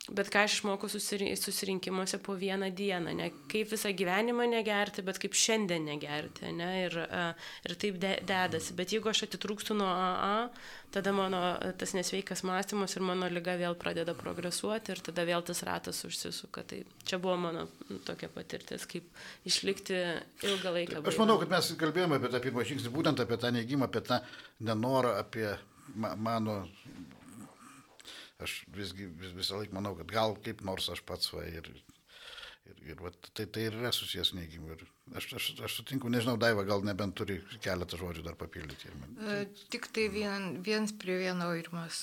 Bet 0.04 0.28
ką 0.28 0.42
aš 0.44 0.58
išmokau 0.58 0.90
susirinkimuose 0.92 2.18
po 2.20 2.34
vieną 2.36 2.66
dieną, 2.76 3.14
ne 3.16 3.30
kaip 3.48 3.70
visą 3.70 3.88
gyvenimą 3.96 4.44
negerti, 4.52 5.00
bet 5.00 5.16
kaip 5.22 5.32
šiandien 5.32 5.86
negerti, 5.88 6.50
ne, 6.52 6.66
ir, 6.82 6.96
ir 7.64 7.74
taip 7.80 7.96
de, 8.02 8.10
dedasi. 8.28 8.76
Bet 8.76 8.92
jeigu 8.92 9.08
aš 9.08 9.22
atitrūkstu 9.24 9.72
nuo 9.78 9.88
AA, 9.88 10.50
tada 10.92 11.14
mano 11.16 11.40
tas 11.80 11.96
nesveikas 11.96 12.44
mąstymas 12.44 12.98
ir 12.98 13.06
mano 13.08 13.30
lyga 13.32 13.56
vėl 13.56 13.78
pradeda 13.80 14.12
progresuoti 14.18 14.92
ir 14.92 15.00
tada 15.08 15.24
vėl 15.24 15.40
tas 15.48 15.64
ratas 15.64 16.04
užsisuka. 16.04 16.66
Tai 16.68 16.82
čia 17.08 17.16
buvo 17.16 17.40
mano 17.46 17.64
tokia 18.04 18.28
patirtis, 18.28 18.84
kaip 18.84 19.08
išlikti 19.48 20.02
ilgą 20.50 20.74
laiką. 20.82 21.00
Aš 21.00 21.22
manau, 21.22 21.40
kad 21.40 21.56
mes 21.56 21.72
kalbėjome 21.80 22.20
apie 22.20 22.28
tą 22.28 22.44
pirmą 22.44 22.68
žingsnį, 22.68 22.92
būtent 22.92 23.24
apie 23.24 23.40
tą 23.40 23.56
neigimą, 23.56 23.88
apie 23.88 24.04
tą 24.04 24.20
nenorą, 24.68 25.16
apie 25.24 25.48
mano 25.96 26.66
aš 28.42 28.62
visgi 28.74 29.08
vis, 29.20 29.34
visą 29.36 29.60
laiką 29.60 29.76
manau, 29.76 29.94
kad 29.98 30.10
gal 30.10 30.36
kaip 30.46 30.64
nors 30.66 30.90
aš 30.92 31.04
pats 31.06 31.32
va 31.34 31.44
ir... 31.48 31.70
Ir, 32.64 32.78
ir 32.94 33.00
va, 33.04 33.10
tai, 33.36 33.44
tai 33.52 33.66
ir 33.68 33.74
yra 33.76 33.90
susijęs 33.92 34.30
neigimu. 34.38 34.70
Ir 34.72 34.84
aš, 35.20 35.26
aš, 35.36 35.48
aš 35.66 35.74
sutinku, 35.76 36.08
nežinau, 36.08 36.38
Daiva 36.40 36.62
gal 36.64 36.80
nebent 36.80 37.12
turi 37.18 37.36
keletą 37.60 37.98
žodžių 38.00 38.24
dar 38.24 38.38
papildyti. 38.40 38.88
Man... 39.02 39.18
E, 39.20 39.42
tik 39.68 39.90
tai 39.92 40.06
vien, 40.08 40.46
viens 40.64 40.94
prie 40.96 41.18
vieno 41.20 41.50
ir 41.60 41.68
mes 41.76 41.98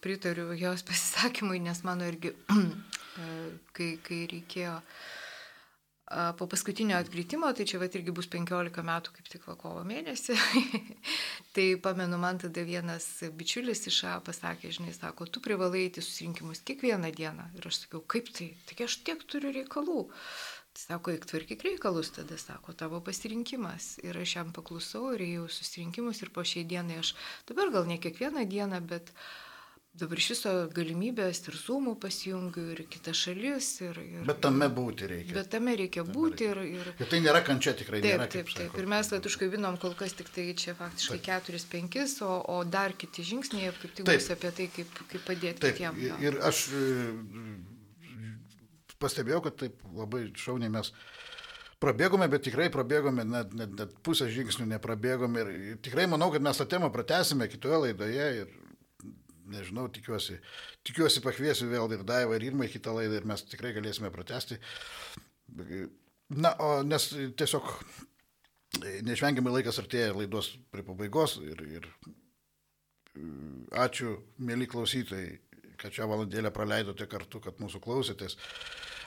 pritariu 0.00 0.56
jos 0.56 0.86
pasisakymui, 0.88 1.60
nes 1.68 1.84
mano 1.84 2.08
irgi, 2.08 2.32
e, 2.56 3.28
kai, 3.76 3.90
kai 4.08 4.22
reikėjo 4.32 4.78
uh, 4.78 4.96
Po 6.38 6.46
paskutinio 6.46 6.94
atkritimo, 7.00 7.48
tai 7.50 7.64
čia 7.66 7.80
va 7.82 7.88
irgi 7.90 8.12
bus 8.14 8.28
15 8.30 8.82
metų, 8.86 9.12
kaip 9.16 9.30
tik 9.30 9.46
va 9.48 9.56
kovo 9.58 9.80
mėnesį, 9.88 10.36
tai 11.56 11.64
pamenu, 11.82 12.20
man 12.22 12.38
tada 12.38 12.62
vienas 12.62 13.08
bičiulis 13.34 13.82
iš 13.90 14.04
A 14.06 14.12
pasakė, 14.22 14.70
žinai, 14.76 14.94
sako, 14.94 15.26
tu 15.26 15.42
privalai 15.42 15.88
eiti 15.88 16.04
susirinkimus 16.04 16.62
kiekvieną 16.68 17.10
dieną. 17.16 17.48
Ir 17.58 17.66
aš 17.66 17.80
sakiau, 17.82 18.04
kaip 18.06 18.30
tai? 18.30 18.52
Tik 18.70 18.84
aš 18.86 19.00
tiek 19.08 19.24
turiu 19.26 19.50
reikalų. 19.56 20.04
Tai 20.76 20.84
sako, 20.84 21.16
eik 21.16 21.26
tvarkyk 21.26 21.66
reikalus, 21.66 22.12
tada 22.14 22.38
sako, 22.38 22.76
tavo 22.78 23.02
pasirinkimas. 23.02 23.96
Ir 24.06 24.20
aš 24.22 24.36
jam 24.38 24.54
paklusau 24.54 25.10
ir 25.16 25.26
ėjau 25.26 25.48
susirinkimus 25.58 26.22
ir 26.22 26.30
po 26.30 26.46
šiai 26.46 26.68
dienai 26.70 27.00
aš 27.02 27.16
dabar 27.50 27.74
gal 27.74 27.90
ne 27.90 27.98
kiekvieną 27.98 28.46
dieną, 28.46 28.78
bet 28.86 29.10
uh, 29.10 29.45
dabar 30.00 30.20
iš 30.20 30.28
viso 30.34 30.52
galimybės 30.74 31.40
ir 31.48 31.56
Zoomų 31.58 31.94
pasijungiu, 32.02 32.64
ir 32.74 32.82
kitas 32.90 33.18
šalis. 33.26 33.68
Ir, 33.84 34.00
ir, 34.02 34.24
bet 34.28 34.40
tame 34.44 34.68
būti 34.72 35.08
reikia. 35.10 35.36
Bet 35.38 35.50
tame 35.54 35.76
reikia 35.78 36.04
būti. 36.06 36.48
Ir, 36.50 36.60
ir... 36.80 36.90
ir 37.00 37.10
tai 37.12 37.20
nėra 37.24 37.42
kančia 37.46 37.74
tikrai. 37.78 38.00
Taip, 38.04 38.12
nėra, 38.12 38.28
taip, 38.32 38.52
taip. 38.56 38.76
Ir 38.80 38.90
mes 38.92 39.12
užkabinom 39.16 39.78
kol 39.82 39.96
kas 39.98 40.16
tik 40.18 40.32
tai 40.34 40.48
čia 40.58 40.76
faktiškai 40.78 41.20
4-5, 41.28 42.16
o, 42.26 42.32
o 42.56 42.58
dar 42.68 42.96
kiti 42.98 43.24
žingsniai, 43.26 43.72
kaip 43.80 43.96
tik 44.00 44.08
bus 44.08 44.30
apie 44.34 44.52
tai, 44.58 44.68
kaip, 44.74 45.00
kaip 45.12 45.26
padėti 45.26 45.64
taip, 45.64 45.78
kitiem. 45.78 46.02
Ja. 46.04 46.18
Ir 46.28 46.40
aš 46.46 46.66
e, 46.76 46.84
pastebėjau, 49.02 49.44
kad 49.48 49.58
taip 49.64 49.80
labai 49.96 50.26
šauniai 50.36 50.72
mes 50.76 50.92
prabėgome, 51.82 52.28
bet 52.32 52.46
tikrai 52.46 52.68
prabėgome, 52.72 53.24
net, 53.28 53.52
net, 53.56 53.74
net 53.76 53.96
pusę 54.06 54.28
žingsnių 54.32 54.68
neprabėgome 54.74 55.42
ir 55.42 55.80
tikrai 55.84 56.06
manau, 56.08 56.30
kad 56.32 56.44
mes 56.44 56.60
tą 56.60 56.68
temą 56.68 56.92
pratęsime 56.92 57.48
kitoje 57.52 57.82
laidoje 57.86 58.30
ir 58.42 58.54
nežinau, 59.52 59.86
tikiuosi, 59.92 60.38
tikiuosi 60.86 61.22
pakviesiu 61.24 61.70
vėl 61.70 61.92
ir 61.94 62.04
Daivą, 62.06 62.36
ir 62.36 62.48
Irmą 62.50 62.66
į 62.66 62.74
kitą 62.76 62.94
laidą 62.96 63.20
ir 63.20 63.28
mes 63.28 63.44
tikrai 63.46 63.74
galėsime 63.76 64.10
pratesti. 64.14 64.58
Na, 66.34 66.52
o 66.58 66.82
nes 66.82 67.08
tiesiog 67.38 67.70
neišvengiamai 69.06 69.58
laikas 69.58 69.78
artėja 69.82 70.14
laidos 70.16 70.52
prie 70.74 70.84
pabaigos 70.86 71.38
ir, 71.44 71.62
ir 71.78 71.90
ačiū, 73.86 74.16
mėly 74.42 74.66
klausytojai, 74.70 75.36
kad 75.80 75.94
čia 75.94 76.08
valandėlę 76.08 76.50
praleidote 76.54 77.06
kartu, 77.10 77.40
kad 77.44 77.60
mūsų 77.62 77.80
klausėtės. 77.84 78.36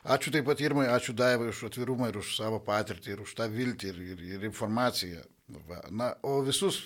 Ačiū 0.09 0.31
taip 0.31 0.47
pat 0.47 0.61
Irmai, 0.63 0.87
ačiū 0.93 1.13
Daivai 1.17 1.49
už 1.51 1.65
atvirumą 1.67 2.07
ir 2.09 2.21
už 2.21 2.31
savo 2.37 2.61
patirtį, 2.63 3.11
ir 3.13 3.23
už 3.25 3.35
tą 3.35 3.49
viltį, 3.51 3.91
ir, 3.91 3.99
ir, 4.13 4.23
ir 4.37 4.47
informaciją. 4.47 5.25
Va. 5.67 5.81
Na, 5.91 6.13
o 6.23 6.39
visus 6.45 6.79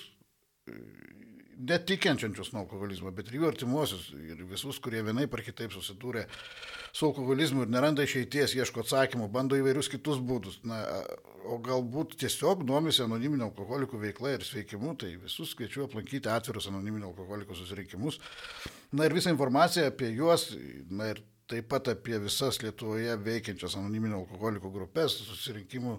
netikinčiančius 1.58 2.52
nuo 2.54 2.64
alkoholizmo, 2.64 3.12
bet 3.16 3.30
ir 3.30 3.40
jų 3.40 3.50
artimuosius, 3.50 4.10
ir 4.16 4.44
visus, 4.50 4.80
kurie 4.84 5.04
vienai 5.06 5.26
par 5.32 5.44
kitaip 5.46 5.74
susidūrė 5.76 6.26
su 6.94 7.08
alkoholizmu 7.10 7.66
ir 7.66 7.74
neranda 7.74 8.06
išeities, 8.06 8.56
ieško 8.58 8.84
atsakymų, 8.84 9.30
bando 9.34 9.58
įvairius 9.60 9.90
kitus 9.94 10.22
būdus. 10.24 10.60
Na, 10.68 10.82
o 11.44 11.58
galbūt 11.64 12.16
tiesiog 12.22 12.64
domisi 12.68 13.04
anoniminio 13.04 13.50
alkoholikų 13.50 14.00
veikla 14.06 14.38
ir 14.38 14.48
sveikimu, 14.48 14.96
tai 15.00 15.16
visus 15.22 15.54
kviečiu 15.58 15.88
aplankyti 15.88 16.32
atvirus 16.32 16.70
anoniminio 16.72 17.12
alkoholikų 17.12 17.58
susirinkimus. 17.60 18.20
Na 18.96 19.08
ir 19.08 19.16
visą 19.18 19.34
informaciją 19.34 19.90
apie 19.92 20.14
juos, 20.16 20.52
na 20.90 21.12
ir 21.14 21.24
taip 21.52 21.68
pat 21.70 21.90
apie 21.92 22.18
visas 22.24 22.62
Lietuvoje 22.64 23.18
veikiančias 23.26 23.76
anoniminio 23.78 24.22
alkoholikų 24.24 24.72
grupės, 24.74 25.18
susirinkimų 25.28 25.98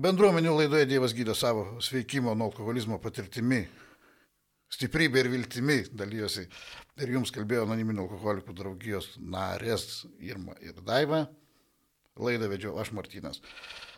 Bendruomenių 0.00 0.54
laidoje 0.56 0.86
Dievas 0.88 1.14
gydo 1.16 1.34
savo 1.34 1.82
sveikimo 1.82 2.36
nuo 2.38 2.48
alkoholizmo 2.48 3.00
patirtimi, 3.02 3.64
stiprybė 4.74 5.24
ir 5.24 5.30
viltimi 5.32 5.80
dalyjosi. 5.92 6.46
Ir 7.00 7.14
jums 7.16 7.32
kalbėjo 7.34 7.64
anoniminių 7.66 8.04
alkoholikų 8.06 8.54
draugijos 8.56 9.12
narės 9.20 10.04
Irma 10.20 10.56
ir 10.64 10.80
Daiva. 10.86 11.24
Laidą 12.20 12.50
vedžiau 12.52 12.76
aš 12.80 12.92
Martynas. 12.96 13.40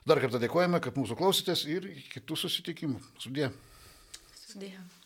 Dar 0.06 0.20
kartą 0.22 0.40
dėkojame, 0.42 0.80
kad 0.82 0.98
mūsų 0.98 1.18
klausytės 1.18 1.66
ir 1.70 1.88
kitų 2.12 2.38
susitikimų. 2.44 3.02
Sudė. 3.22 3.52
Sudėjau. 4.46 5.01